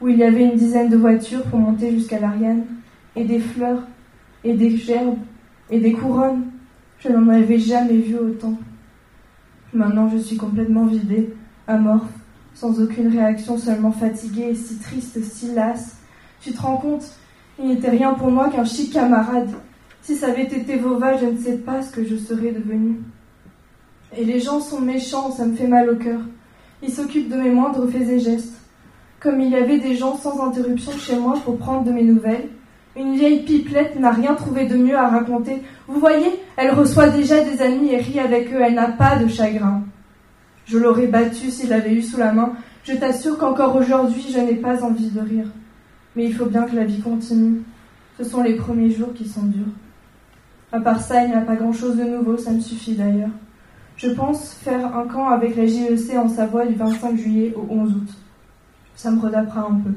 où 0.00 0.08
il 0.08 0.16
y 0.16 0.24
avait 0.24 0.44
une 0.44 0.56
dizaine 0.56 0.88
de 0.88 0.96
voitures 0.96 1.44
pour 1.44 1.60
monter 1.60 1.92
jusqu'à 1.92 2.18
l'Ariane, 2.18 2.64
et 3.14 3.24
des 3.24 3.38
fleurs, 3.38 3.82
et 4.42 4.54
des 4.54 4.76
gerbes, 4.76 5.18
et 5.70 5.78
des 5.78 5.92
couronnes. 5.92 6.46
Je 6.98 7.08
n'en 7.08 7.28
avais 7.28 7.58
jamais 7.58 7.98
vu 7.98 8.16
autant. 8.16 8.58
Maintenant, 9.72 10.08
je 10.08 10.18
suis 10.18 10.36
complètement 10.36 10.86
vidée, 10.86 11.32
amorphe, 11.68 12.17
sans 12.58 12.80
aucune 12.80 13.08
réaction, 13.08 13.56
seulement 13.56 13.92
fatiguée, 13.92 14.52
si 14.56 14.78
triste, 14.78 15.22
si 15.22 15.54
lasse. 15.54 15.96
Tu 16.40 16.52
te 16.52 16.60
rends 16.60 16.76
compte 16.76 17.04
Il 17.60 17.68
n'était 17.68 17.90
rien 17.90 18.14
pour 18.14 18.32
moi 18.32 18.48
qu'un 18.48 18.64
chic 18.64 18.92
camarade. 18.92 19.50
Si 20.02 20.16
ça 20.16 20.28
avait 20.28 20.42
été 20.42 20.76
Vova, 20.76 21.16
je 21.16 21.26
ne 21.26 21.38
sais 21.38 21.58
pas 21.58 21.82
ce 21.82 21.92
que 21.92 22.04
je 22.04 22.16
serais 22.16 22.50
devenue. 22.50 22.98
Et 24.16 24.24
les 24.24 24.40
gens 24.40 24.58
sont 24.58 24.80
méchants, 24.80 25.30
ça 25.30 25.46
me 25.46 25.54
fait 25.54 25.68
mal 25.68 25.88
au 25.88 25.96
cœur. 25.96 26.20
Ils 26.82 26.92
s'occupent 26.92 27.28
de 27.28 27.36
mes 27.36 27.50
moindres 27.50 27.88
faits 27.88 28.08
et 28.08 28.18
gestes. 28.18 28.60
Comme 29.20 29.40
il 29.40 29.50
y 29.50 29.56
avait 29.56 29.78
des 29.78 29.94
gens 29.94 30.16
sans 30.16 30.44
interruption 30.44 30.92
chez 30.98 31.16
moi 31.16 31.34
pour 31.44 31.58
prendre 31.58 31.84
de 31.84 31.92
mes 31.92 32.04
nouvelles, 32.04 32.48
une 32.96 33.14
vieille 33.14 33.44
pipelette 33.44 34.00
n'a 34.00 34.10
rien 34.10 34.34
trouvé 34.34 34.66
de 34.66 34.76
mieux 34.76 34.96
à 34.96 35.08
raconter. 35.08 35.62
Vous 35.86 36.00
voyez, 36.00 36.40
elle 36.56 36.72
reçoit 36.72 37.08
déjà 37.08 37.44
des 37.44 37.62
amis 37.62 37.92
et 37.92 37.98
rit 37.98 38.18
avec 38.18 38.52
eux, 38.52 38.60
elle 38.60 38.74
n'a 38.74 38.88
pas 38.88 39.16
de 39.16 39.28
chagrin. 39.28 39.84
Je 40.68 40.76
l'aurais 40.76 41.06
battu 41.06 41.50
s'il 41.50 41.70
l'avait 41.70 41.94
eu 41.94 42.02
sous 42.02 42.18
la 42.18 42.32
main. 42.32 42.52
Je 42.84 42.92
t'assure 42.92 43.38
qu'encore 43.38 43.74
aujourd'hui, 43.74 44.26
je 44.30 44.38
n'ai 44.38 44.56
pas 44.56 44.84
envie 44.84 45.08
de 45.08 45.20
rire. 45.20 45.46
Mais 46.14 46.26
il 46.26 46.34
faut 46.34 46.44
bien 46.44 46.64
que 46.64 46.76
la 46.76 46.84
vie 46.84 47.00
continue. 47.00 47.62
Ce 48.18 48.24
sont 48.24 48.42
les 48.42 48.54
premiers 48.54 48.90
jours 48.90 49.14
qui 49.14 49.26
sont 49.26 49.44
durs. 49.44 49.72
À 50.70 50.80
part 50.80 51.00
ça, 51.00 51.24
il 51.24 51.30
n'y 51.30 51.36
a 51.36 51.40
pas 51.40 51.56
grand-chose 51.56 51.96
de 51.96 52.04
nouveau, 52.04 52.36
ça 52.36 52.50
me 52.50 52.60
suffit 52.60 52.94
d'ailleurs. 52.94 53.30
Je 53.96 54.10
pense 54.10 54.52
faire 54.52 54.94
un 54.94 55.06
camp 55.06 55.28
avec 55.30 55.56
la 55.56 55.66
JEC 55.66 56.14
en 56.16 56.28
Savoie 56.28 56.66
du 56.66 56.74
25 56.74 57.16
juillet 57.16 57.54
au 57.56 57.66
11 57.70 57.92
août. 57.94 58.08
Ça 58.94 59.10
me 59.10 59.20
redapera 59.20 59.62
un 59.62 59.76
peu. 59.76 59.90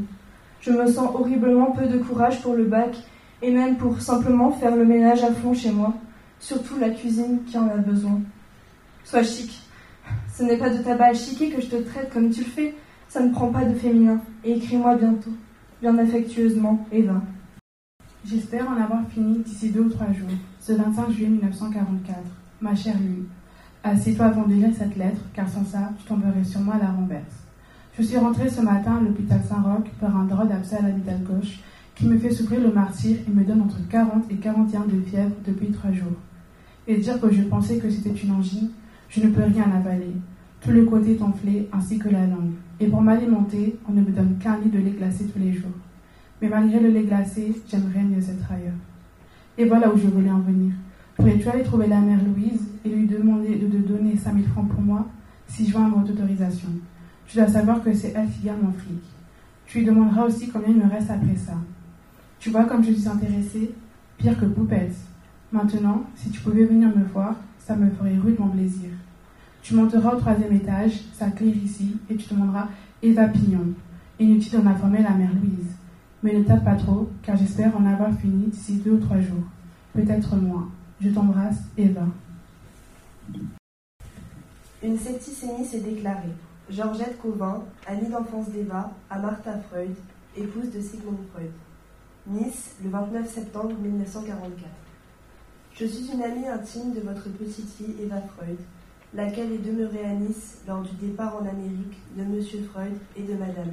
Je 0.61 0.71
me 0.71 0.87
sens 0.87 1.09
horriblement 1.13 1.71
peu 1.71 1.87
de 1.87 1.97
courage 1.97 2.41
pour 2.41 2.55
le 2.55 2.63
bac 2.63 2.95
et 3.41 3.51
même 3.51 3.75
pour 3.75 3.99
simplement 3.99 4.51
faire 4.51 4.75
le 4.75 4.85
ménage 4.85 5.23
à 5.23 5.33
fond 5.33 5.53
chez 5.53 5.71
moi, 5.71 5.93
surtout 6.39 6.77
la 6.79 6.91
cuisine 6.91 7.39
qui 7.45 7.57
en 7.57 7.67
a 7.67 7.77
besoin. 7.77 8.21
Sois 9.03 9.23
chic, 9.23 9.59
ce 10.33 10.43
n'est 10.43 10.57
pas 10.57 10.69
de 10.69 10.81
tabac 10.81 11.13
chiqué 11.13 11.49
que 11.49 11.61
je 11.61 11.67
te 11.67 11.75
traite 11.75 12.11
comme 12.13 12.29
tu 12.29 12.41
le 12.41 12.49
fais. 12.49 12.75
Ça 13.09 13.21
ne 13.21 13.31
prend 13.31 13.47
pas 13.47 13.65
de 13.65 13.73
féminin. 13.73 14.21
Et 14.43 14.53
écris-moi 14.53 14.95
bientôt. 14.95 15.33
Bien 15.81 15.97
affectueusement, 15.97 16.85
Eva. 16.91 17.21
J'espère 18.25 18.69
en 18.69 18.81
avoir 18.81 19.01
fini 19.09 19.39
d'ici 19.39 19.69
deux 19.69 19.81
ou 19.81 19.89
trois 19.89 20.13
jours, 20.13 20.29
ce 20.59 20.73
25 20.73 21.09
juillet 21.09 21.29
1944. 21.29 22.17
Ma 22.61 22.75
chère 22.75 22.97
Lune, 22.99 23.25
assieds-toi 23.83 24.27
avant 24.27 24.45
de 24.45 24.53
lire 24.53 24.69
cette 24.77 24.95
lettre, 24.95 25.21
car 25.33 25.49
sans 25.49 25.65
ça, 25.65 25.89
tu 25.97 26.05
tomberais 26.05 26.43
sur 26.43 26.61
moi 26.61 26.75
à 26.75 26.79
la 26.79 26.91
renverse. 26.91 27.41
Je 27.97 28.03
suis 28.03 28.17
rentrée 28.17 28.47
ce 28.47 28.61
matin 28.61 28.97
à 28.97 29.01
l'hôpital 29.01 29.41
Saint-Roch 29.49 29.89
par 29.99 30.15
un 30.15 30.25
drôle 30.25 30.49
d'abcès 30.49 30.77
à 30.77 31.13
gauche 31.17 31.59
qui 31.95 32.05
me 32.05 32.17
fait 32.17 32.31
souffrir 32.31 32.61
le 32.61 32.71
martyr 32.71 33.17
et 33.27 33.31
me 33.31 33.43
donne 33.43 33.63
entre 33.63 33.77
40 33.89 34.31
et 34.31 34.35
41 34.35 34.81
de 34.81 35.01
fièvre 35.01 35.35
depuis 35.45 35.71
trois 35.71 35.91
jours. 35.91 36.17
Et 36.87 36.97
dire 36.97 37.19
que 37.19 37.31
je 37.31 37.41
pensais 37.41 37.77
que 37.77 37.89
c'était 37.89 38.13
une 38.13 38.31
angine, 38.31 38.69
je 39.11 39.21
ne 39.21 39.29
peux 39.29 39.43
rien 39.43 39.69
avaler. 39.71 40.15
Tout 40.61 40.71
le 40.71 40.85
côté 40.85 41.15
est 41.15 41.21
enflé, 41.21 41.67
ainsi 41.73 41.99
que 41.99 42.07
la 42.07 42.25
langue. 42.25 42.53
Et 42.79 42.87
pour 42.87 43.01
m'alimenter, 43.01 43.77
on 43.87 43.91
ne 43.91 44.01
me 44.01 44.11
donne 44.11 44.37
qu'un 44.39 44.57
lit 44.57 44.69
de 44.69 44.79
lait 44.79 44.95
glacé 44.97 45.27
tous 45.27 45.39
les 45.39 45.51
jours. 45.51 45.71
Mais 46.41 46.47
malgré 46.47 46.79
le 46.79 46.89
lait 46.89 47.03
glacé, 47.03 47.53
j'aimerais 47.67 48.03
mieux 48.03 48.23
être 48.23 48.51
ailleurs. 48.51 48.73
Et 49.57 49.65
voilà 49.65 49.93
où 49.93 49.97
je 49.97 50.07
voulais 50.07 50.31
en 50.31 50.39
venir. 50.39 50.71
Pourrais-tu 51.17 51.47
aller 51.49 51.63
trouver 51.63 51.87
la 51.87 51.99
mère 51.99 52.19
Louise 52.23 52.69
et 52.85 52.89
lui 52.89 53.05
demander 53.05 53.57
de 53.57 53.77
donner 53.79 54.15
5000 54.15 54.45
francs 54.45 54.69
pour 54.69 54.81
moi, 54.81 55.07
si 55.45 55.67
je 55.67 55.77
veux 55.77 55.89
votre 55.89 56.13
autorisation? 56.13 56.69
Tu 57.27 57.37
dois 57.37 57.47
savoir 57.47 57.83
que 57.83 57.93
c'est 57.93 58.13
elle 58.15 58.29
qui 58.29 58.45
garde 58.45 58.63
mon 58.63 58.71
fric. 58.71 59.03
Tu 59.65 59.79
lui 59.79 59.85
demanderas 59.85 60.25
aussi 60.25 60.47
combien 60.47 60.69
il 60.69 60.77
me 60.77 60.89
reste 60.89 61.11
après 61.11 61.35
ça. 61.35 61.53
Tu 62.39 62.49
vois 62.49 62.63
comme 62.63 62.83
je 62.83 62.93
suis 62.93 63.07
intéressée? 63.07 63.71
Pire 64.17 64.39
que 64.39 64.45
poupette. 64.45 64.95
Maintenant, 65.51 66.03
si 66.15 66.29
tu 66.29 66.39
pouvais 66.39 66.63
venir 66.63 66.89
me 66.95 67.03
voir, 67.03 67.35
ça 67.65 67.75
me 67.75 67.89
ferait 67.91 68.17
rudement 68.17 68.49
plaisir. 68.49 68.89
Tu 69.61 69.75
monteras 69.75 70.15
au 70.15 70.19
troisième 70.19 70.53
étage, 70.53 71.01
ça 71.13 71.29
claire 71.29 71.55
ici, 71.55 71.97
et 72.09 72.15
tu 72.15 72.33
demanderas 72.33 72.67
Eva 73.01 73.27
Pignon. 73.27 73.73
Inutile 74.19 74.59
d'en 74.59 74.69
informer 74.69 75.03
la 75.03 75.11
mère 75.11 75.33
Louise. 75.33 75.75
Mais 76.23 76.33
ne 76.33 76.43
tape 76.43 76.63
pas 76.63 76.75
trop, 76.75 77.09
car 77.23 77.35
j'espère 77.35 77.75
en 77.75 77.85
avoir 77.85 78.11
fini 78.13 78.47
d'ici 78.47 78.75
deux 78.75 78.91
ou 78.91 78.99
trois 78.99 79.19
jours. 79.19 79.43
Peut-être 79.93 80.35
moins. 80.35 80.69
Je 80.99 81.09
t'embrasse, 81.09 81.59
Eva. 81.77 82.05
Une 84.83 84.97
septicémie 84.97 85.65
s'est 85.65 85.79
déclarée. 85.79 86.35
Georgette 86.69 87.19
Covin, 87.21 87.63
amie 87.87 88.09
d'enfance 88.09 88.49
d'Eva, 88.49 88.91
à 89.09 89.19
Martha 89.19 89.59
Freud, 89.69 89.95
épouse 90.37 90.71
de 90.71 90.79
Sigmund 90.79 91.17
Freud. 91.33 91.51
Nice, 92.27 92.75
le 92.83 92.89
29 92.89 93.27
septembre 93.27 93.75
1944. 93.81 94.80
Je 95.73 95.85
suis 95.85 96.11
une 96.13 96.21
amie 96.21 96.47
intime 96.47 96.93
de 96.93 96.99
votre 96.99 97.29
petite 97.29 97.69
fille 97.71 97.95
Eva 98.03 98.21
Freud, 98.21 98.57
laquelle 99.13 99.53
est 99.53 99.57
demeurée 99.57 100.05
à 100.05 100.13
Nice 100.13 100.59
lors 100.67 100.81
du 100.81 100.93
départ 100.95 101.37
en 101.37 101.47
Amérique 101.47 101.97
de 102.17 102.23
M. 102.23 102.41
Freud 102.71 102.91
et 103.15 103.23
de 103.23 103.33
Madame, 103.33 103.71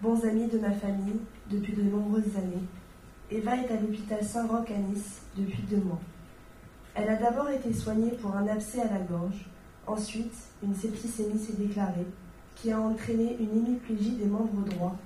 bons 0.00 0.24
amis 0.24 0.46
de 0.46 0.58
ma 0.58 0.70
famille 0.70 1.20
depuis 1.50 1.72
de 1.72 1.82
nombreuses 1.82 2.36
années. 2.36 2.62
Eva 3.32 3.56
est 3.56 3.70
à 3.70 3.80
l'hôpital 3.80 4.22
Saint-Roch 4.22 4.70
à 4.70 4.78
Nice 4.78 5.22
depuis 5.36 5.62
deux 5.68 5.82
mois. 5.82 6.00
Elle 6.94 7.08
a 7.08 7.16
d'abord 7.16 7.50
été 7.50 7.72
soignée 7.72 8.12
pour 8.12 8.36
un 8.36 8.46
abcès 8.46 8.82
à 8.82 8.92
la 8.92 9.00
gorge, 9.00 9.46
ensuite 9.88 10.34
une 10.62 10.74
septicémie 10.74 11.40
s'est 11.40 11.58
déclarée, 11.58 12.06
qui 12.54 12.70
a 12.70 12.80
entraîné 12.80 13.36
une 13.40 13.58
hémiplégie 13.58 14.16
des 14.16 14.26
membres 14.26 14.64
droits. 14.70 14.96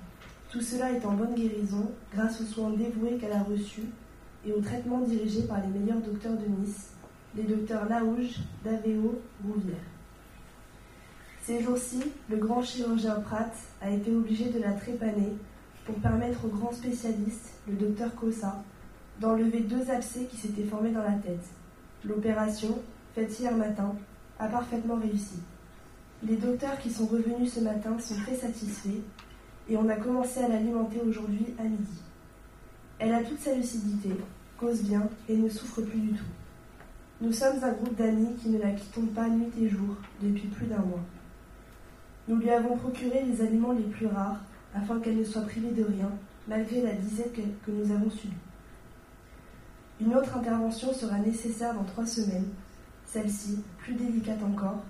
Tout 0.51 0.61
cela 0.61 0.91
est 0.91 1.05
en 1.05 1.13
bonne 1.13 1.33
guérison 1.33 1.91
grâce 2.13 2.39
aux 2.39 2.45
soins 2.45 2.69
dévoués 2.69 3.17
qu'elle 3.17 3.33
a 3.33 3.43
reçus 3.43 3.89
et 4.45 4.53
aux 4.53 4.61
traitements 4.61 5.01
dirigés 5.01 5.43
par 5.43 5.59
les 5.61 5.67
meilleurs 5.67 6.01
docteurs 6.01 6.37
de 6.37 6.45
Nice, 6.45 6.91
les 7.35 7.43
docteurs 7.43 7.87
Laouge, 7.87 8.39
Daveo, 8.63 9.21
Rouvière. 9.45 9.75
Ces 11.43 11.61
jours-ci, 11.61 11.99
le 12.29 12.37
grand 12.37 12.61
chirurgien 12.61 13.15
Pratt 13.21 13.51
a 13.81 13.89
été 13.89 14.11
obligé 14.11 14.49
de 14.49 14.59
la 14.59 14.73
trépaner 14.73 15.33
pour 15.85 15.95
permettre 15.95 16.45
au 16.45 16.49
grand 16.49 16.71
spécialiste, 16.71 17.53
le 17.67 17.73
docteur 17.73 18.13
Cossa, 18.15 18.63
d'enlever 19.19 19.61
deux 19.61 19.89
abcès 19.89 20.25
qui 20.25 20.37
s'étaient 20.37 20.63
formés 20.63 20.91
dans 20.91 21.03
la 21.03 21.13
tête. 21.13 21.45
L'opération, 22.05 22.79
faite 23.15 23.39
hier 23.39 23.55
matin, 23.55 23.95
a 24.37 24.47
parfaitement 24.47 24.95
réussi. 24.95 25.39
Les 26.23 26.35
docteurs 26.35 26.77
qui 26.79 26.91
sont 26.91 27.05
revenus 27.07 27.53
ce 27.53 27.59
matin 27.61 27.97
sont 27.99 28.15
très 28.15 28.35
satisfaits 28.35 29.01
et 29.69 29.77
on 29.77 29.87
a 29.89 29.95
commencé 29.95 30.39
à 30.41 30.47
l'alimenter 30.47 30.99
aujourd'hui 31.01 31.47
à 31.57 31.63
midi. 31.63 32.01
Elle 32.99 33.13
a 33.13 33.23
toute 33.23 33.39
sa 33.39 33.55
lucidité, 33.55 34.09
cause 34.57 34.83
bien 34.83 35.07
et 35.29 35.37
ne 35.37 35.47
souffre 35.47 35.81
plus 35.81 35.99
du 35.99 36.09
tout. 36.09 36.25
Nous 37.21 37.31
sommes 37.31 37.63
un 37.63 37.71
groupe 37.71 37.95
d'amis 37.95 38.35
qui 38.41 38.49
ne 38.49 38.59
la 38.59 38.71
quittons 38.71 39.05
pas 39.05 39.29
nuit 39.29 39.51
et 39.57 39.69
jour 39.69 39.95
depuis 40.21 40.47
plus 40.47 40.65
d'un 40.65 40.79
mois. 40.79 41.03
Nous 42.27 42.35
lui 42.35 42.49
avons 42.49 42.75
procuré 42.75 43.23
les 43.23 43.41
aliments 43.41 43.71
les 43.71 43.83
plus 43.83 44.07
rares 44.07 44.41
afin 44.75 44.99
qu'elle 44.99 45.17
ne 45.17 45.23
soit 45.23 45.43
privée 45.43 45.71
de 45.71 45.85
rien, 45.85 46.11
malgré 46.49 46.81
la 46.81 46.91
disette 46.91 47.33
que 47.65 47.71
nous 47.71 47.89
avons 47.89 48.09
subie. 48.09 48.33
Une 50.01 50.13
autre 50.15 50.37
intervention 50.37 50.93
sera 50.93 51.19
nécessaire 51.19 51.73
dans 51.73 51.85
trois 51.85 52.05
semaines. 52.05 52.49
Celle-ci, 53.05 53.63
plus 53.77 53.93
délicate 53.93 54.43
encore, 54.43 54.83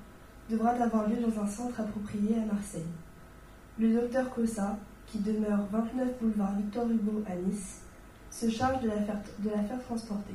devra 0.49 0.71
avoir 0.71 1.07
lieu 1.07 1.17
dans 1.17 1.43
un 1.43 1.47
centre 1.47 1.79
approprié 1.79 2.35
à 2.35 2.53
Marseille. 2.53 2.81
Le 3.77 3.93
docteur 3.93 4.33
Cossa, 4.33 4.79
qui 5.05 5.19
demeure 5.19 5.59
29 5.71 6.07
boulevard 6.19 6.55
Victor 6.57 6.89
Hugo 6.89 7.23
à 7.27 7.35
Nice, 7.35 7.81
se 8.39 8.49
charge 8.49 8.81
de 8.83 8.87
la 8.87 9.63
faire, 9.63 9.83
transporter. 9.83 10.33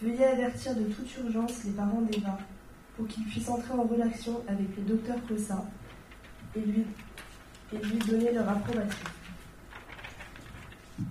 Veuillez 0.00 0.24
avertir 0.24 0.74
de 0.74 0.84
toute 0.84 1.14
urgence 1.18 1.64
les 1.64 1.72
parents 1.72 2.00
d'Eva 2.00 2.38
pour 2.96 3.06
qu'ils 3.06 3.24
puissent 3.24 3.50
entrer 3.50 3.74
en 3.74 3.82
relation 3.82 4.40
avec 4.48 4.74
le 4.76 4.82
docteur 4.82 5.16
Cossa 5.28 5.62
et 6.56 6.60
lui, 6.60 6.86
donner 8.08 8.32
leur 8.32 8.48
approbation. 8.48 9.06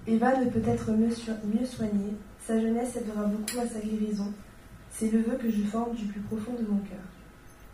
Eva 0.07 0.37
ne 0.37 0.49
peut 0.49 0.67
être 0.67 0.91
mieux 0.91 1.65
soignée, 1.65 2.15
sa 2.39 2.59
jeunesse 2.59 2.95
aidera 2.95 3.25
beaucoup 3.25 3.59
à 3.59 3.67
sa 3.67 3.79
guérison. 3.79 4.33
C'est 4.89 5.11
le 5.11 5.21
vœu 5.21 5.37
que 5.37 5.51
je 5.51 5.61
forme 5.63 5.95
du 5.95 6.05
plus 6.05 6.21
profond 6.21 6.53
de 6.53 6.67
mon 6.67 6.79
cœur. 6.79 7.05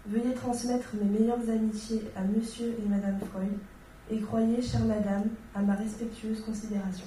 Veuillez 0.06 0.34
transmettre 0.34 0.90
mes 1.02 1.20
meilleures 1.20 1.50
amitiés 1.50 2.04
à 2.16 2.24
monsieur 2.24 2.76
et 2.78 2.90
madame 2.90 3.20
Freud 3.32 3.58
et 4.10 4.20
croyez, 4.20 4.62
chère 4.62 4.86
madame, 4.86 5.30
à 5.56 5.62
ma 5.62 5.76
respectueuse 5.76 6.42
considération. 6.42 7.06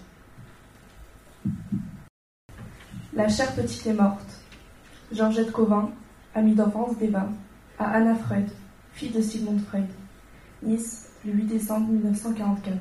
La 3.21 3.29
chère 3.29 3.53
petite 3.53 3.87
est 3.87 3.93
morte. 3.93 4.41
Georgette 5.13 5.53
Covin, 5.53 5.91
amie 6.35 6.55
d'enfance 6.55 6.97
d'Eva, 6.97 7.29
à 7.79 7.91
Anna 7.91 8.15
Freud, 8.15 8.49
fille 8.95 9.11
de 9.11 9.21
Sigmund 9.21 9.61
Freud. 9.67 9.85
Nice, 10.63 11.11
le 11.27 11.33
8 11.33 11.45
décembre 11.45 11.93
1944. 11.93 12.79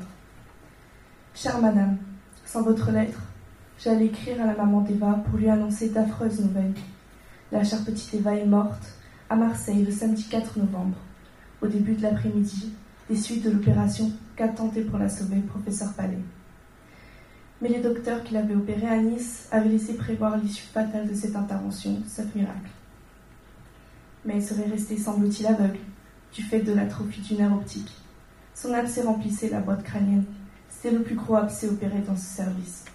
Chère 1.35 1.59
madame, 1.59 1.97
sans 2.45 2.61
votre 2.61 2.89
lettre, 2.89 3.19
j'allais 3.83 4.05
écrire 4.05 4.41
à 4.41 4.45
la 4.45 4.55
maman 4.55 4.79
d'Eva 4.79 5.21
pour 5.25 5.37
lui 5.37 5.49
annoncer 5.49 5.89
d'affreuses 5.89 6.39
nouvelles. 6.39 6.73
La 7.51 7.65
chère 7.65 7.83
petite 7.83 8.13
Eva 8.13 8.33
est 8.33 8.45
morte 8.45 8.93
à 9.29 9.35
Marseille 9.35 9.83
le 9.83 9.91
samedi 9.91 10.23
4 10.29 10.57
novembre, 10.57 10.99
au 11.61 11.67
début 11.67 11.95
de 11.95 12.03
l'après-midi, 12.03 12.71
des 13.09 13.17
suites 13.17 13.43
de 13.43 13.51
l'opération 13.51 14.09
qu'a 14.37 14.47
tenté 14.47 14.85
pour 14.85 14.99
la 14.99 15.09
sauver 15.09 15.41
professeur 15.41 15.91
Palais. 15.95 16.17
Mais 17.61 17.69
les 17.69 17.81
docteurs 17.81 18.23
qui 18.23 18.33
l'avaient 18.33 18.55
opérée 18.55 18.87
à 18.87 18.97
Nice 18.97 19.47
avaient 19.51 19.69
laissé 19.69 19.95
prévoir 19.95 20.37
l'issue 20.37 20.63
fatale 20.63 21.07
de 21.07 21.13
cette 21.13 21.35
intervention, 21.35 21.97
sauf 22.07 22.33
miracle. 22.33 22.69
Mais 24.25 24.35
elle 24.35 24.43
serait 24.43 24.69
restée, 24.69 24.97
semble-t-il, 24.97 25.47
aveugle, 25.47 25.79
du 26.33 26.41
fait 26.43 26.61
de 26.61 26.73
l'atrophie 26.73 27.21
du 27.21 27.33
nerf 27.33 27.53
optique. 27.53 27.91
Son 28.55 28.73
abcès 28.73 29.01
remplissait 29.01 29.49
la 29.49 29.59
boîte 29.59 29.83
crânienne. 29.83 30.25
C'était 30.69 30.95
le 30.95 31.03
plus 31.03 31.15
gros 31.15 31.35
abcès 31.35 31.67
opéré 31.67 31.99
dans 32.07 32.15
ce 32.15 32.25
service. 32.25 32.85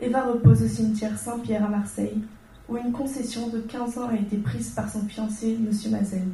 Eva 0.00 0.22
repose 0.22 0.62
au 0.62 0.68
cimetière 0.68 1.18
Saint-Pierre 1.18 1.64
à 1.64 1.68
Marseille, 1.68 2.22
où 2.68 2.76
une 2.76 2.92
concession 2.92 3.48
de 3.48 3.60
15 3.60 3.98
ans 3.98 4.08
a 4.08 4.14
été 4.14 4.36
prise 4.36 4.70
par 4.70 4.90
son 4.90 5.06
fiancé, 5.06 5.54
M. 5.54 5.90
Mazel. 5.90 6.28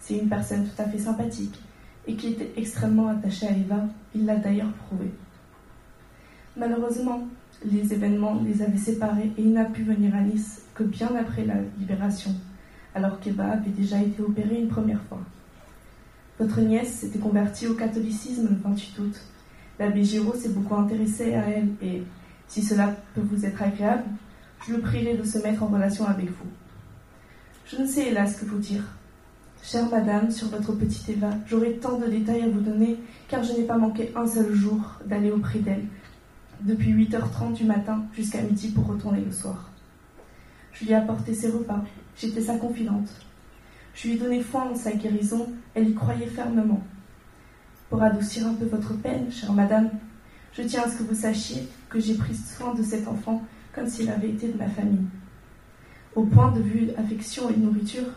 C'est 0.00 0.18
une 0.18 0.28
personne 0.28 0.66
tout 0.66 0.82
à 0.82 0.88
fait 0.88 0.98
sympathique 0.98 1.58
et 2.06 2.14
qui 2.14 2.28
était 2.28 2.52
extrêmement 2.56 3.08
attachée 3.08 3.46
à 3.46 3.52
Eva, 3.52 3.84
il 4.14 4.24
l'a 4.24 4.36
d'ailleurs 4.36 4.72
prouvé. 4.72 5.10
Malheureusement, 6.58 7.28
les 7.64 7.92
événements 7.92 8.42
les 8.44 8.62
avaient 8.62 8.76
séparés 8.76 9.32
et 9.38 9.42
il 9.42 9.52
n'a 9.52 9.64
pu 9.64 9.82
venir 9.82 10.14
à 10.14 10.22
Nice 10.22 10.62
que 10.74 10.82
bien 10.82 11.10
après 11.16 11.44
la 11.44 11.54
libération, 11.78 12.34
alors 12.94 13.20
qu'Eva 13.20 13.52
avait 13.52 13.70
déjà 13.70 14.00
été 14.00 14.22
opérée 14.22 14.60
une 14.60 14.68
première 14.68 15.02
fois. 15.02 15.20
Votre 16.40 16.60
nièce 16.60 16.92
s'était 16.92 17.18
convertie 17.18 17.66
au 17.66 17.74
catholicisme 17.74 18.48
le 18.48 18.56
28 18.56 18.98
août. 18.98 19.20
L'abbé 19.78 20.02
Giraud 20.02 20.34
s'est 20.34 20.48
beaucoup 20.48 20.74
intéressé 20.74 21.34
à 21.34 21.48
elle 21.48 21.68
et, 21.80 22.02
si 22.48 22.62
cela 22.62 22.96
peut 23.14 23.20
vous 23.20 23.44
être 23.44 23.62
agréable, 23.62 24.04
je 24.66 24.74
le 24.74 24.80
prierai 24.80 25.16
de 25.16 25.24
se 25.24 25.38
mettre 25.38 25.62
en 25.62 25.66
relation 25.66 26.06
avec 26.06 26.26
vous. 26.26 26.50
Je 27.66 27.76
ne 27.80 27.86
sais 27.86 28.08
hélas 28.08 28.36
que 28.36 28.46
vous 28.46 28.58
dire. 28.58 28.82
Chère 29.62 29.88
madame, 29.90 30.30
sur 30.30 30.48
votre 30.48 30.72
petite 30.72 31.08
Eva, 31.08 31.30
j'aurai 31.46 31.74
tant 31.74 31.98
de 31.98 32.06
détails 32.06 32.42
à 32.42 32.48
vous 32.48 32.60
donner, 32.60 32.96
car 33.28 33.42
je 33.42 33.52
n'ai 33.52 33.64
pas 33.64 33.76
manqué 33.76 34.12
un 34.16 34.26
seul 34.26 34.52
jour 34.54 34.80
d'aller 35.06 35.30
auprès 35.30 35.58
d'elle, 35.58 35.84
depuis 36.60 36.92
8h30 36.92 37.54
du 37.54 37.64
matin 37.64 38.04
jusqu'à 38.12 38.42
midi 38.42 38.70
pour 38.70 38.86
retourner 38.86 39.20
le 39.20 39.32
soir. 39.32 39.70
Je 40.72 40.84
lui 40.84 40.92
ai 40.92 40.96
apporté 40.96 41.34
ses 41.34 41.50
repas, 41.50 41.82
j'étais 42.16 42.40
sa 42.40 42.56
confidente. 42.56 43.08
Je 43.94 44.08
lui 44.08 44.14
ai 44.14 44.18
donné 44.18 44.40
foi 44.42 44.62
en 44.62 44.74
sa 44.74 44.92
guérison, 44.92 45.48
elle 45.74 45.88
y 45.88 45.94
croyait 45.94 46.26
fermement. 46.26 46.82
Pour 47.90 48.02
adoucir 48.02 48.46
un 48.46 48.54
peu 48.54 48.66
votre 48.66 48.94
peine, 48.94 49.30
chère 49.30 49.52
madame, 49.52 49.90
je 50.52 50.62
tiens 50.62 50.82
à 50.82 50.88
ce 50.88 50.98
que 50.98 51.02
vous 51.04 51.14
sachiez 51.14 51.68
que 51.88 52.00
j'ai 52.00 52.14
pris 52.14 52.34
soin 52.34 52.74
de 52.74 52.82
cet 52.82 53.08
enfant 53.08 53.42
comme 53.74 53.88
s'il 53.88 54.10
avait 54.10 54.30
été 54.30 54.48
de 54.48 54.58
ma 54.58 54.68
famille. 54.68 55.06
Au 56.14 56.24
point 56.24 56.52
de 56.52 56.60
vue 56.60 56.90
affection 56.96 57.48
et 57.48 57.56
nourriture, 57.56 58.08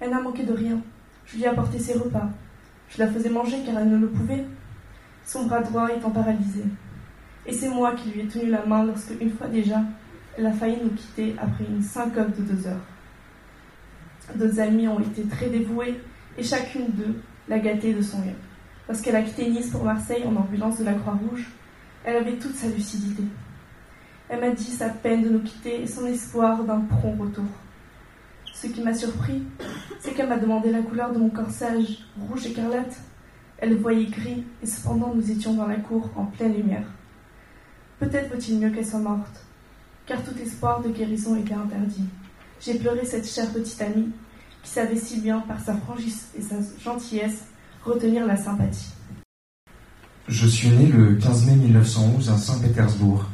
elle 0.00 0.10
n'a 0.10 0.20
manqué 0.20 0.44
de 0.44 0.52
rien. 0.52 0.80
Je 1.26 1.36
lui 1.36 1.44
ai 1.44 1.48
apporté 1.48 1.78
ses 1.78 1.94
repas. 1.94 2.30
Je 2.88 2.98
la 2.98 3.08
faisais 3.08 3.30
manger 3.30 3.58
car 3.66 3.78
elle 3.78 3.90
ne 3.90 3.98
le 3.98 4.08
pouvait, 4.08 4.44
son 5.24 5.44
bras 5.44 5.60
droit 5.60 5.88
étant 5.94 6.10
paralysé. 6.10 6.64
Et 7.48 7.52
c'est 7.54 7.70
moi 7.70 7.92
qui 7.92 8.10
lui 8.10 8.20
ai 8.20 8.26
tenu 8.26 8.50
la 8.50 8.66
main 8.66 8.84
lorsque, 8.84 9.18
une 9.18 9.30
fois 9.30 9.46
déjà, 9.46 9.80
elle 10.36 10.46
a 10.46 10.52
failli 10.52 10.76
nous 10.84 10.90
quitter 10.90 11.34
après 11.40 11.64
une 11.64 11.82
syncope 11.82 12.36
de 12.36 12.42
deux 12.42 12.66
heures. 12.66 12.84
D'autres 14.34 14.60
amis 14.60 14.86
ont 14.86 15.00
été 15.00 15.22
très 15.22 15.48
dévoués 15.48 15.98
et 16.36 16.42
chacune 16.42 16.88
d'eux 16.88 17.16
l'a 17.48 17.58
gâtée 17.58 17.94
de 17.94 18.02
son 18.02 18.20
rire. 18.20 18.34
Lorsqu'elle 18.86 19.16
a 19.16 19.22
quitté 19.22 19.48
Nice 19.48 19.70
pour 19.70 19.82
Marseille 19.82 20.24
en 20.26 20.36
ambulance 20.36 20.78
de 20.78 20.84
la 20.84 20.92
Croix-Rouge, 20.92 21.46
elle 22.04 22.16
avait 22.16 22.36
toute 22.36 22.54
sa 22.54 22.68
lucidité. 22.68 23.22
Elle 24.28 24.40
m'a 24.40 24.50
dit 24.50 24.64
sa 24.64 24.90
peine 24.90 25.22
de 25.22 25.30
nous 25.30 25.42
quitter 25.42 25.80
et 25.80 25.86
son 25.86 26.06
espoir 26.06 26.62
d'un 26.64 26.80
prompt 26.80 27.16
retour. 27.18 27.48
Ce 28.52 28.66
qui 28.66 28.82
m'a 28.82 28.92
surpris, 28.92 29.42
c'est 30.00 30.12
qu'elle 30.12 30.28
m'a 30.28 30.36
demandé 30.36 30.70
la 30.70 30.82
couleur 30.82 31.12
de 31.12 31.18
mon 31.18 31.30
corsage, 31.30 32.04
rouge 32.28 32.44
écarlate. 32.44 33.00
Elle 33.56 33.76
voyait 33.76 34.04
gris, 34.04 34.44
et 34.62 34.66
cependant 34.66 35.14
nous 35.14 35.30
étions 35.30 35.54
dans 35.54 35.66
la 35.66 35.76
cour 35.76 36.10
en 36.14 36.26
pleine 36.26 36.54
lumière. 36.54 36.84
Peut-être 37.98 38.32
vaut-il 38.32 38.60
mieux 38.60 38.70
qu'elle 38.70 38.86
soit 38.86 39.00
morte, 39.00 39.44
car 40.06 40.22
tout 40.22 40.36
espoir 40.40 40.82
de 40.82 40.88
guérison 40.88 41.34
était 41.36 41.54
interdit. 41.54 42.04
J'ai 42.60 42.74
pleuré 42.74 43.04
cette 43.04 43.28
chère 43.28 43.50
petite 43.52 43.80
amie, 43.82 44.10
qui 44.62 44.70
savait 44.70 44.96
si 44.96 45.20
bien, 45.20 45.40
par 45.40 45.60
sa 45.60 45.74
franchise 45.74 46.26
et 46.38 46.42
sa 46.42 46.56
gentillesse, 46.82 47.44
retenir 47.84 48.24
la 48.26 48.36
sympathie. 48.36 48.92
Je 50.28 50.46
suis 50.46 50.68
né 50.68 50.86
le 50.86 51.16
15 51.16 51.46
mai 51.46 51.56
1911 51.56 52.30
à 52.30 52.36
Saint-Pétersbourg. 52.36 53.24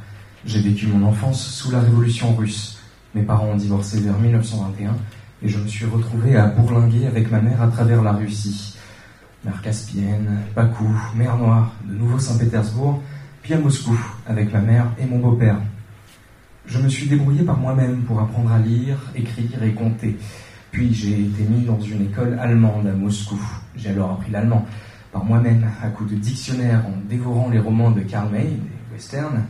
J'ai 0.47 0.61
vécu 0.61 0.87
mon 0.87 1.07
enfance 1.09 1.45
sous 1.45 1.71
la 1.71 1.81
révolution 1.81 2.35
russe. 2.35 2.79
Mes 3.15 3.23
parents 3.23 3.49
ont 3.49 3.57
divorcé 3.57 4.01
vers 4.01 4.19
1921 4.19 4.97
et 5.43 5.49
je 5.49 5.59
me 5.59 5.67
suis 5.67 5.87
retrouvé 5.87 6.37
à 6.37 6.47
bourlinguer 6.47 7.07
avec 7.07 7.31
ma 7.31 7.41
mère 7.41 7.61
à 7.61 7.69
travers 7.69 8.03
la 8.03 8.12
Russie. 8.12 8.77
mer 9.45 9.61
Caspienne, 9.61 10.39
Bakou, 10.55 10.89
mer 11.17 11.37
Noire, 11.37 11.73
de 11.85 11.95
nouveau 11.95 12.19
Saint-Pétersbourg, 12.19 13.03
puis 13.45 13.53
à 13.53 13.59
Moscou 13.59 13.95
avec 14.26 14.51
ma 14.55 14.61
mère 14.61 14.86
et 14.99 15.05
mon 15.05 15.18
beau-père. 15.18 15.59
Je 16.64 16.78
me 16.78 16.88
suis 16.88 17.07
débrouillé 17.07 17.42
par 17.42 17.59
moi-même 17.59 18.01
pour 18.05 18.18
apprendre 18.18 18.51
à 18.51 18.59
lire, 18.59 18.97
écrire 19.14 19.62
et 19.62 19.74
compter. 19.74 20.16
Puis 20.70 20.95
j'ai 20.95 21.20
été 21.20 21.42
mis 21.42 21.66
dans 21.66 21.78
une 21.78 22.07
école 22.07 22.38
allemande 22.40 22.86
à 22.86 22.92
Moscou. 22.92 23.38
J'ai 23.76 23.90
alors 23.90 24.12
appris 24.12 24.30
l'allemand 24.30 24.64
par 25.12 25.26
moi-même 25.26 25.62
à 25.82 25.88
coups 25.88 26.12
de 26.12 26.16
dictionnaire 26.16 26.86
en 26.86 26.97
dévorant 27.07 27.51
les 27.51 27.59
romans 27.59 27.90
de 27.90 28.01
Karl 28.01 28.32
May, 28.32 28.45
des 28.45 28.95
westerns. 28.95 29.45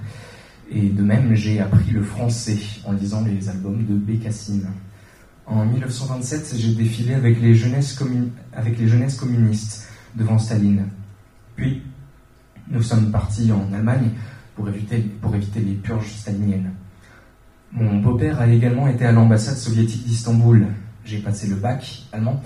Et 0.73 0.89
de 0.89 1.03
même, 1.03 1.33
j'ai 1.37 1.61
appris 1.61 1.93
le 1.93 2.03
français 2.03 2.59
en 2.85 2.93
lisant 2.93 3.25
les 3.25 3.49
albums 3.49 3.85
de 3.85 3.95
Bécassine. 3.95 4.67
En 5.47 5.65
1927, 5.67 6.55
j'ai 6.57 6.75
défilé 6.75 7.15
avec 7.15 7.41
les, 7.41 7.57
avec 8.55 8.77
les 8.77 8.89
jeunesses 8.89 9.15
communistes 9.15 9.89
devant 10.17 10.39
Staline. 10.39 10.89
Puis, 11.55 11.83
nous 12.71 12.83
sommes 12.83 13.11
partis 13.11 13.51
en 13.53 13.73
Allemagne 13.73 14.11
pour 14.55 14.69
éviter, 14.69 15.05
les 15.57 15.75
purges 15.75 16.13
staliniennes. 16.13 16.73
Mon 17.73 17.99
beau-père 17.99 18.41
a 18.41 18.47
également 18.47 18.87
été 18.89 19.05
à 19.05 19.13
l'ambassade 19.13 19.57
soviétique 19.57 20.07
d'Istanbul. 20.07 20.67
J'ai 21.05 21.19
passé 21.19 21.49
le 21.49 21.57
bac 21.57 22.05
allemand, 22.13 22.41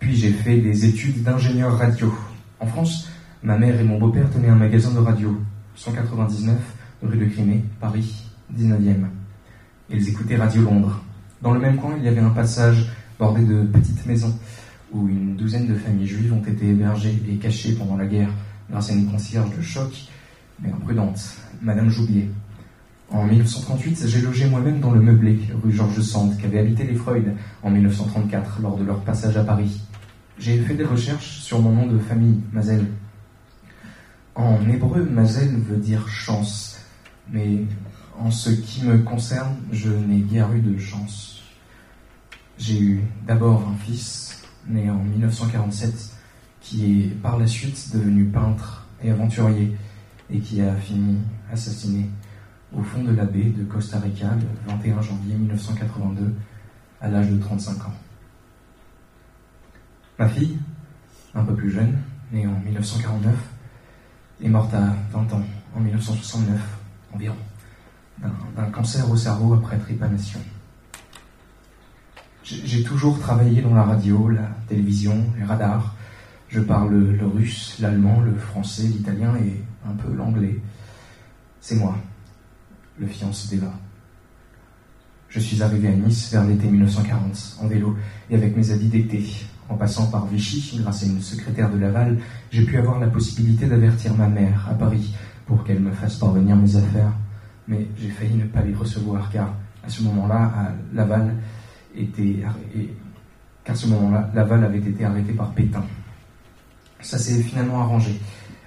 puis 0.00 0.16
j'ai 0.16 0.32
fait 0.32 0.60
des 0.60 0.84
études 0.84 1.22
d'ingénieur 1.22 1.78
radio. 1.78 2.12
En 2.60 2.66
France, 2.66 3.08
ma 3.42 3.56
mère 3.56 3.78
et 3.80 3.84
mon 3.84 3.98
beau-père 3.98 4.28
tenaient 4.30 4.48
un 4.48 4.56
magasin 4.56 4.92
de 4.92 4.98
radio, 4.98 5.40
199 5.76 6.56
rue 7.02 7.18
de 7.18 7.26
Crimée, 7.26 7.64
Paris, 7.80 8.24
19e. 8.56 9.06
Ils 9.90 10.08
écoutaient 10.08 10.36
Radio 10.36 10.62
Londres. 10.62 11.02
Dans 11.40 11.52
le 11.52 11.60
même 11.60 11.76
coin, 11.76 11.94
il 11.98 12.04
y 12.04 12.08
avait 12.08 12.20
un 12.20 12.30
passage 12.30 12.90
bordé 13.18 13.44
de 13.44 13.62
petites 13.62 14.04
maisons 14.06 14.36
où 14.92 15.08
une 15.08 15.36
douzaine 15.36 15.66
de 15.66 15.74
familles 15.74 16.06
juives 16.06 16.32
ont 16.32 16.44
été 16.44 16.68
hébergées 16.68 17.22
et 17.28 17.36
cachées 17.36 17.74
pendant 17.74 17.96
la 17.96 18.06
guerre 18.06 18.30
une 18.70 19.10
concierge 19.10 19.56
de 19.56 19.62
choc, 19.62 19.92
mais 20.60 20.70
imprudente, 20.70 21.20
Madame 21.62 21.88
Joubier. 21.90 22.30
En 23.10 23.24
1938, 23.24 24.06
j'ai 24.06 24.20
logé 24.22 24.46
moi-même 24.46 24.80
dans 24.80 24.90
le 24.90 25.00
meublé, 25.00 25.38
rue 25.62 25.72
Georges 25.72 26.00
Sand, 26.00 26.36
qu'avaient 26.38 26.58
habité 26.58 26.84
les 26.84 26.94
Freud 26.94 27.34
en 27.62 27.70
1934 27.70 28.60
lors 28.62 28.76
de 28.76 28.84
leur 28.84 29.00
passage 29.00 29.36
à 29.36 29.44
Paris. 29.44 29.80
J'ai 30.38 30.58
fait 30.58 30.74
des 30.74 30.84
recherches 30.84 31.38
sur 31.40 31.60
mon 31.60 31.70
nom 31.70 31.86
de 31.86 31.98
famille, 31.98 32.40
Mazel. 32.52 32.86
En 34.34 34.68
hébreu, 34.68 35.04
Mazel 35.04 35.54
veut 35.60 35.76
dire 35.76 36.08
chance, 36.08 36.78
mais 37.30 37.64
en 38.18 38.30
ce 38.30 38.50
qui 38.50 38.84
me 38.84 38.98
concerne, 38.98 39.54
je 39.70 39.90
n'ai 39.90 40.20
guère 40.20 40.52
eu 40.52 40.60
de 40.60 40.76
chance. 40.78 41.42
J'ai 42.58 42.80
eu 42.80 43.00
d'abord 43.26 43.68
un 43.68 43.76
fils, 43.76 44.42
né 44.66 44.90
en 44.90 45.02
1947, 45.02 46.13
qui 46.64 47.02
est 47.02 47.08
par 47.22 47.38
la 47.38 47.46
suite 47.46 47.94
devenu 47.94 48.24
peintre 48.24 48.86
et 49.02 49.10
aventurier, 49.10 49.76
et 50.30 50.40
qui 50.40 50.62
a 50.62 50.74
fini 50.74 51.18
assassiné 51.52 52.08
au 52.74 52.82
fond 52.82 53.04
de 53.04 53.12
la 53.12 53.26
baie 53.26 53.52
de 53.56 53.62
Costa 53.64 54.00
Rica 54.00 54.30
le 54.34 54.72
21 54.72 55.02
janvier 55.02 55.34
1982, 55.34 56.34
à 57.00 57.08
l'âge 57.08 57.30
de 57.30 57.36
35 57.36 57.86
ans. 57.86 57.94
Ma 60.18 60.28
fille, 60.28 60.58
un 61.34 61.44
peu 61.44 61.54
plus 61.54 61.70
jeune, 61.70 61.98
née 62.32 62.46
en 62.46 62.58
1949, 62.64 63.34
est 64.42 64.48
morte 64.48 64.72
à 64.74 64.96
20 65.12 65.32
ans, 65.34 65.42
en 65.76 65.80
1969 65.80 66.60
environ 67.12 67.36
d'un 68.56 68.70
cancer 68.70 69.08
au 69.10 69.16
cerveau 69.16 69.54
après 69.54 69.76
trépanation. 69.78 70.40
J'ai 72.42 72.82
toujours 72.82 73.18
travaillé 73.18 73.60
dans 73.60 73.74
la 73.74 73.82
radio, 73.82 74.28
la 74.28 74.48
télévision, 74.68 75.24
les 75.38 75.44
radars. 75.44 75.94
Je 76.54 76.60
parle 76.60 76.94
le 76.94 77.26
russe, 77.26 77.78
l'allemand, 77.80 78.20
le 78.20 78.32
français, 78.36 78.84
l'italien 78.84 79.34
et 79.44 79.60
un 79.88 79.92
peu 79.94 80.14
l'anglais. 80.14 80.56
C'est 81.60 81.74
moi, 81.74 81.98
le 82.96 83.08
fiancé 83.08 83.56
d'Eva. 83.56 83.72
Je 85.28 85.40
suis 85.40 85.60
arrivé 85.64 85.88
à 85.88 85.96
Nice 85.96 86.30
vers 86.30 86.44
l'été 86.44 86.68
1940, 86.68 87.56
en 87.60 87.66
vélo 87.66 87.96
et 88.30 88.36
avec 88.36 88.56
mes 88.56 88.70
habits 88.70 88.86
d'été. 88.86 89.24
En 89.68 89.74
passant 89.74 90.06
par 90.06 90.26
Vichy, 90.26 90.78
grâce 90.80 91.02
à 91.02 91.06
une 91.06 91.20
secrétaire 91.20 91.72
de 91.72 91.76
Laval, 91.76 92.20
j'ai 92.52 92.64
pu 92.64 92.78
avoir 92.78 93.00
la 93.00 93.08
possibilité 93.08 93.66
d'avertir 93.66 94.14
ma 94.14 94.28
mère 94.28 94.68
à 94.70 94.74
Paris 94.74 95.12
pour 95.46 95.64
qu'elle 95.64 95.80
me 95.80 95.90
fasse 95.90 96.14
parvenir 96.16 96.54
mes 96.54 96.76
affaires 96.76 97.14
mais 97.66 97.86
j'ai 97.98 98.10
failli 98.10 98.36
ne 98.36 98.44
pas 98.44 98.62
les 98.62 98.74
recevoir 98.74 99.28
car 99.30 99.54
à 99.84 99.88
ce 99.88 100.02
moment-là, 100.04 100.72
Laval 100.92 101.34
était 101.96 102.44
car 103.64 103.76
ce 103.76 103.88
moment-là, 103.88 104.30
Laval 104.34 104.62
avait 104.62 104.78
été 104.78 105.04
arrêté 105.04 105.32
par 105.32 105.50
Pétain. 105.52 105.84
Ça 107.04 107.18
s'est 107.18 107.42
finalement 107.42 107.82
arrangé. 107.82 108.18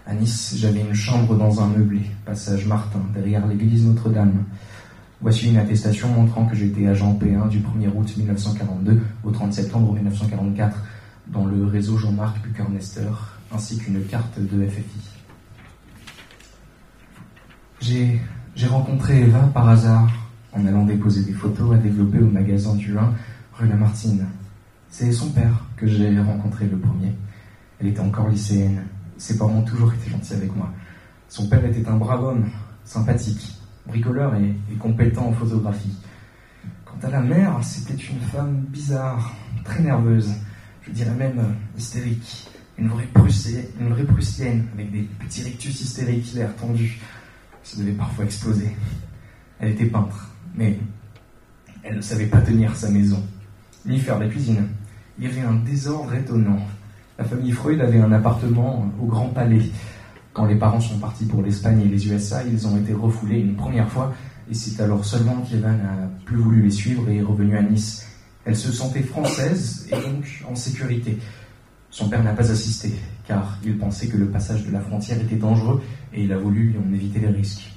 À 0.05 0.13
Nice, 0.13 0.55
j'avais 0.57 0.81
une 0.81 0.93
chambre 0.93 1.35
dans 1.35 1.59
un 1.59 1.67
meublé, 1.67 2.01
passage 2.23 2.67
Martin, 2.67 3.01
derrière 3.13 3.45
l'église 3.47 3.83
Notre-Dame. 3.83 4.45
Voici 5.21 5.49
une 5.49 5.57
attestation 5.57 6.07
montrant 6.09 6.45
que 6.45 6.55
j'étais 6.55 6.85
agent 6.85 7.17
P1 7.19 7.49
du 7.49 7.59
1er 7.59 7.89
août 7.95 8.13
1942 8.15 9.01
au 9.23 9.31
30 9.31 9.51
septembre 9.51 9.91
1944 9.91 10.77
dans 11.27 11.45
le 11.45 11.65
réseau 11.65 11.97
Jean-Marc 11.97 12.39
Buckernester, 12.43 13.09
ainsi 13.51 13.79
qu'une 13.79 14.05
carte 14.05 14.39
de 14.39 14.67
FFI. 14.67 15.01
J'ai 17.81 18.21
j'ai 18.55 18.67
rencontré 18.67 19.21
Eva 19.21 19.49
par 19.53 19.67
hasard 19.67 20.09
en 20.53 20.65
allant 20.65 20.85
déposer 20.85 21.23
des 21.23 21.33
photos 21.33 21.75
à 21.75 21.77
développer 21.77 22.19
au 22.19 22.29
magasin 22.29 22.75
du 22.75 22.93
Lin, 22.93 23.13
rue 23.53 23.67
Lamartine. 23.67 24.27
C'est 24.89 25.11
son 25.11 25.29
père 25.31 25.65
que 25.75 25.87
j'ai 25.87 26.19
rencontré 26.19 26.65
le 26.65 26.77
premier. 26.77 27.13
Elle 27.79 27.87
était 27.87 27.99
encore 27.99 28.29
lycéenne. 28.29 28.83
Ses 29.17 29.37
parents 29.37 29.57
ont 29.57 29.63
toujours 29.63 29.93
été 29.93 30.09
gentils 30.09 30.33
avec 30.33 30.55
moi. 30.55 30.71
Son 31.29 31.47
père 31.47 31.63
était 31.65 31.87
un 31.87 31.97
brave 31.97 32.23
homme, 32.23 32.49
sympathique, 32.83 33.55
bricoleur 33.85 34.35
et, 34.35 34.55
compétent 34.79 35.27
en 35.27 35.33
photographie. 35.33 35.95
Quant 36.85 37.07
à 37.07 37.11
la 37.11 37.21
mère, 37.21 37.59
c'était 37.63 38.01
une 38.01 38.19
femme 38.19 38.65
bizarre, 38.69 39.33
très 39.63 39.81
nerveuse, 39.81 40.31
je 40.83 40.91
dirais 40.91 41.15
même 41.15 41.55
hystérique. 41.77 42.49
Une 42.77 42.89
vraie, 42.89 43.07
prussienne, 43.07 43.65
une 43.79 43.89
vraie 43.89 44.05
avec 44.73 44.91
des 44.91 45.09
petits 45.19 45.41
rictus 45.41 45.81
hystériques, 45.81 46.33
l'air 46.35 46.55
tendu, 46.57 46.99
ça 47.63 47.77
devait 47.79 47.91
parfois 47.93 48.25
exploser. 48.25 48.75
Elle 49.59 49.71
était 49.71 49.87
peintre, 49.87 50.29
mais 50.55 50.77
elle 51.81 51.95
ne 51.95 52.01
savait 52.01 52.27
pas 52.27 52.41
tenir 52.41 52.75
sa 52.75 52.91
maison, 52.91 53.25
ni 53.85 53.99
faire 53.99 54.19
la 54.19 54.27
cuisine. 54.27 54.67
Il 55.17 55.25
y 55.25 55.27
avait 55.27 55.41
un 55.41 55.55
désordre 55.55 56.13
étonnant. 56.13 56.59
La 57.17 57.25
famille 57.25 57.51
Freud 57.51 57.81
avait 57.81 57.99
un 57.99 58.11
appartement 58.11 58.91
au 59.01 59.05
Grand 59.05 59.29
Palais. 59.29 59.71
Quand 60.33 60.45
les 60.45 60.55
parents 60.55 60.79
sont 60.79 60.99
partis 60.99 61.25
pour 61.25 61.41
l'Espagne 61.41 61.81
et 61.81 61.87
les 61.87 62.07
USA, 62.07 62.43
ils 62.43 62.67
ont 62.67 62.77
été 62.77 62.93
refoulés 62.93 63.39
une 63.39 63.55
première 63.55 63.89
fois, 63.89 64.13
et 64.51 64.53
c'est 64.53 64.81
alors 64.83 65.03
seulement 65.03 65.41
qu'Eva 65.41 65.71
n'a 65.71 66.09
plus 66.25 66.37
voulu 66.37 66.61
les 66.61 66.69
suivre 66.69 67.09
et 67.09 67.17
est 67.17 67.23
revenue 67.23 67.57
à 67.57 67.63
Nice. 67.63 68.07
Elle 68.45 68.55
se 68.55 68.71
sentait 68.71 69.01
française 69.01 69.87
et 69.91 69.95
donc 69.95 70.43
en 70.47 70.55
sécurité. 70.55 71.17
Son 71.89 72.07
père 72.07 72.23
n'a 72.23 72.33
pas 72.33 72.51
assisté, 72.51 72.93
car 73.27 73.57
il 73.65 73.77
pensait 73.79 74.07
que 74.07 74.17
le 74.17 74.27
passage 74.27 74.63
de 74.63 74.71
la 74.71 74.81
frontière 74.81 75.19
était 75.19 75.37
dangereux 75.37 75.81
et 76.13 76.23
il 76.23 76.31
a 76.31 76.37
voulu 76.37 76.75
en 76.77 76.93
éviter 76.93 77.19
les 77.19 77.29
risques. 77.29 77.71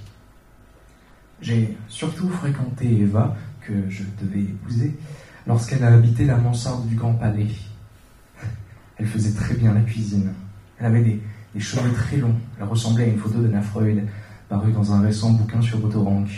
J'ai 1.41 1.79
surtout 1.89 2.29
fréquenté 2.29 3.01
Eva, 3.01 3.35
que 3.63 3.89
je 3.89 4.03
devais 4.21 4.41
épouser, 4.41 4.99
lorsqu'elle 5.47 5.83
a 5.83 5.95
habité 5.95 6.27
la 6.27 6.37
mansarde 6.37 6.87
du 6.87 6.95
Grand 6.95 7.15
Palais. 7.15 7.49
Elle 9.01 9.07
faisait 9.07 9.33
très 9.33 9.55
bien 9.55 9.73
la 9.73 9.81
cuisine. 9.81 10.31
Elle 10.79 10.87
avait 10.87 11.01
des, 11.03 11.21
cheveux 11.59 11.91
très 11.95 12.19
longs. 12.19 12.35
Elle 12.59 12.67
ressemblait 12.67 13.05
à 13.05 13.07
une 13.07 13.19
photo 13.19 13.41
d'Anna 13.41 13.63
Freud, 13.63 14.07
parue 14.51 14.73
dans 14.73 14.93
un 14.93 15.01
récent 15.01 15.31
bouquin 15.31 15.63
sur 15.63 15.83
Autorank. 15.83 16.29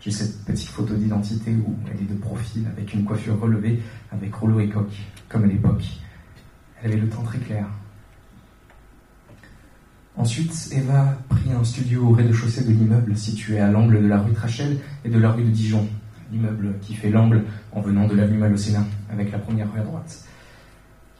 J'ai 0.00 0.10
cette 0.10 0.44
petite 0.44 0.70
photo 0.70 0.94
d'identité 0.94 1.52
où 1.52 1.76
elle 1.86 2.00
est 2.00 2.10
de 2.12 2.18
profil, 2.18 2.66
avec 2.76 2.92
une 2.94 3.04
coiffure 3.04 3.38
relevée, 3.38 3.80
avec 4.10 4.34
rouleau 4.34 4.58
et 4.58 4.68
coque, 4.68 4.96
comme 5.28 5.44
à 5.44 5.46
l'époque. 5.46 5.84
Elle 6.82 6.90
avait 6.90 7.00
le 7.00 7.08
temps 7.08 7.22
très 7.22 7.38
clair. 7.38 7.66
Ensuite, 10.16 10.70
Eva 10.72 11.16
prit 11.28 11.52
un 11.52 11.62
studio 11.62 12.08
au 12.08 12.10
rez-de-chaussée 12.10 12.64
de 12.64 12.72
l'immeuble 12.72 13.16
situé 13.16 13.60
à 13.60 13.70
l'angle 13.70 14.02
de 14.02 14.08
la 14.08 14.18
rue 14.18 14.32
Trachel 14.32 14.78
et 15.04 15.10
de 15.10 15.18
la 15.18 15.30
rue 15.30 15.44
de 15.44 15.50
Dijon, 15.50 15.86
l'immeuble 16.32 16.74
qui 16.80 16.94
fait 16.94 17.10
l'angle 17.10 17.44
en 17.70 17.80
venant 17.80 18.08
de 18.08 18.16
l'avenue 18.16 18.38
Malocéna, 18.38 18.84
avec 19.12 19.30
la 19.30 19.38
première 19.38 19.72
rue 19.72 19.78
à 19.78 19.84
droite. 19.84 20.24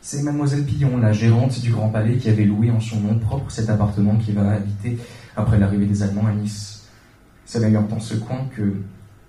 C'est 0.03 0.23
mademoiselle 0.23 0.65
Pillon, 0.65 0.97
la 0.97 1.13
gérante 1.13 1.61
du 1.61 1.71
Grand 1.71 1.91
Palais, 1.91 2.17
qui 2.17 2.31
avait 2.31 2.47
loué 2.47 2.71
en 2.71 2.81
son 2.81 3.01
nom 3.01 3.19
propre 3.19 3.51
cet 3.51 3.69
appartement 3.69 4.17
qui 4.17 4.33
va 4.33 4.53
habiter 4.53 4.99
après 5.37 5.59
l'arrivée 5.59 5.85
des 5.85 6.03
Allemands 6.03 6.27
à 6.27 6.33
Nice. 6.33 6.89
C'est 7.45 7.61
d'ailleurs 7.61 7.87
dans 7.87 8.01
ce 8.01 8.15
coin 8.15 8.47
que 8.57 8.77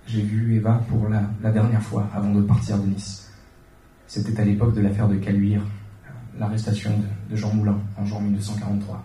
j'ai 0.06 0.22
vu 0.22 0.56
Eva 0.56 0.82
pour 0.88 1.08
la, 1.10 1.50
dernière 1.50 1.82
fois 1.82 2.08
avant 2.14 2.32
de 2.32 2.40
partir 2.40 2.78
de 2.78 2.86
Nice. 2.86 3.30
C'était 4.06 4.40
à 4.40 4.44
l'époque 4.44 4.74
de 4.74 4.80
l'affaire 4.80 5.08
de 5.08 5.16
Caluire, 5.16 5.62
l'arrestation 6.38 6.90
de, 7.30 7.36
Jean 7.36 7.52
Moulin 7.52 7.78
en 7.98 8.06
juin 8.06 8.20
1943. 8.20 9.04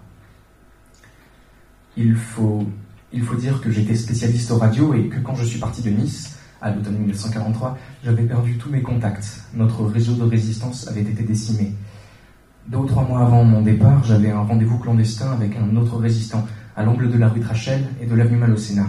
Il 1.97 2.15
faut, 2.15 2.65
il 3.11 3.23
faut 3.23 3.35
dire 3.35 3.59
que 3.59 3.71
j'étais 3.71 3.95
spécialiste 3.95 4.51
au 4.51 4.57
radio 4.57 4.93
et 4.93 5.09
que 5.09 5.19
quand 5.19 5.35
je 5.35 5.43
suis 5.43 5.59
parti 5.59 5.81
de 5.81 5.89
Nice, 5.89 6.36
à 6.61 6.71
l'automne 6.71 6.97
1943, 6.97 7.77
j'avais 8.03 8.23
perdu 8.23 8.57
tous 8.57 8.69
mes 8.69 8.81
contacts. 8.81 9.43
Notre 9.53 9.85
réseau 9.85 10.13
de 10.15 10.23
résistance 10.23 10.87
avait 10.87 11.01
été 11.01 11.23
décimé. 11.23 11.73
Deux 12.67 12.79
ou 12.79 12.85
trois 12.85 13.03
mois 13.03 13.21
avant 13.21 13.43
mon 13.43 13.61
départ, 13.61 14.03
j'avais 14.03 14.31
un 14.31 14.41
rendez-vous 14.41 14.77
clandestin 14.77 15.31
avec 15.31 15.55
un 15.55 15.75
autre 15.75 15.97
résistant 15.97 16.45
à 16.75 16.83
l'angle 16.83 17.09
de 17.09 17.17
la 17.17 17.29
rue 17.29 17.39
Trachel 17.39 17.87
et 18.01 18.05
de 18.05 18.15
l'avenue 18.15 18.37
Malocena, 18.37 18.87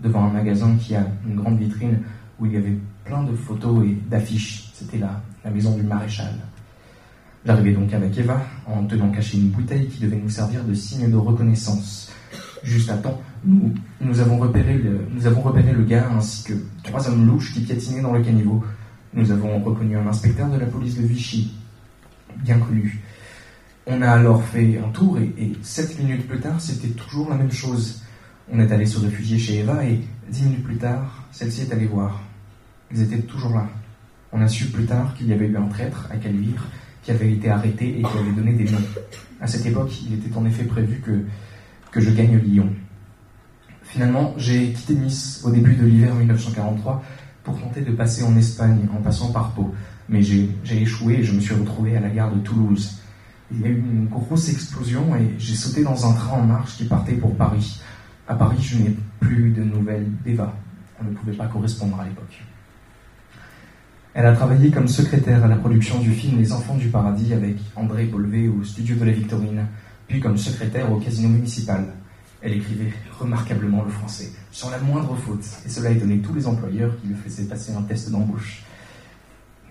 devant 0.00 0.24
un 0.24 0.30
magasin 0.30 0.76
qui 0.76 0.94
a 0.94 1.06
une 1.26 1.36
grande 1.36 1.58
vitrine 1.58 1.98
où 2.38 2.46
il 2.46 2.52
y 2.52 2.56
avait 2.56 2.76
plein 3.04 3.22
de 3.22 3.34
photos 3.34 3.84
et 3.84 3.98
d'affiches. 4.08 4.70
C'était 4.74 4.98
la, 4.98 5.20
la 5.44 5.50
maison 5.50 5.74
du 5.74 5.82
maréchal. 5.82 6.32
J'arrivais 7.44 7.72
donc 7.72 7.92
avec 7.94 8.18
Eva, 8.18 8.40
en 8.66 8.84
tenant 8.84 9.10
caché 9.10 9.38
une 9.38 9.50
bouteille 9.50 9.86
qui 9.86 10.00
devait 10.00 10.16
nous 10.16 10.28
servir 10.28 10.64
de 10.64 10.74
signe 10.74 11.10
de 11.10 11.16
reconnaissance. 11.16 12.12
Juste 12.66 12.90
à 12.90 12.96
temps, 12.96 13.22
nous, 13.44 14.20
avons 14.20 14.38
repéré 14.38 14.76
le, 14.76 15.06
nous 15.14 15.26
avons 15.26 15.40
repéré 15.40 15.72
le 15.72 15.84
gars 15.84 16.10
ainsi 16.10 16.42
que 16.42 16.54
trois 16.82 17.08
hommes 17.08 17.24
louches 17.24 17.54
qui 17.54 17.60
piétinaient 17.60 18.02
dans 18.02 18.12
le 18.12 18.22
caniveau. 18.22 18.62
Nous 19.14 19.30
avons 19.30 19.62
reconnu 19.62 19.96
un 19.96 20.06
inspecteur 20.06 20.48
de 20.48 20.58
la 20.58 20.66
police 20.66 20.96
de 20.96 21.06
Vichy, 21.06 21.54
bien 22.38 22.58
connu. 22.58 23.00
On 23.86 24.02
a 24.02 24.10
alors 24.10 24.42
fait 24.42 24.80
un 24.84 24.88
tour 24.88 25.16
et, 25.18 25.32
et 25.38 25.52
sept 25.62 25.96
minutes 26.00 26.26
plus 26.26 26.40
tard, 26.40 26.60
c'était 26.60 26.88
toujours 26.88 27.30
la 27.30 27.36
même 27.36 27.52
chose. 27.52 28.02
On 28.52 28.58
est 28.58 28.72
allé 28.72 28.84
se 28.84 28.98
réfugier 28.98 29.38
chez 29.38 29.60
Eva 29.60 29.84
et 29.84 30.00
dix 30.28 30.42
minutes 30.42 30.64
plus 30.64 30.76
tard, 30.76 31.24
celle-ci 31.30 31.62
est 31.62 31.72
allée 31.72 31.86
voir. 31.86 32.20
Ils 32.90 33.00
étaient 33.00 33.22
toujours 33.22 33.54
là. 33.54 33.68
On 34.32 34.40
a 34.40 34.48
su 34.48 34.66
plus 34.66 34.86
tard 34.86 35.14
qu'il 35.14 35.28
y 35.28 35.32
avait 35.32 35.46
eu 35.46 35.56
un 35.56 35.68
traître 35.68 36.08
à 36.10 36.16
Caluire 36.16 36.66
qui 37.04 37.12
avait 37.12 37.32
été 37.32 37.48
arrêté 37.48 38.00
et 38.00 38.02
qui 38.02 38.18
avait 38.18 38.32
donné 38.32 38.54
des 38.54 38.64
noms. 38.64 38.82
À 39.40 39.46
cette 39.46 39.66
époque, 39.66 39.92
il 40.02 40.14
était 40.14 40.36
en 40.36 40.44
effet 40.44 40.64
prévu 40.64 41.00
que, 41.00 41.24
que 41.96 42.02
je 42.02 42.10
gagne 42.10 42.36
Lyon. 42.36 42.68
Finalement, 43.82 44.34
j'ai 44.36 44.70
quitté 44.72 44.92
Nice 44.92 45.40
au 45.46 45.50
début 45.50 45.74
de 45.76 45.86
l'hiver 45.86 46.14
1943 46.14 47.02
pour 47.42 47.58
tenter 47.58 47.80
de 47.80 47.90
passer 47.90 48.22
en 48.22 48.36
Espagne 48.36 48.86
en 48.94 49.00
passant 49.00 49.32
par 49.32 49.52
Pau. 49.52 49.74
Mais 50.10 50.22
j'ai 50.22 50.50
échoué 50.68 51.14
et 51.14 51.22
je 51.24 51.32
me 51.32 51.40
suis 51.40 51.54
retrouvé 51.54 51.96
à 51.96 52.00
la 52.00 52.10
gare 52.10 52.30
de 52.34 52.38
Toulouse. 52.40 52.98
Il 53.50 53.62
y 53.62 53.64
a 53.64 53.68
eu 53.68 53.78
une 53.78 54.08
grosse 54.08 54.50
explosion 54.50 55.16
et 55.16 55.36
j'ai 55.38 55.54
sauté 55.54 55.82
dans 55.84 56.06
un 56.06 56.12
train 56.12 56.36
en 56.36 56.44
marche 56.44 56.76
qui 56.76 56.84
partait 56.84 57.14
pour 57.14 57.34
Paris. 57.34 57.80
À 58.28 58.34
Paris, 58.34 58.60
je 58.60 58.76
n'ai 58.76 58.94
plus 59.18 59.52
de 59.52 59.64
nouvelles 59.64 60.10
d'Eva. 60.22 60.54
On 61.00 61.04
ne 61.04 61.14
pouvait 61.14 61.32
pas 61.32 61.46
correspondre 61.46 61.98
à 61.98 62.04
l'époque. 62.04 62.42
Elle 64.12 64.26
a 64.26 64.34
travaillé 64.34 64.70
comme 64.70 64.88
secrétaire 64.88 65.42
à 65.42 65.48
la 65.48 65.56
production 65.56 65.98
du 65.98 66.10
film 66.10 66.38
Les 66.38 66.52
Enfants 66.52 66.76
du 66.76 66.88
Paradis 66.88 67.32
avec 67.32 67.56
André 67.74 68.04
Bolvé 68.04 68.48
au 68.48 68.62
studio 68.64 68.96
de 68.96 69.04
la 69.06 69.12
Victorine, 69.12 69.66
puis 70.08 70.20
comme 70.20 70.36
secrétaire 70.36 70.90
au 70.92 70.96
casino 70.96 71.28
municipal. 71.28 71.84
Elle 72.42 72.52
écrivait 72.52 72.92
remarquablement 73.18 73.82
le 73.82 73.90
français, 73.90 74.30
sans 74.52 74.70
la 74.70 74.78
moindre 74.78 75.16
faute, 75.16 75.44
et 75.64 75.68
cela 75.68 75.90
étonnait 75.90 76.18
tous 76.18 76.34
les 76.34 76.46
employeurs 76.46 76.96
qui 77.00 77.08
lui 77.08 77.14
faisaient 77.14 77.44
passer 77.48 77.72
un 77.72 77.82
test 77.82 78.10
d'embauche. 78.10 78.62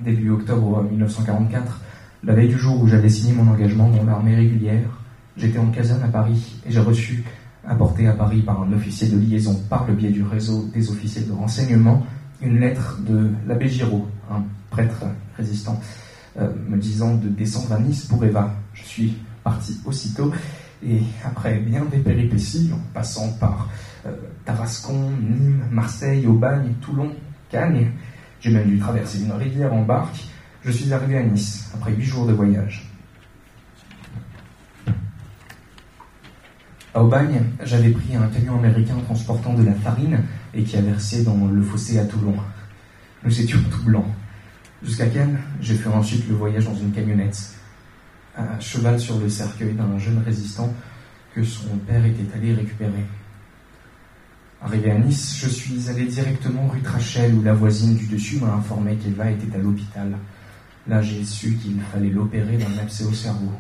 Début 0.01 0.31
octobre 0.31 0.83
1944, 0.83 1.81
la 2.23 2.33
veille 2.33 2.49
du 2.49 2.57
jour 2.57 2.81
où 2.81 2.87
j'avais 2.87 3.09
signé 3.09 3.33
mon 3.33 3.49
engagement 3.49 3.89
dans 3.89 4.03
l'armée 4.03 4.35
régulière, 4.35 4.89
j'étais 5.37 5.59
en 5.59 5.67
caserne 5.67 6.03
à 6.03 6.07
Paris 6.07 6.55
et 6.65 6.71
j'ai 6.71 6.79
reçu, 6.79 7.23
apporté 7.67 8.07
à 8.07 8.13
Paris 8.13 8.41
par 8.41 8.61
un 8.61 8.73
officier 8.73 9.07
de 9.07 9.17
liaison 9.17 9.55
par 9.69 9.87
le 9.87 9.93
biais 9.93 10.11
du 10.11 10.23
réseau 10.23 10.69
des 10.73 10.89
officiers 10.89 11.23
de 11.23 11.31
renseignement, 11.31 12.05
une 12.41 12.59
lettre 12.59 12.99
de 13.07 13.29
l'abbé 13.47 13.69
Giraud, 13.69 14.07
un 14.29 14.43
prêtre 14.69 15.03
résistant, 15.37 15.79
euh, 16.37 16.49
me 16.67 16.77
disant 16.77 17.15
de 17.15 17.29
descendre 17.29 17.73
à 17.73 17.79
Nice 17.79 18.05
pour 18.05 18.23
Eva. 18.25 18.53
Je 18.73 18.83
suis 18.83 19.13
parti 19.45 19.79
aussitôt 19.85 20.33
et 20.85 21.01
après 21.23 21.59
bien 21.59 21.85
des 21.85 21.99
péripéties, 21.99 22.71
en 22.73 22.79
passant 22.93 23.31
par 23.33 23.69
euh, 24.05 24.11
Tarascon, 24.43 25.11
Nîmes, 25.11 25.63
Marseille, 25.71 26.27
Aubagne, 26.27 26.73
Toulon, 26.81 27.11
Cannes, 27.49 27.91
j'ai 28.41 28.51
même 28.51 28.67
dû 28.67 28.77
traverser 28.77 29.21
une 29.23 29.31
rivière 29.31 29.73
en 29.73 29.83
barque, 29.83 30.25
je 30.63 30.71
suis 30.71 30.91
arrivé 30.91 31.17
à 31.17 31.23
Nice 31.23 31.71
après 31.73 31.93
huit 31.93 32.03
jours 32.03 32.25
de 32.25 32.33
voyage. 32.33 32.91
À 36.93 37.03
Aubagne, 37.03 37.41
j'avais 37.63 37.91
pris 37.91 38.15
un 38.15 38.27
camion 38.27 38.57
américain 38.57 38.95
transportant 39.05 39.53
de 39.53 39.63
la 39.63 39.73
farine 39.73 40.23
et 40.53 40.63
qui 40.63 40.77
a 40.77 40.81
versé 40.81 41.23
dans 41.23 41.47
le 41.47 41.61
fossé 41.61 41.99
à 41.99 42.05
Toulon. 42.05 42.35
Nous 43.23 43.41
étions 43.41 43.59
tout 43.69 43.83
blancs. 43.83 44.07
Jusqu'à 44.81 45.07
Cannes, 45.07 45.37
j'ai 45.61 45.75
fait 45.75 45.89
ensuite 45.89 46.27
le 46.27 46.35
voyage 46.35 46.65
dans 46.65 46.75
une 46.75 46.91
camionnette, 46.91 47.55
à 48.35 48.59
cheval 48.59 48.99
sur 48.99 49.19
le 49.19 49.29
cercueil 49.29 49.73
d'un 49.73 49.97
jeune 49.97 50.21
résistant 50.25 50.73
que 51.33 51.43
son 51.43 51.77
père 51.87 52.05
était 52.05 52.27
allé 52.35 52.53
récupérer. 52.53 53.05
Arrivé 54.61 54.91
à 54.91 54.97
Nice, 54.97 55.37
je 55.39 55.49
suis 55.49 55.89
allé 55.89 56.05
directement 56.05 56.67
rue 56.67 56.81
Trachel 56.81 57.33
où 57.35 57.43
la 57.43 57.53
voisine 57.53 57.95
du 57.95 58.07
dessus 58.07 58.39
m'a 58.39 58.53
informé 58.53 58.95
qu'Eva 58.95 59.29
était 59.29 59.55
à 59.55 59.59
l'hôpital. 59.59 60.17
Là, 60.87 61.01
j'ai 61.01 61.23
su 61.23 61.53
qu'il 61.55 61.79
fallait 61.81 62.09
l'opérer 62.09 62.57
d'un 62.57 62.77
abcès 62.81 63.03
au 63.03 63.13
cerveau. 63.13 63.51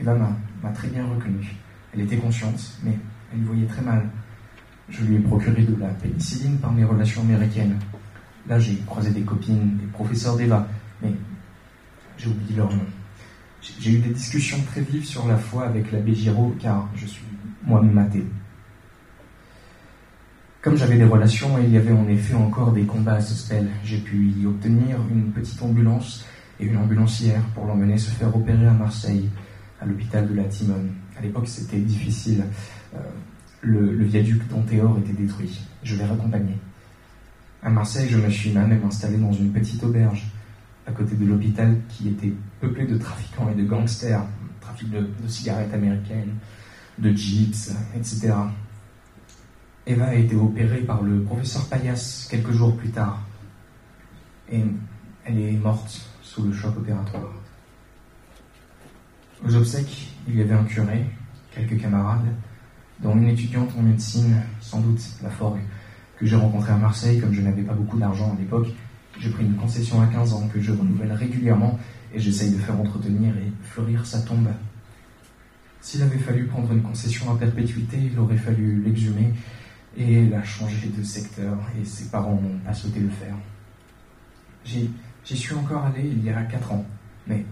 Eva 0.00 0.14
m'a 0.14 0.70
très 0.70 0.88
bien 0.88 1.06
reconnu. 1.06 1.54
Elle 1.92 2.00
était 2.00 2.16
consciente, 2.16 2.78
mais 2.82 2.98
elle 3.32 3.42
voyait 3.42 3.66
très 3.66 3.82
mal. 3.82 4.08
Je 4.88 5.04
lui 5.04 5.16
ai 5.16 5.20
procuré 5.20 5.62
de 5.62 5.76
la 5.78 5.88
pénicilline 5.88 6.58
par 6.58 6.72
mes 6.72 6.84
relations 6.84 7.20
américaines. 7.22 7.78
Là, 8.48 8.58
j'ai 8.58 8.76
croisé 8.86 9.10
des 9.10 9.22
copines, 9.22 9.76
des 9.76 9.86
professeurs 9.86 10.36
d'Eva, 10.36 10.66
mais 11.02 11.12
j'ai 12.18 12.28
oublié 12.28 12.56
leur 12.56 12.70
nom. 12.70 12.86
J'ai 13.62 13.92
eu 13.92 13.98
des 13.98 14.10
discussions 14.10 14.58
très 14.70 14.80
vives 14.80 15.04
sur 15.04 15.26
la 15.28 15.36
foi 15.36 15.66
avec 15.66 15.92
l'abbé 15.92 16.14
Giraud, 16.14 16.54
car 16.58 16.88
je 16.96 17.06
suis 17.06 17.22
moi-même 17.64 17.96
athée. 17.98 18.24
Comme 20.62 20.76
j'avais 20.76 20.96
des 20.96 21.04
relations, 21.04 21.58
il 21.58 21.70
y 21.70 21.76
avait 21.76 21.92
en 21.92 22.08
effet 22.08 22.34
encore 22.34 22.72
des 22.72 22.82
combats 22.82 23.14
à 23.14 23.20
ce 23.20 23.34
spell. 23.34 23.68
J'ai 23.84 23.98
pu 23.98 24.30
y 24.30 24.46
obtenir 24.46 24.98
une 25.10 25.30
petite 25.30 25.62
ambulance 25.62 26.24
et 26.58 26.64
une 26.66 26.76
ambulancière 26.76 27.42
pour 27.54 27.66
l'emmener 27.66 27.98
se 27.98 28.10
faire 28.10 28.34
opérer 28.34 28.66
à 28.66 28.72
Marseille, 28.72 29.28
à 29.80 29.86
l'hôpital 29.86 30.28
de 30.28 30.34
la 30.34 30.44
Timone. 30.44 30.90
À 31.16 31.22
l'époque, 31.22 31.48
c'était 31.48 31.78
difficile. 31.78 32.44
Euh, 32.94 32.98
le, 33.60 33.92
le, 33.92 34.04
viaduc 34.04 34.48
d'Antéor 34.48 34.98
était 34.98 35.12
détruit. 35.12 35.60
Je 35.84 35.96
l'ai 35.96 36.04
raccompagné. 36.04 36.56
À 37.62 37.70
Marseille, 37.70 38.08
je 38.10 38.18
me 38.18 38.28
suis 38.28 38.50
même 38.50 38.80
installé 38.84 39.18
dans 39.18 39.32
une 39.32 39.52
petite 39.52 39.82
auberge 39.84 40.31
à 40.86 40.92
côté 40.92 41.14
de 41.14 41.24
l'hôpital 41.24 41.76
qui 41.88 42.08
était 42.08 42.32
peuplé 42.60 42.86
de 42.86 42.98
trafiquants 42.98 43.48
et 43.50 43.54
de 43.54 43.64
gangsters, 43.64 44.24
trafic 44.60 44.90
de, 44.90 45.06
cigarettes 45.28 45.72
américaines, 45.74 46.34
de 46.98 47.14
jeeps, 47.14 47.74
etc. 47.96 48.34
Eva 49.86 50.06
a 50.06 50.14
été 50.14 50.36
opérée 50.36 50.82
par 50.82 51.02
le 51.02 51.22
professeur 51.22 51.66
Payas 51.66 52.28
quelques 52.30 52.52
jours 52.52 52.76
plus 52.76 52.90
tard. 52.90 53.20
Et 54.50 54.62
elle 55.24 55.38
est 55.38 55.52
morte 55.52 56.00
sous 56.22 56.42
le 56.42 56.52
choc 56.52 56.76
opératoire. 56.76 57.32
Aux 59.44 59.54
obsèques, 59.56 60.12
il 60.28 60.36
y 60.36 60.42
avait 60.42 60.54
un 60.54 60.64
curé, 60.64 61.04
quelques 61.50 61.80
camarades, 61.80 62.32
dont 63.00 63.16
une 63.16 63.28
étudiante 63.28 63.70
en 63.76 63.82
médecine, 63.82 64.36
sans 64.60 64.80
doute 64.80 65.00
la 65.22 65.30
forgue, 65.30 65.60
que 66.16 66.26
j'ai 66.26 66.36
rencontrée 66.36 66.72
à 66.72 66.76
Marseille, 66.76 67.20
comme 67.20 67.32
je 67.32 67.40
n'avais 67.40 67.62
pas 67.62 67.74
beaucoup 67.74 67.98
d'argent 67.98 68.32
à 68.32 68.38
l'époque, 68.38 68.68
j'ai 69.18 69.30
pris 69.30 69.44
une 69.44 69.56
concession 69.56 70.00
à 70.00 70.06
15 70.06 70.32
ans 70.32 70.48
que 70.52 70.60
je 70.60 70.72
renouvelle 70.72 71.12
régulièrement 71.12 71.78
et 72.14 72.20
j'essaye 72.20 72.50
de 72.50 72.58
faire 72.58 72.78
entretenir 72.80 73.36
et 73.36 73.52
fleurir 73.62 74.04
sa 74.06 74.20
tombe. 74.22 74.48
S'il 75.80 76.02
avait 76.02 76.18
fallu 76.18 76.46
prendre 76.46 76.72
une 76.72 76.82
concession 76.82 77.30
à 77.32 77.36
perpétuité, 77.36 77.98
il 78.12 78.18
aurait 78.18 78.36
fallu 78.36 78.82
l'exhumer 78.82 79.32
et 79.96 80.26
la 80.26 80.42
changer 80.42 80.88
de 80.96 81.02
secteur, 81.02 81.58
et 81.78 81.84
ses 81.84 82.08
parents 82.08 82.40
n'ont 82.40 82.58
pas 82.64 82.72
souhaité 82.72 83.00
le 83.00 83.10
faire. 83.10 83.34
J'y 84.64 85.36
suis 85.36 85.54
encore 85.54 85.84
allé 85.84 86.02
il 86.04 86.24
y 86.24 86.30
a 86.30 86.42
4 86.44 86.72
ans, 86.72 86.86
mais 87.26 87.44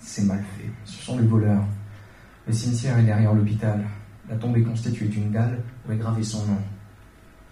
c'est 0.00 0.24
mal 0.24 0.44
fait. 0.56 0.70
Ce 0.84 1.02
sont 1.02 1.18
les 1.18 1.26
voleurs. 1.26 1.64
Le 2.46 2.52
cimetière 2.52 2.98
est 2.98 3.04
derrière 3.04 3.34
l'hôpital. 3.34 3.84
La 4.28 4.36
tombe 4.36 4.56
est 4.56 4.62
constituée 4.62 5.08
d'une 5.08 5.32
dalle 5.32 5.60
où 5.88 5.92
est 5.92 5.96
gravé 5.96 6.22
son 6.22 6.46
nom. 6.46 6.60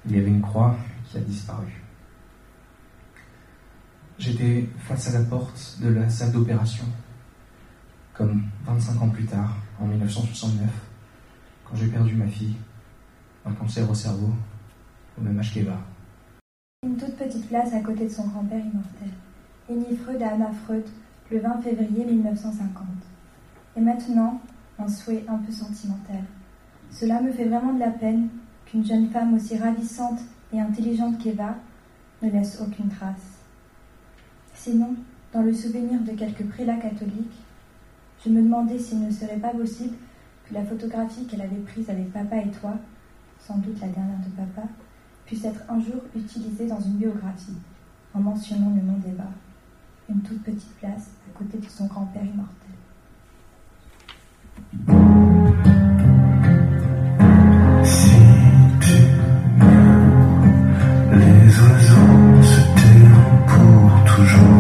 Il 0.07 0.17
y 0.17 0.21
avait 0.21 0.29
une 0.29 0.43
croix 0.43 0.77
qui 1.11 1.17
a 1.17 1.21
disparu. 1.21 1.67
J'étais 4.17 4.69
face 4.79 5.09
à 5.09 5.19
la 5.19 5.25
porte 5.25 5.79
de 5.83 5.89
la 5.89 6.09
salle 6.09 6.31
d'opération, 6.31 6.85
comme 8.13 8.45
25 8.65 9.03
ans 9.03 9.09
plus 9.09 9.25
tard, 9.25 9.57
en 9.81 9.87
1969, 9.87 10.71
quand 11.65 11.77
j'ai 11.77 11.89
perdu 11.89 12.15
ma 12.15 12.29
fille, 12.29 12.55
un 13.45 13.53
cancer 13.53 13.91
au 13.91 13.95
cerveau, 13.95 14.33
au 15.19 15.21
même 15.21 15.37
âge 15.41 15.53
qu'Eva. 15.53 15.79
Une 16.85 16.97
toute 16.97 17.17
petite 17.17 17.49
place 17.49 17.75
à 17.75 17.81
côté 17.81 18.05
de 18.05 18.11
son 18.11 18.29
grand-père 18.29 18.65
immortel. 18.65 19.11
Énie 19.69 19.97
Freud 19.97 20.23
à 20.23 20.35
Anna 20.35 20.53
Freud, 20.65 20.85
le 21.33 21.41
20 21.41 21.63
février 21.63 22.05
1950. 22.05 22.87
Et 23.77 23.81
maintenant, 23.81 24.41
un 24.79 24.87
souhait 24.89 25.25
un 25.27 25.39
peu 25.39 25.51
sentimental. 25.51 26.23
Cela 26.93 27.21
me 27.21 27.33
fait 27.33 27.47
vraiment 27.47 27.73
de 27.73 27.81
la 27.81 27.91
peine 27.91 28.29
qu'une 28.67 28.87
jeune 28.87 29.11
femme 29.11 29.35
aussi 29.35 29.59
ravissante 29.59 30.21
et 30.53 30.61
intelligente 30.61 31.19
qu'Eva 31.19 31.57
ne 32.23 32.31
laisse 32.31 32.61
aucune 32.61 32.89
trace. 32.89 33.34
Sinon, 34.65 34.97
dans 35.35 35.43
le 35.43 35.53
souvenir 35.53 36.01
de 36.01 36.13
quelques 36.13 36.47
prélats 36.49 36.79
catholiques, 36.79 37.37
je 38.25 38.31
me 38.31 38.41
demandais 38.41 38.79
s'il 38.79 39.07
ne 39.07 39.11
serait 39.11 39.37
pas 39.37 39.51
possible 39.51 39.95
que 40.49 40.55
la 40.55 40.65
photographie 40.65 41.27
qu'elle 41.27 41.43
avait 41.43 41.61
prise 41.67 41.91
avec 41.91 42.11
papa 42.11 42.39
et 42.39 42.51
toi, 42.51 42.73
sans 43.39 43.59
doute 43.59 43.79
la 43.83 43.89
dernière 43.89 44.21
de 44.21 44.31
papa, 44.35 44.67
puisse 45.27 45.45
être 45.45 45.61
un 45.69 45.79
jour 45.81 46.01
utilisée 46.17 46.67
dans 46.67 46.81
une 46.81 46.95
biographie, 46.95 47.59
en 48.15 48.21
mentionnant 48.21 48.73
le 48.75 48.81
nom 48.81 48.97
d'Eva, 49.05 49.29
une 50.09 50.23
toute 50.23 50.43
petite 50.43 50.75
place 50.79 51.11
à 51.29 51.39
côté 51.39 51.59
de 51.59 51.67
son 51.69 51.85
grand-père 51.85 52.25
immortel. 52.25 52.71
Les 61.13 61.61
oiseaux 61.61 62.43
se 62.43 62.61
tairont 62.81 63.45
pour 63.47 64.05
toujours. 64.07 64.54